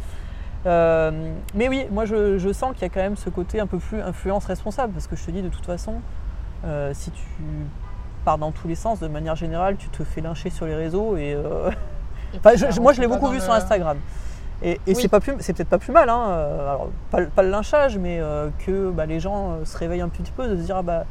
euh, 0.67 1.12
mais 1.56 1.67
oui, 1.70 1.88
moi 1.91 2.06
je, 2.06 2.38
je 2.38 2.54
sens 2.54 2.74
qu'il 2.74 2.84
y 2.84 2.86
a 2.86 2.89
quand 2.89 3.00
même 3.02 3.15
ce 3.15 3.30
côté 3.32 3.60
un 3.60 3.65
peu 3.65 3.80
plus 3.80 4.00
influence 4.02 4.46
responsable 4.46 4.94
parce 4.94 5.08
que 5.08 5.15
je 5.15 5.26
te 5.26 5.32
dis 5.32 5.41
de 5.41 5.50
toute 5.50 5.65
façon, 5.65 5.96
euh, 6.65 6.91
si 6.94 7.10
tu 7.10 7.24
pars 8.26 8.38
dans 8.38 8.52
tous 8.52 8.67
les 8.67 8.76
sens, 8.76 9.00
de 9.00 9.08
manière 9.08 9.36
générale, 9.36 9.78
tu 9.78 9.89
te 9.89 10.04
fais 10.04 10.22
lyncher 10.22 10.52
sur 10.52 10.67
les 10.67 10.76
réseaux 10.76 11.17
et, 11.17 11.34
euh, 11.34 11.72
Et 12.36 12.38
enfin, 12.46 12.52
puis, 12.56 12.65
je- 12.76 12.80
moi 12.80 12.94
je 12.94 13.02
l'ai 13.02 13.08
beaucoup 13.08 13.30
vu 13.30 13.38
le- 13.38 13.41
sur 13.41 13.54
Instagram. 13.54 13.98
Et, 14.62 14.74
et 14.74 14.80
Oui. 14.89 14.96
c'est 14.96 15.08
pas 15.08 15.20
plus, 15.20 15.34
c'est 15.39 15.54
peut-être 15.54 15.70
pas 15.70 15.80
plus 15.80 15.91
mal, 15.91 16.08
hein, 16.10 16.26
euh, 16.30 16.70
alors, 16.70 16.89
pas, 17.10 17.22
le- 17.22 17.28
pas 17.30 17.41
le 17.41 17.50
lynchage, 17.50 17.98
mais 17.98 18.20
euh, 18.20 18.50
que 18.63 18.91
bah, 18.91 19.08
les 19.08 19.20
gens 19.20 19.65
se 19.65 19.76
réveillent 19.76 20.02
un 20.02 20.10
petit 20.10 20.32
peu, 20.32 20.48
de 20.48 20.56
se 20.58 20.62
dire 20.62 20.78
ah, 20.78 20.84
bah 20.84 21.06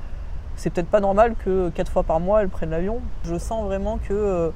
c'est 0.55 0.71
peut-être 0.71 0.87
pas 0.91 1.01
normal 1.01 1.35
que 1.45 1.71
quatre 1.71 1.91
fois 1.91 2.05
par 2.05 2.21
mois 2.21 2.43
elles 2.43 2.49
prennent 2.49 2.71
l'avion. 2.71 3.01
Je 3.25 3.37
sens 3.37 3.65
vraiment 3.65 3.99
que 3.99 4.13
euh, 4.15 4.51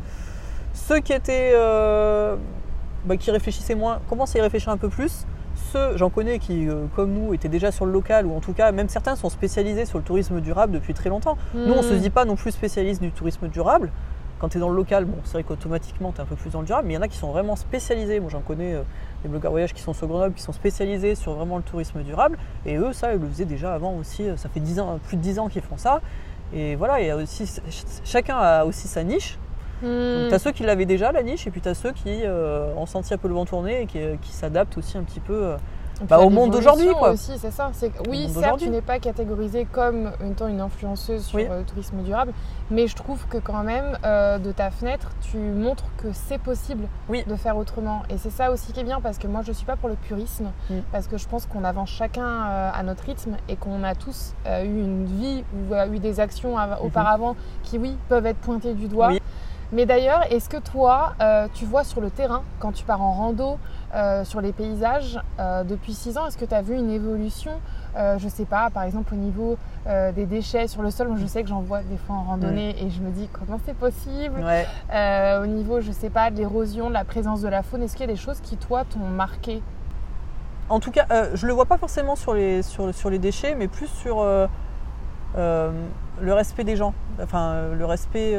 ceux 0.74 1.00
qui 1.00 1.12
étaient, 1.14 1.52
euh, 1.54 2.36
bah, 3.06 3.16
qui 3.16 3.30
réfléchissaient 3.30 3.74
moins, 3.74 4.00
commencent 4.08 4.36
à 4.36 4.38
y 4.38 4.42
réfléchir 4.42 4.70
un 4.70 4.76
peu 4.76 4.88
plus. 4.90 5.24
Ceux, 5.72 5.96
j'en 5.96 6.10
connais 6.10 6.38
qui, 6.40 6.68
euh, 6.68 6.84
comme 6.96 7.12
nous, 7.12 7.32
étaient 7.32 7.48
déjà 7.48 7.70
sur 7.72 7.86
le 7.86 7.92
local, 7.92 8.26
ou 8.26 8.34
en 8.36 8.40
tout 8.40 8.52
cas, 8.52 8.72
même 8.72 8.88
certains 8.88 9.14
sont 9.16 9.28
spécialisés 9.30 9.86
sur 9.86 9.98
le 9.98 10.04
tourisme 10.04 10.40
durable 10.40 10.72
depuis 10.72 10.94
très 10.94 11.08
longtemps. 11.10 11.36
Nous, 11.54 11.72
on 11.72 11.82
se 11.82 11.94
Mm. 11.94 11.98
dit 11.98 12.10
pas 12.10 12.24
non 12.24 12.34
plus 12.36 12.50
spécialistes 12.50 13.00
du 13.00 13.12
tourisme 13.12 13.48
durable. 13.48 13.90
Quand 14.40 14.48
tu 14.48 14.58
es 14.58 14.60
dans 14.60 14.68
le 14.68 14.74
local, 14.76 15.04
bon, 15.04 15.16
c'est 15.24 15.34
vrai 15.34 15.42
qu'automatiquement, 15.44 16.10
tu 16.10 16.18
es 16.18 16.20
un 16.20 16.26
peu 16.26 16.34
plus 16.34 16.50
dans 16.50 16.60
le 16.60 16.66
durable, 16.66 16.88
mais 16.88 16.94
il 16.94 16.96
y 16.96 16.98
en 16.98 17.02
a 17.02 17.08
qui 17.08 17.16
sont 17.16 17.30
vraiment 17.30 17.54
spécialisés. 17.56 18.18
Moi, 18.18 18.30
j'en 18.30 18.40
connais 18.40 18.74
euh, 18.74 18.82
des 19.22 19.28
blogueurs 19.28 19.52
voyage 19.52 19.72
qui 19.72 19.80
sont 19.80 19.92
sur 19.94 20.08
Grenoble, 20.08 20.34
qui 20.34 20.42
sont 20.42 20.52
spécialisés 20.52 21.14
sur 21.14 21.34
vraiment 21.34 21.56
le 21.56 21.62
tourisme 21.62 22.02
durable. 22.02 22.36
Et 22.66 22.76
eux, 22.76 22.92
ça, 22.92 23.14
ils 23.14 23.20
le 23.20 23.28
faisaient 23.28 23.44
déjà 23.44 23.74
avant 23.74 23.94
aussi. 23.96 24.24
Ça 24.36 24.48
fait 24.48 24.60
10 24.60 24.80
ans, 24.80 24.98
plus 25.06 25.16
de 25.16 25.22
10 25.22 25.38
ans 25.38 25.48
qu'ils 25.48 25.62
font 25.62 25.76
ça. 25.78 26.00
Et 26.52 26.74
voilà, 26.74 27.00
il 27.00 27.06
y 27.06 27.10
a 27.10 27.16
aussi, 27.16 27.46
ch- 27.46 27.62
chacun 28.04 28.36
a 28.36 28.64
aussi 28.64 28.88
sa 28.88 29.04
niche. 29.04 29.38
Mm. 29.82 30.28
Tu 30.28 30.34
as 30.34 30.38
ceux 30.38 30.52
qui 30.52 30.62
l'avaient 30.62 30.86
déjà, 30.86 31.12
la 31.12 31.22
niche, 31.22 31.46
et 31.46 31.50
puis 31.50 31.60
tu 31.60 31.68
as 31.68 31.74
ceux 31.74 31.92
qui 31.92 32.22
euh, 32.24 32.72
ont 32.76 32.86
senti 32.86 33.12
un 33.14 33.18
peu 33.18 33.28
le 33.28 33.34
vent 33.34 33.44
tourner 33.44 33.82
et 33.82 33.86
qui, 33.86 33.98
euh, 34.00 34.16
qui 34.22 34.32
s'adaptent 34.32 34.78
aussi 34.78 34.96
un 34.98 35.02
petit 35.02 35.20
peu. 35.20 35.34
euh, 35.44 35.56
bah, 36.08 36.18
au 36.18 36.28
monde 36.28 36.50
d'aujourd'hui, 36.50 36.88
aussi, 37.02 37.38
c'est 37.38 37.52
ça. 37.52 37.70
Oui, 38.08 38.28
certes, 38.28 38.58
tu 38.58 38.68
n'es 38.68 38.80
pas 38.82 38.98
catégorisée 38.98 39.64
comme 39.70 40.10
étant 40.28 40.48
une 40.48 40.60
influenceuse 40.60 41.24
sur 41.24 41.36
Oui. 41.38 41.46
euh, 41.48 41.60
le 41.60 41.64
tourisme 41.64 41.98
durable, 42.02 42.32
mais 42.68 42.88
je 42.88 42.96
trouve 42.96 43.24
que 43.28 43.38
quand 43.38 43.62
même, 43.62 43.96
euh, 44.04 44.38
de 44.38 44.50
ta 44.50 44.72
fenêtre, 44.72 45.10
tu 45.20 45.36
montres 45.36 45.84
que 45.98 46.08
c'est 46.12 46.38
possible 46.38 46.88
Oui. 47.08 47.22
de 47.28 47.36
faire 47.36 47.56
autrement. 47.56 48.02
Et 48.10 48.18
c'est 48.18 48.30
ça 48.30 48.50
aussi 48.50 48.72
qui 48.72 48.80
est 48.80 48.84
bien, 48.84 49.00
parce 49.00 49.18
que 49.18 49.28
moi, 49.28 49.42
je 49.46 49.52
suis 49.52 49.66
pas 49.66 49.76
pour 49.76 49.88
le 49.88 49.94
purisme, 49.94 50.46
Mm. 50.68 50.74
parce 50.90 51.06
que 51.06 51.16
je 51.16 51.28
pense 51.28 51.46
qu'on 51.46 51.62
avance 51.62 51.90
chacun 51.90 52.26
euh, 52.26 52.70
à 52.74 52.82
notre 52.82 53.04
rythme 53.04 53.36
et 53.48 53.54
qu'on 53.54 53.84
a 53.84 53.94
tous 53.94 54.34
euh, 54.46 54.64
eu 54.64 54.80
une 54.80 55.04
vie 55.04 55.44
ou 55.54 55.74
euh, 55.74 55.86
eu 55.92 56.00
des 56.00 56.18
actions 56.18 56.58
av- 56.58 56.78
auparavant 56.82 57.36
qui, 57.62 57.78
oui, 57.78 57.96
peuvent 58.08 58.26
être 58.26 58.38
pointées 58.38 58.74
du 58.74 58.88
doigt. 58.88 59.10
Mhm. 59.10 59.14
Oui. 59.14 59.20
Mais 59.74 59.86
d'ailleurs, 59.86 60.22
est-ce 60.30 60.48
que 60.48 60.56
toi, 60.56 61.14
euh, 61.20 61.48
tu 61.52 61.64
vois 61.64 61.82
sur 61.82 62.00
le 62.00 62.08
terrain, 62.08 62.44
quand 62.60 62.70
tu 62.70 62.84
pars 62.84 63.02
en 63.02 63.12
rando, 63.12 63.58
euh, 63.92 64.24
sur 64.24 64.40
les 64.40 64.52
paysages, 64.52 65.18
euh, 65.40 65.64
depuis 65.64 65.94
6 65.94 66.16
ans, 66.16 66.26
est-ce 66.28 66.38
que 66.38 66.44
tu 66.44 66.54
as 66.54 66.62
vu 66.62 66.76
une 66.76 66.90
évolution 66.90 67.60
Je 67.96 68.28
sais 68.28 68.44
pas, 68.44 68.70
par 68.70 68.84
exemple 68.84 69.14
au 69.14 69.16
niveau 69.16 69.58
des 69.86 70.26
déchets 70.26 70.66
sur 70.66 70.82
le 70.82 70.90
sol, 70.90 71.08
moi 71.08 71.16
je 71.20 71.26
sais 71.26 71.42
que 71.42 71.48
j'en 71.48 71.60
vois 71.60 71.82
des 71.82 71.96
fois 71.96 72.16
en 72.16 72.22
randonnée 72.22 72.74
et 72.82 72.90
je 72.90 73.00
me 73.00 73.10
dis 73.10 73.28
comment 73.32 73.60
c'est 73.64 73.76
possible? 73.76 74.42
Ouais. 74.42 74.66
Au 75.42 75.46
niveau, 75.46 75.80
je 75.80 75.92
sais 75.92 76.10
pas, 76.10 76.30
de 76.30 76.36
l'érosion, 76.36 76.88
de 76.88 76.94
la 76.94 77.04
présence 77.04 77.40
de 77.40 77.48
la 77.48 77.62
faune, 77.62 77.82
est-ce 77.82 77.96
qu'il 77.96 78.06
y 78.06 78.10
a 78.10 78.12
des 78.12 78.20
choses 78.20 78.40
qui 78.40 78.56
toi 78.56 78.84
t'ont 78.84 79.00
marqué? 79.00 79.62
En 80.68 80.80
tout 80.80 80.90
cas, 80.90 81.06
je 81.34 81.46
le 81.46 81.52
vois 81.52 81.66
pas 81.66 81.78
forcément 81.78 82.16
sur 82.16 82.34
les, 82.34 82.62
sur, 82.62 82.94
sur 82.94 83.10
les 83.10 83.18
déchets, 83.18 83.54
mais 83.54 83.68
plus 83.68 83.88
sur 83.88 84.24
le 85.36 86.32
respect 86.32 86.64
des 86.64 86.76
gens. 86.76 86.94
Enfin, 87.20 87.68
le 87.78 87.84
respect, 87.84 88.36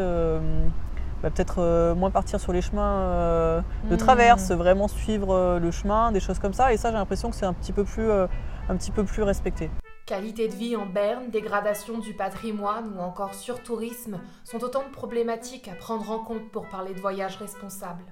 bah, 1.26 1.32
peut-être 1.32 1.56
euh, 1.58 1.96
moins 1.96 2.12
partir 2.12 2.40
sur 2.40 2.54
les 2.54 2.62
chemins 2.62 3.02
euh, 3.02 3.62
de 3.90 3.96
Hmm. 3.96 3.98
traverse, 3.98 4.52
vraiment 4.52 4.88
suivre 4.88 5.34
euh, 5.34 5.60
le 5.60 5.72
chemin, 5.72 6.12
des 6.12 6.20
choses 6.20 6.38
comme 6.38 6.54
ça. 6.54 6.72
Et 6.72 6.78
ça, 6.78 6.92
j'ai 6.92 6.98
l'impression 6.98 7.32
que 7.32 7.36
c'est 7.36 7.48
un 7.48 7.54
petit 7.54 7.74
peu 7.74 7.84
plus, 7.84 8.08
euh, 8.08 8.28
un 8.70 8.76
petit 8.78 8.92
peu 8.92 9.04
plus 9.04 9.24
respecté. 9.24 9.72
Qualité 10.06 10.48
de 10.48 10.54
vie 10.54 10.76
en 10.76 10.86
berne, 10.86 11.32
dégradation 11.32 11.98
du 11.98 12.14
patrimoine 12.14 12.94
ou 12.96 13.02
encore 13.02 13.34
surtourisme 13.34 14.20
sont 14.44 14.64
autant 14.64 14.84
de 14.84 14.92
problématiques 14.92 15.68
à 15.68 15.74
prendre 15.74 16.12
en 16.12 16.20
compte 16.20 16.52
pour 16.52 16.68
parler 16.70 16.94
de 16.94 17.02
voyage 17.02 17.38
responsable. 17.38 18.04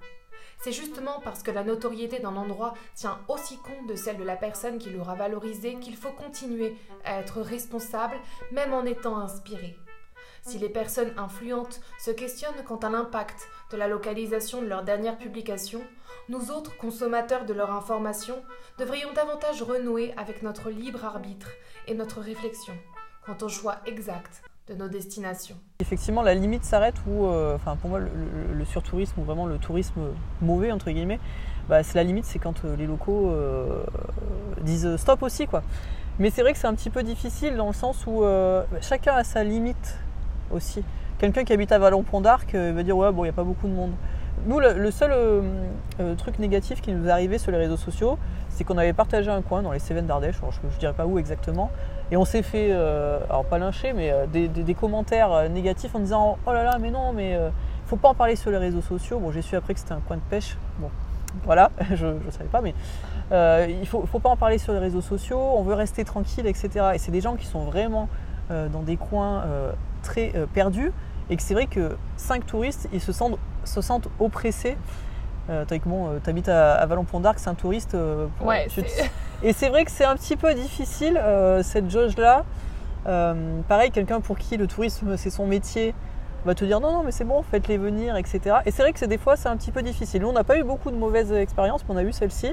C'est 0.64 0.72
justement 0.72 1.20
parce 1.24 1.44
que 1.44 1.52
la 1.52 1.64
notoriété 1.64 2.18
d'un 2.18 2.36
endroit 2.36 2.74
tient 2.96 3.20
aussi 3.28 3.58
compte 3.58 3.88
de 3.88 3.96
celle 3.96 4.18
de 4.18 4.24
la 4.24 4.38
personne 4.38 4.80
qui 4.80 4.90
l'aura 4.90 5.14
valorisé 5.14 5.76
qu'il 5.76 5.96
faut 5.96 6.14
continuer 6.14 6.76
à 7.06 7.20
être 7.20 7.42
responsable 7.42 8.16
même 8.52 8.74
en 8.74 8.86
étant 8.86 9.20
inspiré. 9.20 9.78
Si 10.44 10.60
les 10.60 10.70
personnes 10.70 11.14
influentes 11.18 11.82
se 11.98 12.12
questionnent 12.12 12.64
quant 12.68 12.78
à 12.78 12.90
l'impact 12.90 13.48
de 13.72 13.78
la 13.78 13.88
localisation 13.88 14.62
de 14.62 14.68
leur 14.68 14.84
dernière 14.84 15.18
publication, 15.18 15.82
nous 16.30 16.52
autres 16.52 16.78
consommateurs 16.78 17.46
de 17.46 17.54
leur 17.54 17.72
information 17.72 18.36
devrions 18.78 19.14
davantage 19.14 19.62
renouer 19.62 20.14
avec 20.18 20.44
notre 20.44 20.70
libre 20.70 21.06
arbitre 21.06 21.50
et 21.88 21.94
notre 21.94 22.20
réflexion 22.20 22.74
quant 23.26 23.38
au 23.42 23.48
choix 23.48 23.78
exact 23.86 24.44
de 24.68 24.76
nos 24.76 24.88
destinations. 24.88 25.56
Effectivement, 25.80 26.22
la 26.22 26.34
limite 26.34 26.64
s'arrête 26.64 26.96
où, 27.08 27.26
euh, 27.26 27.56
enfin 27.56 27.76
pour 27.76 27.90
moi, 27.90 28.00
le, 28.00 28.66
surtourisme 28.66 29.20
ou 29.20 29.24
vraiment 29.24 29.46
le 29.46 29.58
tourisme 29.58 30.02
mauvais 30.42 30.72
entre 30.72 30.92
guillemets, 30.92 31.20
bah, 31.68 31.84
c'est 31.84 31.96
la 31.96 32.04
limite, 32.04 32.26
c'est 32.26 32.40
quand 32.40 32.64
euh, 32.64 32.76
les 32.76 32.88
locaux 32.88 33.30
euh, 33.30 33.84
disent 34.62 34.96
stop 34.98 35.24
aussi 35.24 35.48
quoi. 35.48 35.64
Mais 36.20 36.30
c'est 36.30 36.42
vrai 36.42 36.54
que 36.54 36.60
c'est 36.60 36.68
un 36.68 36.76
petit 36.76 36.90
peu 36.90 37.04
difficile 37.04 37.56
dans 37.56 37.68
le 37.68 37.74
sens 37.74 38.06
où 38.06 38.24
chacun 38.82 39.16
a 39.16 39.24
sa 39.24 39.44
limite 39.44 39.98
aussi. 40.54 40.84
Quelqu'un 41.24 41.46
qui 41.46 41.54
habite 41.54 41.72
à 41.72 41.80
Vallon-Pont 41.80 42.22
d'Arc 42.22 42.54
euh, 42.54 42.74
va 42.76 42.84
dire 42.84 42.98
ouais 42.98 43.10
bon 43.14 43.24
il 43.24 43.28
n'y 43.28 43.30
a 43.30 43.34
pas 43.34 43.46
beaucoup 43.46 43.68
de 43.68 43.74
monde. 43.74 43.92
Nous 44.46 44.60
le, 44.60 44.92
seul 44.92 45.12
euh, 45.14 45.42
euh, 46.02 46.16
truc 46.16 46.38
négatif 46.38 46.82
qui 46.82 46.92
nous 46.92 47.10
arrivé 47.10 47.38
sur 47.38 47.52
les 47.52 47.58
réseaux 47.58 47.78
sociaux, 47.78 48.18
c'est 48.50 48.66
qu'on 48.66 48.78
avait 48.78 48.92
partagé 48.92 49.32
un 49.32 49.42
coin 49.42 49.62
dans 49.62 49.72
les 49.72 49.80
Cévennes 49.80 50.08
d'Ardèche, 50.08 50.36
je 50.42 50.68
ne 50.68 50.80
dirais 50.80 50.92
pas 50.92 51.06
où 51.06 51.18
exactement, 51.18 51.72
et 52.12 52.18
on 52.18 52.26
s'est 52.26 52.42
fait, 52.42 52.74
alors 52.74 53.46
pas 53.46 53.58
lyncher, 53.58 53.94
mais 53.94 54.14
des, 54.34 54.74
commentaires 54.74 55.50
négatifs 55.50 55.96
en 55.96 56.00
disant 56.00 56.38
oh 56.46 56.52
là 56.52 56.64
là 56.64 56.78
mais 56.78 56.92
non 56.92 57.14
mais 57.14 57.40
faut 57.86 57.96
pas 57.96 58.10
en 58.10 58.16
parler 58.16 58.36
sur 58.36 58.52
les 58.52 58.58
réseaux 58.58 58.82
sociaux. 58.82 59.20
Bon 59.20 59.32
j'ai 59.32 59.42
su 59.42 59.56
après 59.56 59.74
que 59.76 59.80
c'était 59.80 59.94
un 59.94 60.02
coin 60.02 60.18
de 60.18 60.22
pêche. 60.30 60.58
Bon 60.80 60.90
voilà, 61.46 61.72
je 61.96 62.08
ne 62.08 62.32
savais 62.32 62.50
pas 62.50 62.62
mais 62.62 62.74
il 63.82 63.88
faut, 63.88 64.06
faut 64.08 64.20
pas 64.20 64.30
en 64.30 64.36
parler 64.36 64.58
sur 64.58 64.74
les 64.74 64.80
réseaux 64.80 65.02
sociaux. 65.02 65.40
On 65.40 65.64
veut 65.64 65.76
rester 65.76 66.04
tranquille 66.04 66.48
etc. 66.48 66.70
Et 66.96 66.98
c'est 66.98 67.12
des 67.14 67.22
gens 67.22 67.36
qui 67.36 67.46
sont 67.46 67.64
vraiment 67.64 68.10
dans 68.50 68.82
des 68.82 68.98
coins 68.98 69.44
très 70.04 70.32
euh, 70.36 70.46
perdus 70.46 70.92
et 71.30 71.36
que 71.38 71.42
c'est 71.42 71.54
vrai 71.56 71.66
que 71.66 71.96
cinq 72.18 72.46
touristes 72.46 72.88
ils 72.94 73.02
se 73.02 73.12
sentent, 73.12 73.38
se 73.64 73.82
sentent 73.82 74.10
oppressés. 74.20 74.78
Euh, 75.50 75.66
bon, 75.86 76.10
tu 76.24 76.30
habites 76.30 76.48
à, 76.50 76.76
à 76.76 76.86
Vallon-Pont 76.86 77.20
d'Arc, 77.20 77.40
c'est 77.40 77.50
un 77.50 77.56
touriste. 77.56 77.96
euh, 77.96 78.28
pour- 78.38 78.48
Ouais, 78.48 78.68
te- 78.68 79.04
et 79.44 79.52
c'est 79.54 79.70
vrai 79.70 79.84
que 79.86 79.92
c'est 79.92 80.06
un 80.06 80.16
petit 80.16 80.36
peu 80.38 80.54
difficile, 80.54 81.18
euh, 81.22 81.64
cette 81.64 81.90
jauge-là. 81.90 82.44
Euh, 83.08 83.60
pareil, 83.68 83.92
quelqu'un 83.92 84.22
pour 84.22 84.38
qui 84.38 84.56
le 84.56 84.68
tourisme 84.68 85.18
c'est 85.18 85.30
son 85.30 85.46
métier 85.46 85.94
va 86.46 86.56
te 86.56 86.64
dire 86.66 86.80
non, 86.80 86.92
non, 86.92 87.04
mais 87.04 87.12
c'est 87.12 87.26
bon, 87.26 87.42
faites-les 87.42 87.78
venir, 87.78 88.16
etc. 88.18 88.58
Et 88.66 88.72
c'est 88.72 88.82
vrai 88.84 88.94
que 88.94 89.00
c'est 89.00 89.08
des 89.08 89.18
fois 89.18 89.36
c'est 89.38 89.50
un 89.50 89.58
petit 89.58 89.72
peu 89.72 89.82
difficile. 89.82 90.22
Nous, 90.22 90.30
on 90.30 90.34
n'a 90.34 90.44
pas 90.46 90.58
eu 90.58 90.64
beaucoup 90.64 90.92
de 90.92 90.96
mauvaises 90.98 91.32
expériences, 91.34 91.86
mais 91.88 91.96
on 91.96 91.98
a 91.98 92.04
eu 92.04 92.12
celle-ci. 92.14 92.48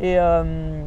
Et 0.00 0.18
euh, 0.18 0.82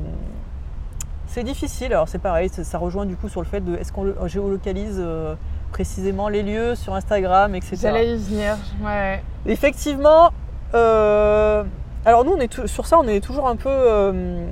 c'est 1.27 1.43
difficile. 1.43 1.93
Alors 1.93 2.07
c'est 2.09 2.19
pareil, 2.19 2.49
ça, 2.49 2.63
ça 2.63 2.77
rejoint 2.77 3.05
du 3.05 3.15
coup 3.15 3.29
sur 3.29 3.41
le 3.41 3.47
fait 3.47 3.61
de 3.61 3.75
est-ce 3.75 3.91
qu'on 3.91 4.13
géolocalise 4.27 4.97
euh, 4.99 5.35
précisément 5.71 6.29
les 6.29 6.43
lieux 6.43 6.75
sur 6.75 6.93
Instagram, 6.93 7.55
etc. 7.55 7.77
J'allais 7.81 8.13
y 8.13 8.17
venir. 8.17 8.57
Ouais. 8.83 9.23
Effectivement, 9.45 10.31
euh, 10.73 11.63
alors 12.05 12.23
nous, 12.25 12.33
on 12.33 12.39
est 12.39 12.67
sur 12.67 12.85
ça, 12.85 12.97
on 12.99 13.07
est 13.07 13.21
toujours 13.21 13.47
un 13.47 13.55
peu. 13.55 13.69
euh, 13.69 14.45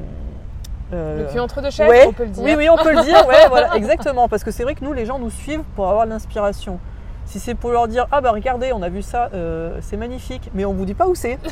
euh, 0.93 1.25
Le 1.27 1.31
cul 1.31 1.39
entre 1.39 1.61
deux 1.61 1.69
chaises, 1.69 1.89
ouais. 1.89 2.05
on 2.07 2.13
peut 2.13 2.23
le 2.25 2.31
dire. 2.31 2.43
Oui, 2.43 2.55
oui, 2.57 2.69
on 2.69 2.77
peut 2.77 2.93
le 2.93 3.03
dire, 3.03 3.27
ouais, 3.27 3.47
voilà, 3.49 3.75
exactement. 3.75 4.27
Parce 4.27 4.43
que 4.43 4.51
c'est 4.51 4.63
vrai 4.63 4.75
que 4.75 4.83
nous, 4.83 4.93
les 4.93 5.05
gens 5.05 5.19
nous 5.19 5.29
suivent 5.29 5.63
pour 5.75 5.87
avoir 5.89 6.05
de 6.05 6.09
l'inspiration. 6.11 6.79
Si 7.25 7.39
c'est 7.39 7.53
pour 7.53 7.69
leur 7.71 7.87
dire, 7.87 8.07
ah 8.11 8.21
bah 8.21 8.31
regardez, 8.31 8.71
on 8.73 8.81
a 8.81 8.89
vu 8.89 9.03
ça, 9.03 9.29
euh, 9.35 9.77
c'est 9.81 9.97
magnifique, 9.97 10.49
mais 10.55 10.65
on 10.65 10.73
vous 10.73 10.85
dit 10.85 10.95
pas 10.95 11.07
où 11.07 11.15
c'est. 11.15 11.37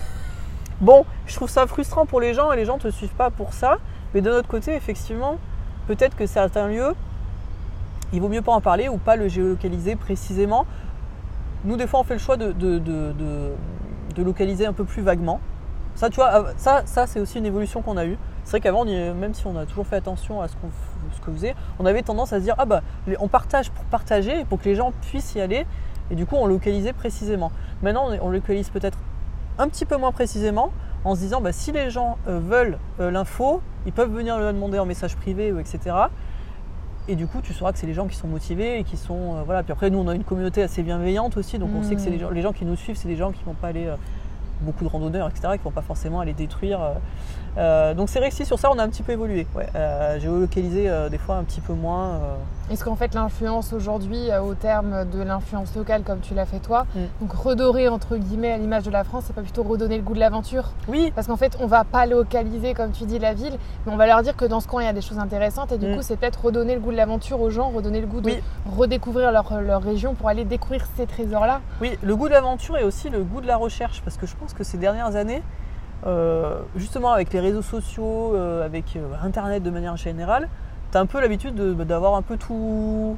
Bon, 0.79 1.05
je 1.25 1.35
trouve 1.35 1.49
ça 1.49 1.65
frustrant 1.65 2.05
pour 2.05 2.21
les 2.21 2.35
gens 2.35 2.51
et 2.51 2.55
les 2.55 2.65
gens 2.65 2.77
te 2.77 2.89
suivent 2.89 3.15
pas 3.15 3.31
pour 3.31 3.53
ça. 3.53 3.79
Mais 4.13 4.21
de 4.21 4.29
notre 4.29 4.47
côté, 4.47 4.75
effectivement, 4.75 5.37
peut-être 5.87 6.15
que 6.15 6.27
certains 6.27 6.67
lieux, 6.67 6.93
il 8.13 8.21
vaut 8.21 8.29
mieux 8.29 8.41
pas 8.41 8.53
en 8.53 8.61
parler 8.61 8.89
ou 8.89 8.97
pas 8.97 9.15
le 9.15 9.27
géolocaliser 9.27 9.95
précisément. 9.95 10.65
Nous, 11.65 11.75
des 11.75 11.87
fois, 11.87 11.99
on 11.99 12.03
fait 12.03 12.13
le 12.13 12.19
choix 12.19 12.37
de, 12.37 12.51
de, 12.51 12.79
de- 12.79 13.13
de- 13.13 14.23
localiser 14.23 14.65
un 14.65 14.73
peu 14.73 14.83
plus 14.83 15.03
vaguement. 15.03 15.39
Ça, 15.93 16.09
tu 16.09 16.15
vois, 16.15 16.33
euh, 16.33 16.53
ça, 16.57 16.81
ça 16.85 17.05
c'est 17.05 17.19
aussi 17.19 17.37
une 17.37 17.45
évolution 17.45 17.83
qu'on 17.83 17.97
a 17.97 18.05
eue. 18.05 18.17
C'est 18.45 18.51
vrai 18.51 18.61
qu'avant, 18.61 18.83
même 18.83 19.33
si 19.35 19.45
on 19.45 19.55
a 19.55 19.65
toujours 19.65 19.85
fait 19.85 19.97
attention 19.97 20.41
à 20.41 20.47
ce 20.47 20.55
qu'on 20.55 20.69
ce 21.13 21.21
que 21.21 21.31
faisait, 21.31 21.55
on 21.79 21.85
avait 21.85 22.01
tendance 22.01 22.33
à 22.33 22.39
se 22.39 22.43
dire 22.43 22.55
ah 22.57 22.65
bah 22.65 22.81
on 23.19 23.27
partage 23.27 23.71
pour 23.71 23.83
partager, 23.85 24.45
pour 24.45 24.59
que 24.59 24.65
les 24.65 24.75
gens 24.75 24.91
puissent 25.09 25.35
y 25.35 25.41
aller, 25.41 25.65
et 26.11 26.15
du 26.15 26.25
coup 26.25 26.35
on 26.35 26.45
localisait 26.47 26.93
précisément. 26.93 27.51
Maintenant, 27.81 28.09
on, 28.21 28.29
localise 28.29 28.69
peut-être 28.69 28.97
un 29.57 29.67
petit 29.67 29.85
peu 29.85 29.97
moins 29.97 30.11
précisément, 30.11 30.71
en 31.03 31.15
se 31.15 31.19
disant 31.19 31.41
bah 31.41 31.51
si 31.51 31.71
les 31.71 31.89
gens 31.89 32.17
euh, 32.27 32.39
veulent 32.39 32.77
euh, 32.99 33.11
l'info, 33.11 33.61
ils 33.85 33.93
peuvent 33.93 34.11
venir 34.11 34.37
le 34.39 34.51
demander 34.53 34.79
en 34.79 34.85
message 34.85 35.15
privé, 35.15 35.53
etc. 35.59 35.95
Et 37.09 37.15
du 37.15 37.25
coup, 37.27 37.39
tu 37.41 37.53
sauras 37.53 37.71
que 37.71 37.79
c'est 37.79 37.87
les 37.87 37.93
gens 37.93 38.07
qui 38.07 38.15
sont 38.15 38.27
motivés 38.27 38.79
et 38.79 38.83
qui 38.83 38.97
sont 38.97 39.35
euh, 39.37 39.43
voilà. 39.45 39.63
Puis 39.63 39.71
après, 39.71 39.89
nous, 39.89 39.99
on 39.99 40.07
a 40.07 40.15
une 40.15 40.23
communauté 40.23 40.61
assez 40.61 40.83
bienveillante 40.83 41.37
aussi, 41.37 41.57
donc 41.57 41.69
on 41.77 41.83
sait 41.83 41.95
que 41.95 42.01
c'est 42.01 42.09
les 42.09 42.19
gens, 42.19 42.29
les 42.29 42.41
gens 42.41 42.51
qui 42.51 42.65
nous 42.65 42.75
suivent, 42.75 42.97
c'est 42.97 43.07
des 43.07 43.15
gens 43.15 43.31
qui 43.31 43.43
vont 43.45 43.53
pas 43.53 43.67
aller 43.67 43.85
euh, 43.85 43.95
beaucoup 44.61 44.83
de 44.83 44.89
randonneurs, 44.89 45.29
etc., 45.29 45.53
qui 45.57 45.63
vont 45.63 45.71
pas 45.71 45.81
forcément 45.81 46.19
aller 46.19 46.33
détruire. 46.33 46.79
Euh, 47.57 47.93
donc 47.93 48.09
c'est 48.09 48.19
vrai 48.19 48.29
que 48.29 48.35
si 48.35 48.45
sur 48.45 48.59
ça, 48.59 48.69
on 48.71 48.77
a 48.79 48.83
un 48.83 48.89
petit 48.89 49.03
peu 49.03 49.11
évolué. 49.13 49.47
Ouais, 49.55 49.67
euh, 49.75 50.19
géolocalisé 50.19 50.89
euh, 50.89 51.09
des 51.09 51.17
fois 51.17 51.35
un 51.37 51.43
petit 51.43 51.61
peu 51.61 51.73
moins. 51.73 52.09
euh, 52.15 52.35
Est-ce 52.71 52.83
qu'en 52.83 52.95
fait 52.95 53.13
l'influence 53.15 53.73
aujourd'hui, 53.73 54.29
au 54.43 54.53
terme 54.53 55.05
de 55.05 55.21
l'influence 55.23 55.75
locale 55.75 56.03
comme 56.03 56.19
tu 56.19 56.33
l'as 56.33 56.45
fait 56.45 56.59
toi, 56.59 56.85
Mm. 56.95 56.99
donc 57.21 57.33
redorer 57.33 57.87
entre 57.87 58.17
guillemets 58.17 58.51
à 58.51 58.57
l'image 58.57 58.83
de 58.83 58.91
la 58.91 59.03
France, 59.03 59.23
c'est 59.27 59.33
pas 59.35 59.41
plutôt 59.41 59.63
redonner 59.63 59.97
le 59.97 60.03
goût 60.03 60.13
de 60.13 60.19
l'aventure? 60.19 60.65
Oui, 60.87 61.11
Parce 61.15 61.27
qu'en 61.27 61.37
fait 61.37 61.57
on 61.59 61.67
va 61.67 61.83
pas 61.83 62.05
localiser 62.05 62.73
comme 62.73 62.91
tu 62.91 63.05
dis 63.05 63.19
la 63.19 63.33
ville, 63.33 63.57
mais 63.85 63.91
on 63.93 63.97
va 63.97 64.05
leur 64.07 64.21
dire 64.21 64.35
que 64.35 64.45
dans 64.45 64.59
ce 64.59 64.67
coin 64.67 64.83
il 64.83 64.85
y 64.85 64.89
a 64.89 64.93
des 64.93 65.01
choses 65.01 65.19
intéressantes 65.19 65.71
et 65.71 65.77
du 65.77 65.87
Mm. 65.87 65.95
coup 65.95 66.01
c'est 66.01 66.17
peut-être 66.17 66.45
redonner 66.45 66.75
le 66.75 66.81
goût 66.81 66.91
de 66.91 66.97
l'aventure 66.97 67.39
aux 67.41 67.49
gens, 67.49 67.69
redonner 67.69 68.01
le 68.01 68.07
goût 68.07 68.21
de 68.21 68.27
Oui. 68.31 68.43
redécouvrir 68.75 69.31
leur, 69.31 69.61
leur 69.61 69.81
région 69.81 70.13
pour 70.13 70.29
aller 70.29 70.45
découvrir 70.45 70.85
ces 70.97 71.05
trésors-là. 71.07 71.61
Oui, 71.81 71.97
le 72.03 72.15
goût 72.15 72.27
de 72.27 72.33
l'aventure 72.33 72.77
et 72.77 72.83
aussi 72.83 73.09
le 73.09 73.23
goût 73.23 73.41
de 73.41 73.47
la 73.47 73.57
recherche, 73.57 74.01
parce 74.03 74.17
que 74.17 74.25
je 74.27 74.35
pense 74.35 74.53
que 74.53 74.63
ces 74.63 74.77
dernières 74.77 75.15
années, 75.15 75.41
euh, 76.05 76.59
justement 76.75 77.11
avec 77.11 77.33
les 77.33 77.39
réseaux 77.39 77.61
sociaux, 77.61 78.35
euh, 78.35 78.65
avec 78.65 78.95
euh, 78.95 79.13
Internet 79.23 79.63
de 79.63 79.69
manière 79.69 79.97
générale, 79.97 80.47
tu 80.91 80.97
as 80.97 81.01
un 81.01 81.05
peu 81.05 81.19
l'habitude 81.19 81.55
de- 81.55 81.73
d'avoir 81.83 82.15
un 82.15 82.21
peu 82.21 82.37
tout... 82.37 83.17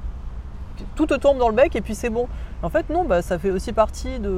Tout 0.95 1.05
te 1.05 1.13
tombe 1.13 1.37
dans 1.37 1.49
le 1.49 1.55
bec 1.55 1.75
et 1.75 1.81
puis 1.81 1.93
c'est 1.93 2.09
bon. 2.09 2.29
En 2.63 2.69
fait, 2.69 2.89
non, 2.89 3.03
bah, 3.03 3.21
ça 3.21 3.37
fait 3.37 3.51
aussi 3.51 3.73
partie 3.73 4.19
de, 4.19 4.31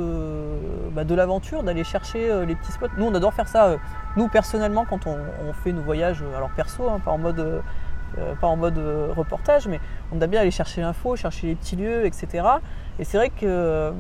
bah, 0.92 1.04
de 1.04 1.14
l'aventure, 1.14 1.62
d'aller 1.62 1.84
chercher 1.84 2.46
les 2.48 2.56
petits 2.56 2.72
spots. 2.72 2.88
Nous, 2.98 3.06
on 3.06 3.14
adore 3.14 3.32
faire 3.32 3.48
ça, 3.48 3.76
nous, 4.18 4.28
personnellement, 4.28 4.84
quand 4.90 5.06
on, 5.06 5.18
fait 5.54 5.72
nos 5.72 5.84
voyages, 5.84 6.24
alors 6.36 6.50
perso, 6.50 6.90
hein, 6.90 7.00
pas 7.06 7.12
en 7.12 7.20
mode, 7.20 7.62
pas 8.40 8.48
en 8.48 8.56
mode 8.56 8.80
reportage, 9.16 9.68
mais 9.68 9.80
on 10.12 10.20
aime 10.20 10.32
bien 10.32 10.42
aller 10.42 10.50
chercher 10.50 10.82
l'info, 10.82 11.16
chercher 11.16 11.46
les 11.46 11.54
petits 11.54 11.76
lieux, 11.76 12.08
etc. 12.08 12.44
Et 12.98 13.04
c'est 13.04 13.18
vrai 13.18 13.30
que 13.30 13.94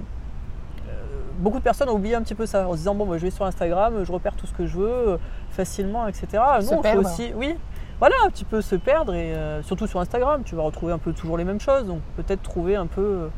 beaucoup 1.41 1.59
de 1.59 1.63
personnes 1.63 1.89
ont 1.89 1.95
oublié 1.95 2.15
un 2.15 2.21
petit 2.21 2.35
peu 2.35 2.45
ça 2.45 2.67
en 2.67 2.73
se 2.73 2.77
disant 2.77 2.95
bon 2.95 3.05
bah, 3.05 3.17
je 3.17 3.23
vais 3.23 3.31
sur 3.31 3.45
Instagram, 3.45 4.03
je 4.03 4.11
repère 4.11 4.35
tout 4.35 4.47
ce 4.47 4.53
que 4.53 4.65
je 4.65 4.77
veux 4.77 4.87
euh, 5.09 5.17
facilement, 5.49 6.07
etc. 6.07 6.27
Se 6.61 6.73
non, 6.73 6.81
faut 6.81 6.99
aussi, 6.99 7.33
oui, 7.35 7.57
voilà, 8.01 8.15
un 8.25 8.31
petit 8.31 8.45
peu 8.45 8.61
se 8.61 8.75
perdre 8.75 9.13
et 9.13 9.35
euh, 9.35 9.61
surtout 9.61 9.85
sur 9.85 9.99
Instagram, 9.99 10.41
tu 10.43 10.55
vas 10.55 10.63
retrouver 10.63 10.91
un 10.91 10.97
peu 10.97 11.13
toujours 11.13 11.37
les 11.37 11.43
mêmes 11.43 11.59
choses, 11.59 11.85
donc 11.85 12.01
peut-être 12.15 12.41
trouver 12.41 12.75
un 12.75 12.87
peu, 12.87 13.29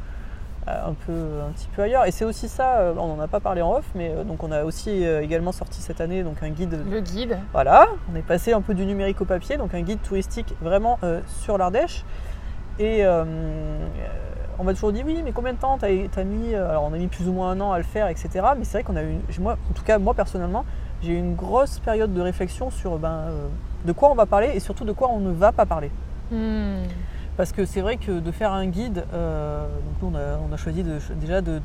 euh, 0.70 0.88
un 0.88 0.94
peu, 0.94 1.12
un 1.46 1.52
petit 1.52 1.68
peu 1.76 1.82
ailleurs. 1.82 2.06
Et 2.06 2.12
c'est 2.12 2.24
aussi 2.24 2.48
ça, 2.48 2.78
euh, 2.78 2.94
on 2.98 3.14
n'en 3.14 3.20
a 3.20 3.28
pas 3.28 3.42
parlé 3.42 3.62
en 3.62 3.74
off, 3.74 3.84
mais 3.94 4.14
donc 4.24 4.42
on 4.42 4.54
a 4.54 4.64
aussi 4.64 5.04
également 5.04 5.52
sorti 5.52 5.82
cette 5.82 6.00
année 6.00 6.24
donc 6.24 6.42
un 6.42 6.50
guide 6.50 6.80
Le 6.90 7.02
guide. 7.02 7.40
voilà, 7.52 7.90
on 8.10 8.16
est 8.16 8.22
passé 8.22 8.54
un 8.54 8.62
peu 8.62 8.74
du 8.74 8.86
numérique 8.86 9.20
au 9.20 9.26
papier, 9.26 9.58
donc 9.58 9.74
un 9.74 9.82
guide 9.82 10.02
touristique 10.02 10.56
vraiment 10.62 10.98
sur 11.42 11.58
l'Ardèche. 11.58 12.06
Et 12.80 13.04
on 14.60 14.64
m'a 14.64 14.74
toujours 14.74 14.92
dit 14.92 15.04
oui, 15.06 15.22
mais 15.24 15.32
combien 15.32 15.54
de 15.54 15.58
temps 15.58 15.78
t'as 15.78 15.88
as 15.88 16.24
mis 16.24 16.54
euh, 16.54 16.70
Alors 16.70 16.84
on 16.84 16.94
a 16.94 16.98
mis 16.98 17.08
plus 17.08 17.28
ou 17.28 17.34
moins 17.34 17.52
un 17.52 17.62
an 17.62 17.72
à 17.72 17.78
le 17.78 17.84
faire, 17.84 18.08
etc. 18.08 18.30
Mais 18.58 18.66
c'est 18.66 18.80
vrai 18.80 18.84
qu'on 18.84 18.96
a 18.96 19.04
eu, 19.04 19.18
moi, 19.40 19.58
en 19.70 19.74
tout 19.74 19.84
cas 19.84 19.98
moi 19.98 20.14
personnellement, 20.14 20.66
j'ai 21.02 21.14
eu 21.14 21.18
une 21.18 21.36
grosse 21.36 21.80
période 21.80 22.14
de 22.14 22.22
réflexion 22.22 22.70
sur 22.70 22.98
ben, 22.98 23.10
euh, 23.10 23.48
de 23.86 23.92
quoi 23.92 24.10
on 24.12 24.16
va 24.16 24.26
parler 24.26 24.52
et 24.54 24.60
surtout 24.60 24.86
de 24.86 24.92
quoi 24.92 25.10
on 25.10 25.20
ne 25.20 25.32
va 25.32 25.52
pas 25.52 25.66
parler. 25.66 25.92
Hmm. 26.32 26.84
Parce 27.36 27.52
que 27.52 27.66
c'est 27.66 27.82
vrai 27.82 27.98
que 27.98 28.20
de 28.20 28.32
faire 28.32 28.52
un 28.52 28.68
guide, 28.68 29.06
euh, 29.14 29.66
donc 30.02 30.12
nous 30.12 30.18
on 30.18 30.20
a, 30.20 30.38
on 30.50 30.54
a 30.54 30.58
choisi 30.58 30.84
de, 30.84 31.00
déjà 31.20 31.42
de 31.42 31.60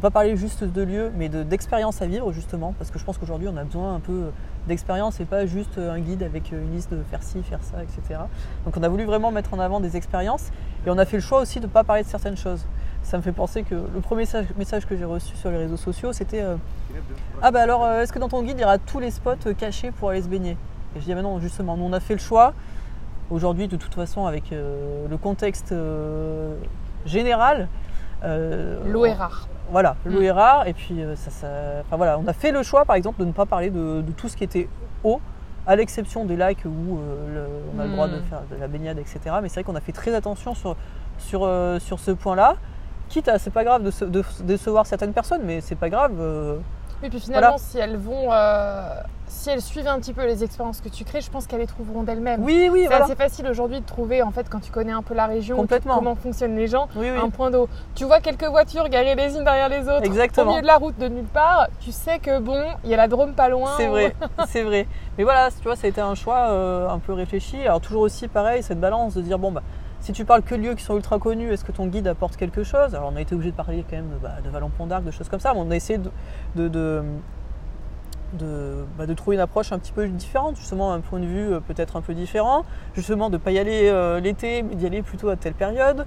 pas 0.00 0.10
parler 0.10 0.36
juste 0.36 0.64
de 0.64 0.82
lieux, 0.82 1.12
mais 1.16 1.28
de- 1.28 1.42
d'expériences 1.42 2.00
à 2.02 2.06
vivre 2.06 2.32
justement, 2.32 2.74
parce 2.78 2.90
que 2.90 2.98
je 2.98 3.04
pense 3.04 3.18
qu'aujourd'hui 3.18 3.48
on 3.48 3.56
a 3.56 3.64
besoin 3.64 3.94
un 3.94 4.00
peu 4.00 4.30
d'expérience 4.66 5.20
et 5.20 5.24
pas 5.24 5.46
juste 5.46 5.78
un 5.78 5.98
guide 6.00 6.22
avec 6.22 6.52
une 6.52 6.72
liste 6.72 6.90
de 6.92 7.02
faire 7.10 7.22
ci, 7.22 7.42
faire 7.42 7.62
ça, 7.62 7.82
etc. 7.82 8.20
Donc 8.64 8.76
on 8.76 8.82
a 8.82 8.88
voulu 8.88 9.04
vraiment 9.04 9.30
mettre 9.30 9.54
en 9.54 9.58
avant 9.60 9.80
des 9.80 9.96
expériences 9.96 10.50
et 10.86 10.90
on 10.90 10.98
a 10.98 11.04
fait 11.04 11.16
le 11.16 11.22
choix 11.22 11.40
aussi 11.40 11.60
de 11.60 11.66
ne 11.66 11.70
pas 11.70 11.84
parler 11.84 12.02
de 12.02 12.08
certaines 12.08 12.36
choses. 12.36 12.64
Ça 13.02 13.16
me 13.16 13.22
fait 13.22 13.32
penser 13.32 13.62
que 13.62 13.74
le 13.74 14.00
premier 14.00 14.24
message, 14.58 14.86
que 14.86 14.96
j'ai 14.96 15.04
reçu 15.06 15.34
sur 15.36 15.50
les 15.50 15.56
réseaux 15.56 15.78
sociaux, 15.78 16.12
c'était 16.12 16.42
euh, 16.42 16.56
Ah 17.42 17.50
bah 17.50 17.62
alors, 17.62 17.84
euh, 17.84 18.02
est-ce 18.02 18.12
que 18.12 18.18
dans 18.18 18.28
ton 18.28 18.42
guide, 18.42 18.56
il 18.58 18.60
y 18.60 18.64
aura 18.64 18.76
tous 18.78 19.00
les 19.00 19.10
spots 19.10 19.30
euh, 19.46 19.54
cachés 19.54 19.90
pour 19.90 20.10
aller 20.10 20.20
se 20.22 20.28
baigner? 20.28 20.56
Et 20.94 21.00
je 21.00 21.04
dis 21.06 21.12
Ah 21.12 21.14
bah 21.16 21.22
non, 21.22 21.40
justement, 21.40 21.76
nous 21.78 21.84
on 21.84 21.92
a 21.94 22.00
fait 22.00 22.12
le 22.14 22.20
choix. 22.20 22.52
Aujourd'hui, 23.30 23.68
de 23.68 23.76
toute 23.76 23.94
façon, 23.94 24.26
avec 24.26 24.52
euh, 24.52 25.06
le 25.08 25.16
contexte 25.16 25.72
euh, 25.72 26.54
général, 27.06 27.68
euh, 28.24 28.80
L'eau 28.86 29.06
est 29.06 29.14
rare. 29.14 29.48
Voilà, 29.70 29.96
l'eau 30.04 30.20
Mm. 30.20 30.24
est 30.24 30.30
rare 30.30 30.66
et 30.66 30.72
puis 30.72 31.02
euh, 31.02 31.14
ça, 31.16 31.30
ça- 31.30 31.46
enfin, 31.82 31.96
voilà, 31.96 32.18
on 32.18 32.26
a 32.26 32.32
fait 32.32 32.52
le 32.52 32.62
choix 32.62 32.84
par 32.84 32.96
exemple 32.96 33.20
de 33.20 33.24
ne 33.26 33.32
pas 33.32 33.46
parler 33.46 33.70
de, 33.70 34.00
de 34.02 34.12
tout 34.12 34.28
ce 34.28 34.36
qui 34.36 34.44
était 34.44 34.68
eau, 35.04 35.20
à 35.66 35.76
l'exception 35.76 36.24
des 36.24 36.36
lacs 36.36 36.64
où 36.64 36.98
euh, 36.98 37.34
le- 37.34 37.46
on 37.76 37.80
a 37.80 37.84
le 37.84 37.90
droit 37.92 38.08
de 38.08 38.16
Mm. 38.18 38.22
faire 38.24 38.40
de 38.50 38.56
la 38.60 38.66
baignade, 38.68 38.98
etc. 38.98 39.20
Mais 39.42 39.48
c'est 39.48 39.60
vrai 39.60 39.64
qu'on 39.64 39.76
a 39.76 39.80
fait 39.80 39.92
très 39.92 40.14
attention 40.14 40.54
sur 40.54 40.76
sur, 41.18 41.42
euh, 41.44 41.78
sur 41.78 41.98
ce 41.98 42.10
point-là. 42.12 42.56
Quitte 43.10 43.28
à, 43.28 43.38
c'est 43.38 43.50
pas 43.50 43.62
grave 43.64 43.82
de, 43.82 43.90
se- 43.90 44.04
de 44.06 44.22
décevoir 44.44 44.86
certaines 44.86 45.12
personnes, 45.12 45.42
mais 45.44 45.60
c'est 45.60 45.74
pas 45.74 45.90
grave. 45.90 46.12
Oui, 47.02 47.08
puis 47.08 47.20
finalement, 47.20 47.48
Voilà. 47.56 47.62
si 47.62 47.78
elles 47.78 47.96
vont, 47.96 48.28
euh, 48.30 48.82
si 49.26 49.48
elles 49.48 49.62
suivent 49.62 49.88
un 49.88 49.98
petit 49.98 50.12
peu 50.12 50.26
les 50.26 50.44
expériences 50.44 50.80
que 50.82 50.88
tu 50.90 51.04
crées, 51.04 51.22
je 51.22 51.30
pense 51.30 51.46
qu'elles 51.46 51.60
les 51.60 51.66
trouveront 51.66 52.02
d'elles-mêmes. 52.02 52.42
Oui, 52.44 52.68
oui, 52.70 52.80
C'est 52.82 52.88
voilà. 52.88 53.04
assez 53.06 53.14
facile 53.14 53.46
aujourd'hui 53.46 53.80
de 53.80 53.86
trouver, 53.86 54.22
en 54.22 54.30
fait, 54.32 54.48
quand 54.50 54.60
tu 54.60 54.70
connais 54.70 54.92
un 54.92 55.00
peu 55.02 55.14
la 55.14 55.26
région, 55.26 55.56
Complètement. 55.56 55.94
comment 55.96 56.14
fonctionnent 56.14 56.56
les 56.56 56.66
gens, 56.66 56.88
Oui, 56.96 57.08
oui. 57.10 57.18
un 57.18 57.30
point 57.30 57.50
d'eau. 57.50 57.68
Tu 57.94 58.04
vois 58.04 58.20
quelques 58.20 58.44
voitures 58.44 58.88
garées 58.90 59.14
les 59.14 59.34
unes 59.34 59.44
derrière 59.44 59.68
les 59.70 59.88
autres, 59.88 60.04
Exactement. 60.04 60.46
au 60.46 60.50
milieu 60.50 60.62
de 60.62 60.66
la 60.66 60.76
route 60.76 60.98
de 60.98 61.08
nulle 61.08 61.24
part, 61.24 61.68
tu 61.80 61.90
sais 61.92 62.18
que 62.18 62.38
bon, 62.38 62.62
il 62.84 62.90
y 62.90 62.94
a 62.94 62.98
la 62.98 63.08
Drôme 63.08 63.32
pas 63.32 63.48
loin. 63.48 63.70
C'est 63.78 63.88
ou- 63.88 63.92
vrai, 63.92 64.14
c'est 64.48 64.62
vrai. 64.62 64.86
Mais 65.16 65.24
voilà, 65.24 65.48
tu 65.50 65.62
vois, 65.62 65.76
ça 65.76 65.86
a 65.86 65.90
été 65.90 66.00
un 66.02 66.14
choix 66.14 66.50
euh, 66.50 66.88
un 66.88 66.98
peu 66.98 67.12
réfléchi. 67.14 67.60
Alors 67.62 67.80
toujours 67.80 68.02
aussi 68.02 68.28
pareil, 68.28 68.62
cette 68.62 68.80
balance 68.80 69.14
de 69.14 69.22
dire 69.22 69.38
bon 69.38 69.52
bah 69.52 69.62
si 70.02 70.12
tu 70.12 70.24
parles 70.24 70.40
que 70.42 70.54
de 70.54 70.60
lieux 70.62 70.74
qui 70.74 70.82
sont 70.82 70.96
ultra 70.96 71.18
connus, 71.18 71.52
est-ce 71.52 71.62
que 71.62 71.72
ton 71.72 71.86
guide 71.86 72.08
apporte 72.08 72.36
quelque 72.36 72.62
chose? 72.62 72.94
Alors 72.94 73.10
on 73.12 73.16
a 73.16 73.20
été 73.20 73.34
obligé 73.34 73.50
de 73.50 73.56
parler 73.56 73.84
quand 73.88 73.96
même 73.96 74.08
de, 74.08 74.16
bah, 74.16 74.30
de 74.42 74.48
Vallon-Pont 74.48 74.86
d'Arc, 74.86 75.04
de 75.04 75.10
choses 75.10 75.28
comme 75.28 75.40
ça, 75.40 75.52
mais 75.52 75.60
on 75.62 75.70
a 75.70 75.76
essayé 75.76 75.98
de, 75.98 76.10
bah, 76.56 77.02
de 79.06 79.14
trouver 79.14 79.36
une 79.36 79.40
approche 79.40 79.72
un 79.72 79.78
petit 79.78 79.92
peu 79.92 80.06
différente, 80.06 80.56
justement 80.56 80.92
un 80.92 81.00
point 81.00 81.18
de 81.18 81.26
vue 81.26 81.52
euh, 81.52 81.60
peut-être 81.60 81.96
un 81.96 82.00
peu 82.00 82.14
différent, 82.14 82.64
justement 82.94 83.30
de 83.30 83.36
pas 83.36 83.50
y 83.50 83.58
aller 83.58 83.88
euh, 83.88 84.20
l'été, 84.20 84.62
mais 84.62 84.76
d'y 84.76 84.86
aller 84.86 85.02
plutôt 85.02 85.28
à 85.28 85.36
telle 85.36 85.54
période. 85.54 86.06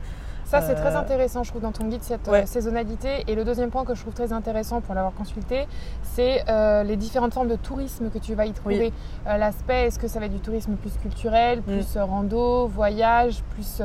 Ça, 0.54 0.62
c'est 0.62 0.76
très 0.76 0.96
Euh, 0.96 1.00
intéressant, 1.00 1.42
je 1.44 1.50
trouve, 1.50 1.64
dans 1.64 1.72
ton 1.72 1.86
guide, 1.88 2.04
cette 2.04 2.28
ouais. 2.28 2.44
euh, 2.44 2.46
saisonnalité. 2.46 3.24
Et 3.28 3.34
le 3.34 3.44
deuxième 3.44 3.72
point 3.72 3.86
que 3.86 3.96
je 3.96 4.02
trouve 4.02 4.14
très 4.14 4.32
intéressant 4.34 4.82
pour 4.82 4.94
l'avoir 4.94 5.12
consulté, 5.16 5.68
c'est 6.04 6.44
euh, 6.48 6.84
les 6.84 6.96
différentes 6.96 7.34
formes 7.34 7.48
de 7.48 7.56
tourisme 7.56 8.12
que 8.12 8.20
tu 8.20 8.36
vas 8.36 8.46
y 8.46 8.52
trouver. 8.52 8.94
L'aspect, 9.26 9.88
est-ce 9.88 9.98
que 9.98 10.08
ça 10.08 10.20
va 10.20 10.28
être 10.28 10.34
du 10.34 10.42
tourisme 10.42 10.76
plus 10.76 10.92
culturel, 11.02 11.60
Mm. 11.62 11.62
plus 11.64 11.96
euh, 11.98 12.06
rando, 12.06 12.68
voyage, 12.68 13.42
plus 13.56 13.82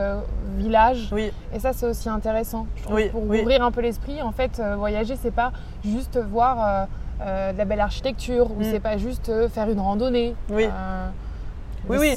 village? 0.59 1.09
Oui, 1.11 1.33
Et 1.55 1.59
ça, 1.59 1.73
c'est 1.73 1.87
aussi 1.87 2.11
intéressant. 2.11 2.67
Je 2.77 2.83
trouve, 2.83 2.97
Oui, 2.97 3.09
pour 3.09 3.23
oui. 3.27 3.41
ouvrir 3.41 3.63
un 3.65 3.71
peu 3.71 3.81
l'esprit, 3.81 4.21
en 4.21 4.33
fait, 4.33 4.61
voyager, 4.77 5.17
c'est 5.17 5.31
pas 5.31 5.53
juste 5.83 6.19
voir 6.19 6.87
euh, 7.23 7.53
de 7.55 7.57
la 7.59 7.65
belle 7.65 7.81
architecture, 7.81 8.51
ou 8.51 8.61
Mm. 8.61 8.65
c'est 8.65 8.81
pas 8.81 8.99
juste 8.99 9.31
euh, 9.31 9.49
faire 9.49 9.71
une 9.71 9.81
randonnée. 9.81 10.37
Oui. 10.51 10.67
Euh, 10.71 11.09
Oui, 11.89 11.97
oui. 11.99 12.15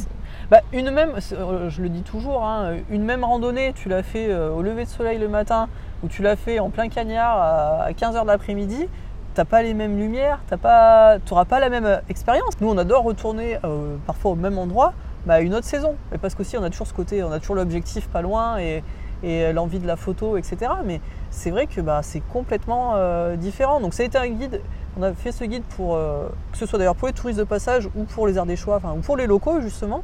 Bah, 0.52 0.60
une 0.74 0.92
même, 0.92 1.14
euh, 1.32 1.70
je 1.70 1.82
le 1.82 1.88
dis 1.88 2.02
toujours, 2.02 2.44
hein, 2.44 2.74
une 2.90 3.06
même 3.06 3.24
randonnée, 3.24 3.72
tu 3.72 3.88
l'as 3.88 4.04
fait 4.04 4.30
euh, 4.30 4.52
au 4.52 4.62
lever 4.62 4.84
de 4.84 4.90
soleil 4.90 5.18
le 5.18 5.30
matin 5.30 5.70
ou 6.04 6.10
tu 6.10 6.22
l'as 6.24 6.36
fait 6.36 6.60
en 6.60 6.70
plein 6.70 6.90
cagnard 6.90 7.38
à, 7.38 7.92
15h 7.94 8.24
de 8.24 8.28
l'après-midi, 8.28 8.90
t'as 9.34 9.46
pas 9.46 9.64
les 9.64 9.74
mêmes 9.74 9.98
lumières, 9.98 10.42
t'as 10.50 10.58
pas, 10.58 11.20
t'auras 11.26 11.46
pas 11.46 11.62
la 11.62 11.70
même 11.70 11.86
euh, 11.86 12.00
expérience. 12.10 12.60
Nous, 12.60 12.68
on 12.68 12.78
adore 12.78 13.04
retourner 13.04 13.60
euh, 13.64 13.96
parfois 14.06 14.32
au 14.32 14.36
même 14.36 14.58
endroit, 14.58 14.92
bah, 15.26 15.40
une 15.40 15.54
autre 15.54 15.68
saison. 15.68 15.96
Mais 16.12 16.18
parce 16.18 16.36
qu'aussi, 16.36 16.58
on 16.58 16.64
a 16.64 16.70
toujours 16.70 16.88
ce 16.88 16.94
côté, 16.94 17.24
on 17.24 17.32
a 17.32 17.40
toujours 17.40 17.56
l'objectif 17.56 18.10
pas 18.10 18.22
loin 18.22 18.58
et, 18.58 18.84
et 19.24 19.54
l'envie 19.54 19.80
de 19.80 19.88
la 19.88 19.96
photo, 19.96 20.38
etc. 20.38 20.72
Mais 20.86 21.02
c'est 21.30 21.52
vrai 21.52 21.68
que 21.68 21.82
bah, 21.82 22.02
c'est 22.04 22.22
complètement 22.22 22.94
euh, 22.96 23.36
différent. 23.36 23.80
Donc, 23.80 23.94
ça 23.94 24.04
a 24.04 24.06
été 24.06 24.18
un 24.18 24.28
guide. 24.28 24.62
On 24.98 25.04
a 25.04 25.14
fait 25.14 25.32
ce 25.32 25.46
guide 25.46 25.64
pour 25.76 25.96
euh, 25.96 26.28
que 26.52 26.58
ce 26.58 26.66
soit 26.66 26.78
d'ailleurs 26.78 26.96
pour 26.96 27.08
les 27.08 27.14
touristes 27.14 27.40
de 27.40 27.46
passage 27.46 27.88
ou 27.96 28.04
pour 28.04 28.28
les 28.28 28.38
Ardéchois, 28.38 28.78
enfin, 28.78 28.94
ou 28.98 29.00
pour 29.00 29.16
les 29.16 29.26
locaux 29.26 29.62
justement, 29.62 30.04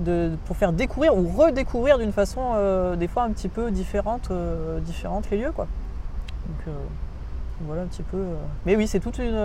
de, 0.00 0.32
pour 0.46 0.56
faire 0.56 0.72
découvrir 0.72 1.16
ou 1.16 1.28
redécouvrir 1.28 1.98
d'une 1.98 2.12
façon 2.12 2.40
euh, 2.54 2.96
des 2.96 3.08
fois 3.08 3.22
un 3.22 3.30
petit 3.30 3.48
peu 3.48 3.70
différente, 3.70 4.28
euh, 4.30 4.80
différente 4.80 5.30
les 5.30 5.38
lieux 5.38 5.52
quoi. 5.52 5.66
Donc 6.48 6.68
euh, 6.68 6.70
voilà 7.66 7.82
un 7.82 7.86
petit 7.86 8.02
peu. 8.02 8.18
Mais 8.66 8.76
oui, 8.76 8.86
c'est 8.86 9.00
toute 9.00 9.18
une. 9.18 9.38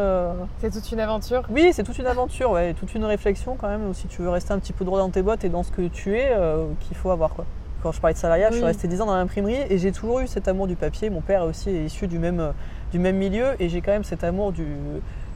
C'est 0.61 0.71
toute 0.71 0.91
une 0.91 0.99
aventure. 0.99 1.43
Oui, 1.49 1.71
c'est 1.73 1.83
toute 1.83 1.97
une 1.97 2.07
aventure, 2.07 2.51
ouais, 2.51 2.73
toute 2.73 2.95
une 2.95 3.05
réflexion 3.05 3.55
quand 3.59 3.67
même. 3.67 3.93
Si 3.93 4.07
tu 4.07 4.21
veux 4.21 4.29
rester 4.29 4.53
un 4.53 4.59
petit 4.59 4.73
peu 4.73 4.85
droit 4.85 4.99
dans 4.99 5.09
tes 5.09 5.21
bottes 5.21 5.43
et 5.43 5.49
dans 5.49 5.63
ce 5.63 5.71
que 5.71 5.87
tu 5.87 6.17
es, 6.17 6.31
qu'il 6.79 6.95
faut 6.95 7.11
avoir 7.11 7.31
quoi. 7.31 7.45
Quand 7.83 7.91
je 7.91 8.01
parlais 8.01 8.15
de 8.15 8.19
salariat, 8.19 8.49
je 8.49 8.55
suis 8.55 8.65
restée 8.65 8.87
10 8.87 9.01
ans 9.01 9.05
dans 9.05 9.15
l'imprimerie 9.15 9.59
et 9.69 9.77
j'ai 9.77 9.91
toujours 9.91 10.21
eu 10.21 10.27
cet 10.27 10.47
amour 10.47 10.65
du 10.65 10.75
papier. 10.75 11.11
Mon 11.11 11.21
père 11.21 11.43
aussi 11.43 11.69
est 11.69 11.85
issu 11.85 12.07
du 12.07 12.17
même, 12.17 12.53
du 12.91 12.97
même 12.97 13.17
milieu 13.17 13.49
et 13.59 13.69
j'ai 13.69 13.81
quand 13.81 13.91
même 13.91 14.03
cet 14.03 14.23
amour 14.23 14.53
du, 14.53 14.65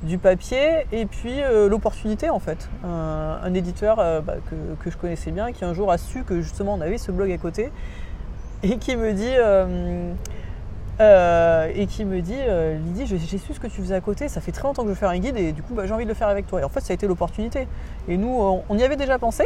du 0.04 0.18
papier 0.18 0.86
et 0.92 1.06
puis 1.06 1.42
euh, 1.42 1.68
l'opportunité 1.68 2.30
en 2.30 2.40
fait. 2.40 2.70
Un, 2.86 3.40
un 3.44 3.54
éditeur 3.54 4.00
euh, 4.00 4.22
bah, 4.22 4.36
que, 4.50 4.56
que 4.84 4.90
je 4.90 4.98
connaissais 4.98 5.32
bien 5.32 5.52
qui 5.52 5.66
un 5.66 5.74
jour 5.74 5.92
a 5.92 5.98
su 5.98 6.24
que 6.24 6.42
justement 6.42 6.76
on 6.76 6.82
avait 6.82 6.98
ce 6.98 7.12
blog 7.12 7.32
à 7.32 7.38
côté 7.38 7.72
et 8.64 8.78
qui 8.78 8.96
me 8.96 9.14
dit. 9.14 9.34
euh, 9.38 10.14
et 11.74 11.88
qui 11.88 12.04
me 12.04 12.22
dit 12.22 12.36
Lydie, 12.86 13.06
j'ai 13.06 13.38
su 13.38 13.54
ce 13.54 13.60
que 13.60 13.68
tu 13.68 13.82
faisais 13.82 13.96
à 13.96 14.02
côté, 14.02 14.28
ça 14.28 14.42
fait 14.42 14.52
très 14.52 14.64
longtemps 14.64 14.82
que 14.82 14.90
je 14.90 14.94
veux 14.94 15.00
faire 15.00 15.10
un 15.10 15.18
guide 15.18 15.38
et 15.38 15.54
du 15.54 15.62
coup 15.64 15.74
bah, 15.74 15.86
j'ai 15.86 15.94
envie 15.94 16.04
de 16.04 16.10
le 16.10 16.16
faire 16.16 16.28
avec 16.28 16.46
toi. 16.48 16.60
Et 16.60 16.64
en 16.64 16.70
fait, 16.70 16.82
ça 16.82 16.92
a 16.92 16.94
été 16.94 17.08
l'opportunité. 17.08 17.68
Et 18.10 18.18
nous, 18.18 18.28
on, 18.30 18.64
on 18.68 18.78
y 18.78 18.84
avait 18.84 18.98
déjà 18.98 19.18
pensé 19.18 19.46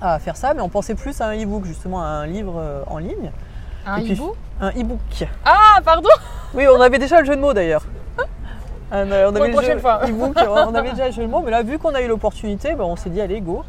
à 0.00 0.18
faire 0.18 0.36
ça, 0.36 0.54
mais 0.54 0.62
on 0.62 0.68
pensait 0.70 0.94
plus 0.94 1.20
à 1.20 1.26
un 1.26 1.36
e-book, 1.42 1.64
justement, 1.66 2.00
à 2.00 2.06
un 2.06 2.26
livre 2.26 2.84
en 2.86 2.96
ligne. 2.98 3.30
Un 3.84 3.96
hibou 4.12 4.34
Un 4.60 4.70
e-book. 4.70 5.26
Ah, 5.44 5.80
pardon? 5.84 6.08
Oui, 6.54 6.64
on 6.66 6.80
avait 6.80 6.98
déjà 6.98 7.20
le 7.20 7.26
jeu 7.26 7.36
de 7.36 7.40
mots 7.40 7.52
d'ailleurs. 7.52 7.84
Euh, 8.92 9.26
on 9.28 9.32
Pour 9.32 9.42
avait 9.42 9.46
le 9.48 9.52
jeu- 9.52 9.52
prochaine 9.52 9.80
fois. 9.80 10.00
e-book, 10.08 10.36
on 10.48 10.74
avait 10.74 10.92
déjà 10.92 11.08
le 11.10 11.28
mots, 11.28 11.42
mais 11.44 11.50
là, 11.50 11.62
vu 11.62 11.78
qu'on 11.78 11.94
a 11.94 12.00
eu 12.00 12.08
l'opportunité, 12.08 12.74
bah, 12.74 12.84
on 12.84 12.96
s'est 12.96 13.10
dit 13.10 13.20
allez, 13.20 13.40
go. 13.40 13.64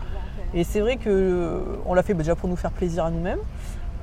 Et 0.54 0.64
c'est 0.64 0.80
vrai 0.80 0.96
que 0.98 1.10
euh, 1.10 1.60
on 1.86 1.94
l'a 1.94 2.04
fait 2.04 2.14
bah, 2.14 2.20
déjà 2.24 2.36
pour 2.36 2.50
nous 2.50 2.56
faire 2.56 2.72
plaisir 2.72 3.06
à 3.06 3.12
nous-mêmes. 3.12 3.40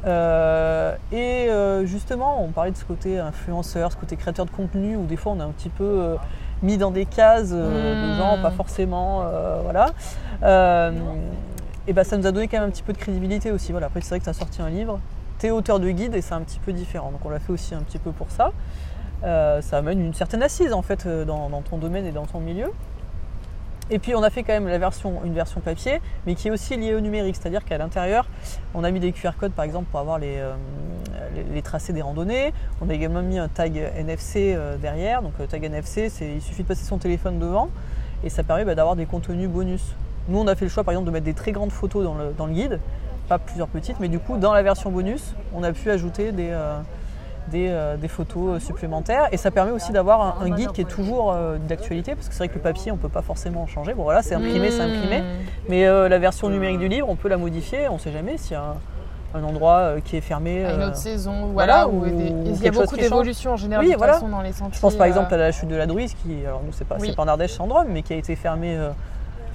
Euh, 0.07 0.95
et 1.11 1.49
euh, 1.49 1.85
justement, 1.87 2.43
on 2.43 2.49
parlait 2.49 2.71
de 2.71 2.77
ce 2.77 2.85
côté 2.85 3.19
influenceur, 3.19 3.91
ce 3.91 3.97
côté 3.97 4.17
créateur 4.17 4.45
de 4.47 4.51
contenu, 4.51 4.97
où 4.97 5.05
des 5.05 5.17
fois 5.17 5.33
on 5.33 5.41
est 5.41 5.43
un 5.43 5.51
petit 5.51 5.69
peu 5.71 6.17
mis 6.62 6.77
dans 6.79 6.91
des 6.91 7.07
cases 7.07 7.51
euh, 7.53 7.95
de 7.95 8.14
Hmm. 8.14 8.19
gens, 8.19 8.39
pas 8.43 8.51
forcément, 8.51 9.25
voilà. 9.64 9.87
Et 11.89 11.93
bah, 11.93 12.03
ça 12.05 12.17
nous 12.17 12.27
a 12.27 12.33
donné 12.33 12.49
quand 12.49 12.59
même 12.59 12.69
un 12.69 12.73
petit 12.73 12.83
peu 12.83 12.93
de 12.93 12.99
crédibilité 12.99 13.53
aussi. 13.53 13.71
Voilà. 13.73 13.87
Après, 13.87 14.01
c'est 14.01 14.09
vrai 14.11 14.19
que 14.19 14.25
tu 14.25 14.31
as 14.31 14.35
sorti 14.35 14.61
un 14.61 14.69
livre, 14.69 14.99
tu 15.39 15.47
es 15.47 15.51
auteur 15.51 15.79
de 15.81 15.89
guide 15.91 16.14
et 16.17 16.21
c'est 16.21 16.35
un 16.35 16.41
petit 16.41 16.59
peu 16.59 16.73
différent. 16.73 17.11
Donc 17.12 17.21
on 17.25 17.31
l'a 17.31 17.39
fait 17.39 17.53
aussi 17.53 17.75
un 17.75 17.81
petit 17.83 17.99
peu 17.99 18.11
pour 18.11 18.29
ça. 18.31 18.51
Euh, 19.25 19.62
ça 19.62 19.79
amène 19.79 20.01
une 20.01 20.14
certaine 20.14 20.43
assise 20.43 20.73
en 20.73 20.83
fait 20.83 21.07
euh, 21.07 21.25
dans, 21.25 21.49
ton 21.62 21.79
domaine 21.79 22.07
et 22.07 22.12
dans 22.12 22.27
ton 22.27 22.41
milieu. 22.41 22.71
Et 23.89 23.99
puis 23.99 24.14
on 24.17 24.23
a 24.23 24.31
fait 24.31 24.43
quand 24.43 24.53
même 24.53 24.67
la 24.67 24.79
version, 24.79 25.21
une 25.25 25.33
version 25.33 25.61
papier, 25.61 26.01
mais 26.27 26.35
qui 26.35 26.49
est 26.49 26.51
aussi 26.51 26.77
liée 26.77 26.95
au 26.95 27.01
numérique, 27.01 27.37
c'est-à-dire 27.37 27.64
qu'à 27.64 27.79
l'intérieur, 27.79 28.27
on 28.75 28.83
a 28.83 28.91
mis 28.91 28.99
des 28.99 29.12
QR 29.12 29.31
codes 29.39 29.53
par 29.53 29.64
exemple 29.64 29.87
pour 29.91 30.01
avoir 30.01 30.19
les, 30.19 30.39
euh, 30.39 30.55
les, 31.53 31.62
tracés 31.62 31.93
des 31.93 32.03
randonnées. 32.03 32.53
On 32.81 32.91
a 32.91 32.95
également 32.95 33.23
mis 33.23 33.39
un 33.39 33.47
tag 33.47 33.77
NFC 33.77 34.59
derrière. 34.83 35.23
Donc 35.23 35.35
le 35.39 35.47
tag 35.47 35.62
NFC, 35.62 36.09
c'est 36.09 36.29
il 36.29 36.43
suffit 36.43 36.64
de 36.64 36.69
passer 36.69 36.85
son 36.85 36.99
téléphone 36.99 37.39
devant 37.39 37.69
et 38.25 38.29
ça 38.29 38.43
permet 38.43 38.64
bah, 38.64 38.75
d'avoir 38.75 38.97
des 38.97 39.07
contenus 39.07 39.49
bonus. 39.49 39.95
Nous 40.29 40.39
on 40.41 40.49
a 40.49 40.57
fait 40.57 40.64
le 40.64 40.71
choix 40.71 40.83
par 40.83 40.93
exemple 40.93 41.07
de 41.07 41.12
mettre 41.12 41.27
des 41.27 41.35
très 41.35 41.53
grandes 41.53 41.71
photos 41.71 42.05
dans 42.05 42.47
le, 42.47 42.53
guide, 42.53 42.81
pas 43.29 43.39
plusieurs 43.39 43.69
petites, 43.69 44.01
mais 44.01 44.09
du 44.09 44.19
coup 44.19 44.37
dans 44.37 44.53
la 44.53 44.64
version 44.64 44.91
bonus, 44.91 45.35
on 45.55 45.62
a 45.62 45.73
pu 45.73 45.93
ajouter 45.93 46.33
des, 46.33 46.51
des, 47.49 47.68
euh, 47.68 47.97
des 47.97 48.09
photos 48.09 48.62
supplémentaires 48.62 49.28
et 49.32 49.36
ça 49.36 49.51
permet 49.51 49.70
aussi 49.72 49.92
d'avoir 49.92 50.20
un, 50.40 50.44
un 50.47 50.51
guide 50.51 50.72
qui 50.72 50.80
est 50.80 50.84
toujours 50.84 51.32
euh, 51.32 51.57
d'actualité 51.59 52.14
parce 52.14 52.28
que 52.28 52.34
c'est 52.34 52.38
vrai 52.38 52.49
que 52.49 52.55
le 52.55 52.61
papier 52.61 52.90
on 52.92 52.97
peut 52.97 53.09
pas 53.09 53.22
forcément 53.22 53.62
en 53.62 53.66
changer. 53.66 53.94
Bon 53.94 54.03
voilà, 54.03 54.22
c'est 54.22 54.34
imprimé, 54.34 54.70
c'est 54.70 54.82
imprimé. 54.82 55.20
Hmm. 55.20 55.24
Mais 55.68 55.86
euh, 55.86 56.09
la 56.09 56.18
version 56.18 56.49
numérique 56.49 56.78
du 56.78 56.88
livre, 56.88 57.09
on 57.09 57.16
peut 57.16 57.28
la 57.28 57.36
modifier. 57.36 57.88
On 57.88 57.94
ne 57.94 57.99
sait 57.99 58.12
jamais 58.12 58.36
s'il 58.36 58.53
y 58.53 58.57
a 58.57 58.62
un, 58.62 59.38
un 59.38 59.44
endroit 59.44 59.78
euh, 59.78 60.01
qui 60.05 60.16
est 60.16 60.20
fermé. 60.20 60.64
À 60.64 60.74
une 60.74 60.80
euh, 60.80 60.86
autre 60.88 60.97
saison, 60.97 61.47
voilà, 61.53 61.88
ou 61.88 62.01
ou 62.03 62.05
des- 62.07 62.28
il 62.28 62.62
y 62.62 62.68
a 62.68 62.70
beaucoup 62.70 62.97
d'évolutions 62.97 63.53
en 63.53 63.57
général 63.57 63.84
Oui, 63.84 63.92
de 63.92 63.97
voilà. 63.97 64.14
façon 64.14 64.28
dans 64.28 64.40
les 64.40 64.53
sentiers. 64.53 64.74
Je 64.76 64.80
pense 64.80 64.94
par 64.94 65.07
exemple 65.07 65.32
euh, 65.32 65.36
à 65.36 65.38
la 65.38 65.53
chute 65.53 65.68
de 65.68 65.76
la 65.76 65.86
Druise, 65.86 66.14
qui, 66.14 66.44
alors 66.47 66.62
nous 66.64 66.72
c'est 66.72 66.86
pas, 66.86 66.97
Oui. 67.01 67.09
c'est 67.11 67.16
pas 67.16 67.22
en 67.24 67.28
Ardèche, 67.28 67.53
c'est 67.59 67.88
mais 67.88 68.03
qui 68.03 68.12
a 68.12 68.16
été 68.16 68.34
fermée, 68.36 68.76
euh, 68.76 68.90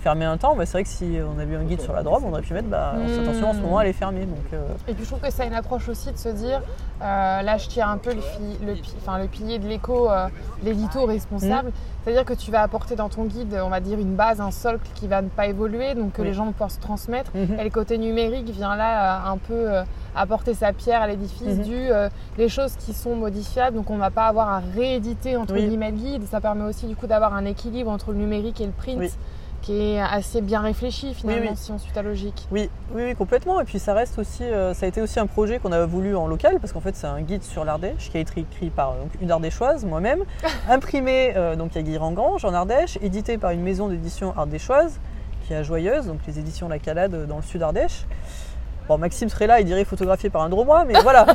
fermée 0.02 0.26
un 0.26 0.38
temps. 0.38 0.56
Mais 0.56 0.66
c'est 0.66 0.74
vrai 0.74 0.84
que 0.84 0.90
si 0.90 1.18
on 1.36 1.40
avait 1.40 1.54
eu 1.54 1.58
un 1.58 1.64
guide 1.64 1.82
sur 1.82 1.94
la 1.94 2.04
Drôme, 2.04 2.24
on 2.26 2.32
aurait 2.32 2.42
pu 2.42 2.54
mettre, 2.54 2.68
bah, 2.68 2.94
attention, 3.22 3.50
en 3.50 3.54
ce 3.54 3.60
moment 3.60 3.80
elle 3.82 3.88
est 3.88 3.94
fermée. 3.94 4.26
Donc, 4.26 4.38
euh, 4.54 4.68
Et 4.88 4.94
puis 4.94 5.04
je 5.04 5.10
trouve 5.10 5.22
que 5.22 5.32
c'est 5.32 5.48
une 5.48 5.54
approche 5.54 5.88
aussi 5.90 6.12
de 6.12 6.18
se 6.18 6.30
dire, 6.30 6.62
euh, 7.02 7.42
là 7.42 7.58
je 7.58 7.68
tire 7.68 7.88
un 7.88 7.98
peu 7.98 8.14
le, 8.14 8.22
fi- 8.22 8.66
le, 8.66 8.74
pi- 8.74 8.94
enfin, 9.02 9.18
le 9.20 9.28
pilier 9.28 9.60
de 9.60 9.68
l'éco, 9.68 10.10
euh, 10.12 10.28
l'édito 10.64 11.06
responsable. 11.06 11.70
Mm. 11.70 11.74
C'est-à-dire 12.04 12.26
que 12.26 12.34
tu 12.34 12.50
vas 12.50 12.64
apporter 12.64 12.96
dans 12.96 13.10
ton 13.10 13.26
guide, 13.26 13.60
on 13.64 13.70
va 13.70 13.80
dire, 13.80 14.00
une 14.00 14.16
base, 14.16 14.42
un 14.42 14.50
socle 14.50 14.88
qui 14.96 15.08
va 15.08 15.22
ne 15.22 15.30
pas 15.30 15.46
évoluer, 15.46 15.94
donc 15.94 16.14
que 16.14 16.22
Oui. 16.24 16.30
les 16.30 16.34
gens 16.34 16.46
vont 16.46 16.52
pouvoir 16.52 16.72
se 16.72 16.80
transmettre. 16.80 17.30
mhm. 17.36 17.60
Et 17.60 17.64
le 17.64 17.70
côté 17.70 18.00
numérique 18.00 18.50
vient 18.50 18.76
là 18.76 19.22
un 19.28 19.38
peu 19.38 19.70
apporter 20.16 20.56
sa 20.56 20.74
pierre 20.74 21.02
à 21.04 21.08
l'édifice 21.08 21.60
du 21.60 21.90
les 22.40 22.50
choses 22.50 22.76
qui 22.76 22.94
sont 22.94 23.16
modifiables, 23.16 23.78
donc 23.78 23.90
on 23.92 23.96
ne 23.96 24.00
va 24.00 24.10
pas 24.10 24.26
avoir 24.26 24.50
à 24.50 24.62
rééditer 24.76 25.38
entre 25.38 25.54
Oui. 25.54 25.68
guillemets 25.68 25.92
le 25.92 25.98
guide. 25.98 26.24
Ça 26.26 26.42
permet 26.42 26.64
aussi 26.64 26.88
du 26.88 26.96
coup 26.96 27.06
d'avoir 27.06 27.36
un 27.36 27.46
équilibre 27.46 27.92
entre 27.92 28.12
le 28.14 28.18
numérique 28.18 28.60
et 28.62 28.66
le 28.66 28.72
print. 28.72 28.98
Oui. 29.00 29.12
Qui 29.62 29.94
est 29.94 30.02
assez 30.02 30.42
bien 30.42 30.62
réfléchi 30.62 31.14
finalement 31.14 31.52
oui. 31.52 31.58
si 31.58 31.72
on 31.72 31.78
suit 31.78 31.92
ta 31.92 32.02
logique. 32.02 32.48
Oui, 32.52 32.70
oui, 32.94 33.04
oui, 33.06 33.16
complètement. 33.16 33.60
Et 33.62 33.64
puis 33.64 33.80
ça 33.80 33.94
reste 33.94 34.18
aussi, 34.18 34.44
euh, 34.44 34.74
ça 34.74 34.86
a 34.86 34.90
été 34.90 35.02
aussi 35.02 35.20
un 35.20 35.28
projet 35.28 35.60
qu'on 35.60 35.72
a 35.72 35.86
voulu 35.86 36.16
en 36.16 36.28
local, 36.28 36.58
parce 36.60 36.74
qu'en 36.74 36.82
fait 36.82 36.96
c'est 36.96 37.08
un 37.08 37.22
guide 37.22 37.44
sur 37.44 37.64
l'Ardèche 37.64 38.10
qui 38.10 38.18
a 38.18 38.20
été 38.20 38.42
écrit 38.42 38.70
par 38.70 38.94
donc, 38.94 39.12
une 39.22 39.32
Ardéchoise, 39.32 39.86
moi-même, 39.86 40.24
imprimé 40.70 41.34
euh, 41.36 41.56
donc 41.56 41.78
à 41.78 41.82
Guy-Rangange 41.82 42.44
en 42.44 42.54
Ardèche, 42.54 42.98
édité 43.02 43.38
par 43.38 43.52
une 43.52 43.62
maison 43.62 43.88
d'édition 43.88 44.34
ardéchoise 44.38 45.00
qui 45.46 45.54
est 45.54 45.58
à 45.58 45.64
Joyeuse, 45.64 46.08
donc 46.08 46.20
les 46.28 46.40
éditions 46.40 46.68
La 46.68 46.80
Calade 46.80 47.14
euh, 47.14 47.26
dans 47.26 47.38
le 47.38 47.44
sud 47.44 47.62
Ardèche. 47.62 48.06
Bon, 48.88 48.98
Maxime 48.98 49.30
serait 49.30 49.48
là, 49.48 49.60
il 49.60 49.66
dirait 49.66 49.86
photographié 49.86 50.30
par 50.30 50.42
un 50.42 50.50
dromois, 50.50 50.86
mais 50.86 51.00
voilà. 51.04 51.26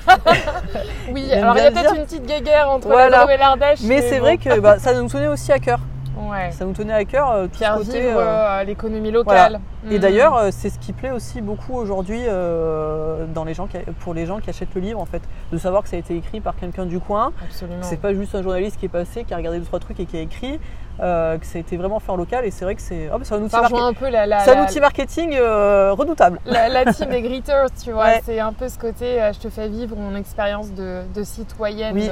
Oui, 1.13 1.33
alors 1.33 1.57
il 1.57 1.63
y 1.63 1.67
a 1.67 1.71
peut-être 1.71 1.95
une 1.95 2.05
petite 2.05 2.27
guéguerre 2.27 2.69
entre 2.71 2.89
Voilà. 2.89 3.25
la 3.25 3.35
et 3.35 3.37
l'Ardèche. 3.39 3.81
mais 3.85 4.03
c'est 4.03 4.19
bon. 4.19 4.25
vrai 4.25 4.37
que 4.37 4.59
bah, 4.59 4.79
ça 4.79 5.01
nous 5.01 5.09
tenait 5.09 5.29
aussi 5.29 5.53
à 5.53 5.59
cœur. 5.59 5.79
Ouais. 6.17 6.51
Ça 6.51 6.65
nous 6.65 6.73
tenait 6.73 6.93
à 6.95 7.05
cœur 7.05 7.31
euh, 7.31 7.47
tout 7.47 7.55
ce 7.55 7.59
Faire 7.59 7.75
côté. 7.77 8.01
vivre 8.01 8.19
euh, 8.19 8.61
euh, 8.61 8.65
l'économie 8.65 9.11
locale. 9.11 9.61
Et 9.91 9.97
Mm. 9.99 10.01
d'ailleurs, 10.01 10.37
euh, 10.37 10.49
c'est 10.51 10.71
ce 10.71 10.79
qui 10.79 10.93
plaît 10.93 11.11
aussi 11.11 11.41
beaucoup 11.43 11.75
aujourd'hui 11.75 12.23
euh, 12.27 13.27
dans 13.35 13.45
les 13.45 13.55
gens 13.55 13.67
qui- 13.67 13.79
pour 14.01 14.15
les 14.15 14.27
gens 14.27 14.39
qui 14.41 14.51
achètent 14.51 14.75
le 14.75 14.81
livre, 14.81 15.01
en 15.01 15.05
fait, 15.07 15.23
de 15.53 15.59
savoir 15.59 15.83
que 15.83 15.89
ça 15.89 15.97
a 15.97 15.99
été 15.99 16.17
écrit 16.17 16.41
par 16.41 16.57
quelqu'un 16.57 16.87
du 16.87 16.99
coin, 17.01 17.33
Absolument. 17.45 17.83
c'est 17.83 18.01
pas 18.01 18.15
juste 18.15 18.35
un 18.35 18.43
journaliste 18.43 18.79
qui 18.79 18.87
est 18.87 18.91
passé, 18.91 19.25
qui 19.25 19.35
a 19.35 19.37
regardé 19.37 19.59
deux 19.59 19.65
trois 19.67 19.79
trucs 19.81 20.01
et 20.01 20.07
qui 20.07 20.17
a 20.17 20.21
écrit, 20.21 20.59
euh, 21.01 21.37
que 21.39 21.45
ça 21.47 21.59
a 21.59 21.61
été 21.61 21.77
vraiment 21.77 22.01
fait 22.01 22.11
en 22.11 22.17
local. 22.17 22.45
Et 22.47 22.51
c'est 22.51 22.65
vrai 22.65 22.75
que 22.75 22.83
c'est 22.83 23.11
oh, 23.13 23.17
un 23.17 23.19
outil, 23.43 23.51
Ça 23.51 23.61
rejoint 23.61 23.81
market- 23.81 23.97
un 23.97 24.07
peu 24.07 24.09
la, 24.11 24.27
la, 24.27 24.43
un 24.61 24.65
outil 24.65 24.81
marketing 24.81 25.35
euh, 25.35 25.93
redoutable. 25.93 26.41
la- 26.47 26.85
team 26.93 27.11
des 27.11 27.21
greeters, 27.23 27.67
tu 27.83 27.93
vois. 27.93 28.05
Ouais. 28.05 28.23
C'est 28.25 28.41
un 28.41 28.53
peu 28.55 28.69
ce 28.69 28.79
côté, 28.79 29.21
euh, 29.23 29.33
je 29.35 29.39
te 29.41 29.51
fais 29.51 29.69
vivre 29.69 29.95
mon 29.97 30.17
expérience 30.17 30.73
de, 30.73 31.03
de 31.15 31.23
citoyenne 31.23 31.95
Oui. 31.95 32.09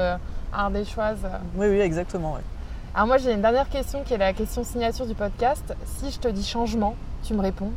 Ardéchoise. 0.53 1.19
Oui, 1.57 1.67
oui, 1.69 1.81
exactement. 1.81 2.35
ouais. 2.35 2.41
Alors 2.97 3.09
moi 3.09 3.18
j'ai 3.18 3.32
une 3.32 3.42
dernière 3.42 3.68
question 3.68 4.05
qui 4.05 4.14
est 4.14 4.18
la 4.18 4.32
question 4.32 4.62
signature 4.62 5.05
du 5.05 5.14
podcast. 5.14 5.74
Si 5.84 6.12
je 6.12 6.20
te 6.20 6.28
dis 6.28 6.45
changement, 6.45 6.95
tu 7.24 7.34
me 7.34 7.40
réponds 7.40 7.72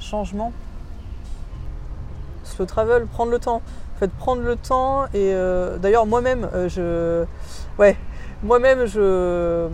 Changement. 0.00 0.50
Slow 2.44 2.64
travel, 2.64 3.04
prendre 3.04 3.30
le 3.30 3.38
temps. 3.38 3.56
En 3.56 3.98
fait, 3.98 4.10
prendre 4.10 4.40
le 4.40 4.56
temps 4.56 5.04
et 5.12 5.34
euh, 5.34 5.76
d'ailleurs 5.76 6.06
moi-même, 6.06 6.48
euh, 6.54 6.70
je, 6.70 7.26
ouais, 7.78 7.98
moi-même 8.42 8.86
je, 8.86 9.68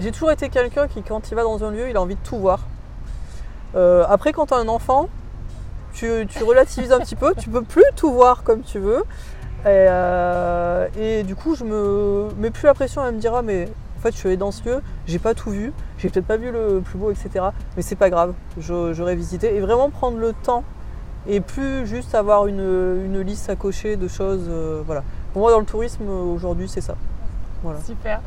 j'ai 0.00 0.10
toujours 0.10 0.32
été 0.32 0.48
quelqu'un 0.48 0.88
qui 0.88 1.02
quand 1.02 1.30
il 1.30 1.36
va 1.36 1.44
dans 1.44 1.62
un 1.62 1.70
lieu, 1.70 1.88
il 1.88 1.96
a 1.96 2.02
envie 2.02 2.16
de 2.16 2.24
tout 2.24 2.36
voir. 2.36 2.66
Euh, 3.76 4.04
après, 4.08 4.32
quand 4.32 4.46
tu 4.46 4.54
as 4.54 4.56
un 4.56 4.66
enfant, 4.66 5.08
tu, 5.92 6.26
tu 6.28 6.42
relativises 6.42 6.90
un 6.90 6.98
petit 6.98 7.14
peu, 7.14 7.32
tu 7.36 7.48
peux 7.48 7.62
plus 7.62 7.84
tout 7.94 8.12
voir 8.12 8.42
comme 8.42 8.62
tu 8.62 8.80
veux. 8.80 9.04
Et, 9.66 11.22
du 11.22 11.36
coup, 11.36 11.54
je 11.54 11.62
me 11.62 12.28
mets 12.38 12.50
plus 12.50 12.66
la 12.66 12.74
pression 12.74 13.00
à 13.00 13.12
me 13.12 13.18
dire 13.18 13.34
ah 13.36 13.42
mais 13.42 13.68
fait 14.10 14.14
je 14.14 14.18
suis 14.20 14.28
allé 14.28 14.36
dans 14.36 14.50
ce 14.50 14.64
lieu, 14.68 14.82
j'ai 15.06 15.18
pas 15.18 15.34
tout 15.34 15.50
vu, 15.50 15.72
j'ai 15.98 16.08
peut-être 16.10 16.26
pas 16.26 16.36
vu 16.36 16.50
le 16.52 16.80
plus 16.84 16.98
beau, 16.98 17.10
etc. 17.10 17.46
Mais 17.76 17.82
c'est 17.82 17.96
pas 17.96 18.10
grave, 18.10 18.34
je- 18.58 18.92
j'aurais 18.92 19.16
visité 19.16 19.54
et 19.56 19.60
vraiment 19.60 19.90
prendre 19.90 20.18
le 20.18 20.32
temps 20.32 20.64
et 21.26 21.40
plus 21.40 21.86
juste 21.86 22.14
avoir 22.14 22.46
une, 22.46 22.60
une 22.60 23.20
liste 23.20 23.48
à 23.50 23.56
cocher 23.56 23.96
de 23.96 24.08
choses. 24.08 24.46
euh, 24.48 24.82
voilà. 24.84 25.02
Pour 25.32 25.40
moi, 25.42 25.50
dans 25.50 25.58
le 25.60 25.64
tourisme 25.66 26.08
aujourd'hui, 26.08 26.68
c'est 26.68 26.80
ça. 26.82 26.96
Voilà. 27.62 27.80
Super. 27.80 28.20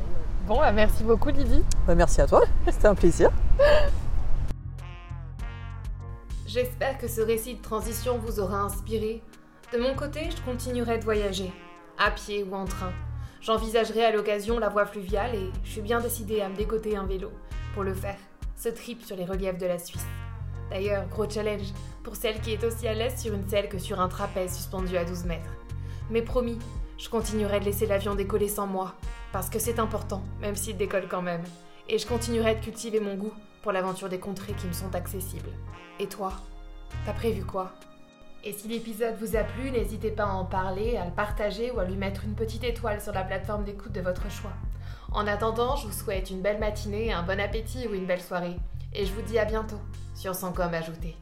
Bon, 0.48 0.58
bah, 0.60 0.72
merci 0.72 1.04
beaucoup 1.04 1.30
Lydie. 1.30 1.64
Bah, 1.86 1.94
merci 1.96 2.22
à 2.22 2.28
toi, 2.28 2.42
c'était 2.72 2.88
un 2.88 2.96
plaisir. 2.96 3.30
J'espère 6.46 6.98
que 6.98 7.08
ce 7.08 7.22
récit 7.22 7.56
de 7.56 7.62
transition 7.62 8.18
vous 8.18 8.40
aura 8.40 8.62
inspiré. 8.62 9.22
De 9.74 9.78
mon 9.80 9.94
côté, 9.96 10.30
je 10.32 10.42
continuerai 10.50 10.98
de 10.98 11.04
voyager, 11.04 11.52
à 12.00 12.10
pied 12.12 12.46
ou 12.50 12.56
en 12.56 12.66
train. 12.66 12.92
J'envisagerai 13.42 14.04
à 14.04 14.12
l'occasion 14.12 14.60
la 14.60 14.70
voie 14.70 14.86
fluviale 14.86 15.36
et 15.36 15.52
je 15.64 15.72
suis 15.72 15.82
bien 15.82 16.00
décidée 16.00 16.42
à 16.42 16.50
me 16.50 16.56
décoter 16.56 16.98
un 16.98 17.06
vélo 17.06 17.32
pour 17.74 17.84
le 17.84 17.94
faire, 17.94 18.18
ce 18.56 18.70
trip 18.70 19.04
sur 19.04 19.16
les 19.16 19.26
reliefs 19.26 19.58
de 19.58 19.68
la 19.68 19.78
Suisse. 19.78 20.06
D'ailleurs, 20.70 21.08
gros 21.08 21.30
challenge 21.30 21.74
pour 22.04 22.16
celle 22.16 22.42
qui 22.42 22.54
est 22.54 22.64
aussi 22.64 22.88
à 22.88 22.94
l'aise 22.94 23.22
sur 23.22 23.34
une 23.34 23.48
selle 23.48 23.70
que 23.70 23.78
sur 23.78 24.00
un 24.00 24.08
trapèze 24.10 24.56
suspendu 24.56 24.98
à 24.98 25.06
12 25.06 25.26
mètres. 25.26 25.50
Mais 26.10 26.22
promis, 26.22 26.58
je 26.98 27.10
continuerai 27.10 27.60
de 27.60 27.66
laisser 27.66 27.86
l'avion 27.86 28.16
décoller 28.16 28.48
sans 28.48 28.68
moi, 28.68 28.96
parce 29.32 29.50
que 29.50 29.60
c'est 29.60 29.80
important, 29.80 30.24
même 30.42 30.56
s'il 30.56 30.78
décolle 30.78 31.08
quand 31.08 31.22
même. 31.22 31.44
Et 31.90 31.98
je 31.98 32.08
continuerai 32.08 32.56
de 32.56 32.64
cultiver 32.64 33.00
mon 33.00 33.16
goût 33.16 33.34
pour 33.62 33.72
l'aventure 33.72 34.10
des 34.10 34.20
contrées 34.20 34.54
qui 34.54 34.68
me 34.68 34.74
sont 34.74 34.94
accessibles. 34.96 35.52
Et 36.00 36.08
toi 36.08 36.34
T'as 37.06 37.14
prévu 37.14 37.44
quoi? 37.44 37.72
Et 38.48 38.54
si 38.54 38.70
l'épisode 38.70 39.18
vous 39.20 39.36
a 39.36 39.44
plu, 39.44 39.72
n'hésitez 39.72 40.10
pas 40.10 40.24
à 40.24 40.32
en 40.32 40.46
parler, 40.46 40.96
à 40.96 41.04
le 41.04 41.12
partager 41.12 41.70
ou 41.70 41.82
à 41.82 41.84
lui 41.84 41.98
mettre 41.98 42.24
une 42.24 42.34
petite 42.34 42.64
étoile 42.64 43.02
sur 43.02 43.12
la 43.12 43.26
plateforme 43.26 43.66
d'écoute 43.66 43.92
de 43.92 44.00
votre 44.00 44.32
choix. 44.32 44.54
En 45.12 45.28
attendant, 45.28 45.76
je 45.76 45.86
vous 45.86 45.92
souhaite 45.92 46.30
une 46.30 46.42
belle 46.42 46.58
matinée, 46.58 47.12
un 47.12 47.24
bon 47.24 47.42
appétit 47.42 47.90
ou 47.90 47.94
une 47.94 48.06
belle 48.06 48.22
soirée. 48.22 48.56
Et 48.94 49.06
je 49.06 49.12
vous 49.12 49.22
dis 49.22 49.38
à 49.38 49.44
bientôt 49.44 49.82
sur 50.16 50.34
Sans 50.34 50.54
Com 50.54 50.74
ajouté. 50.74 51.18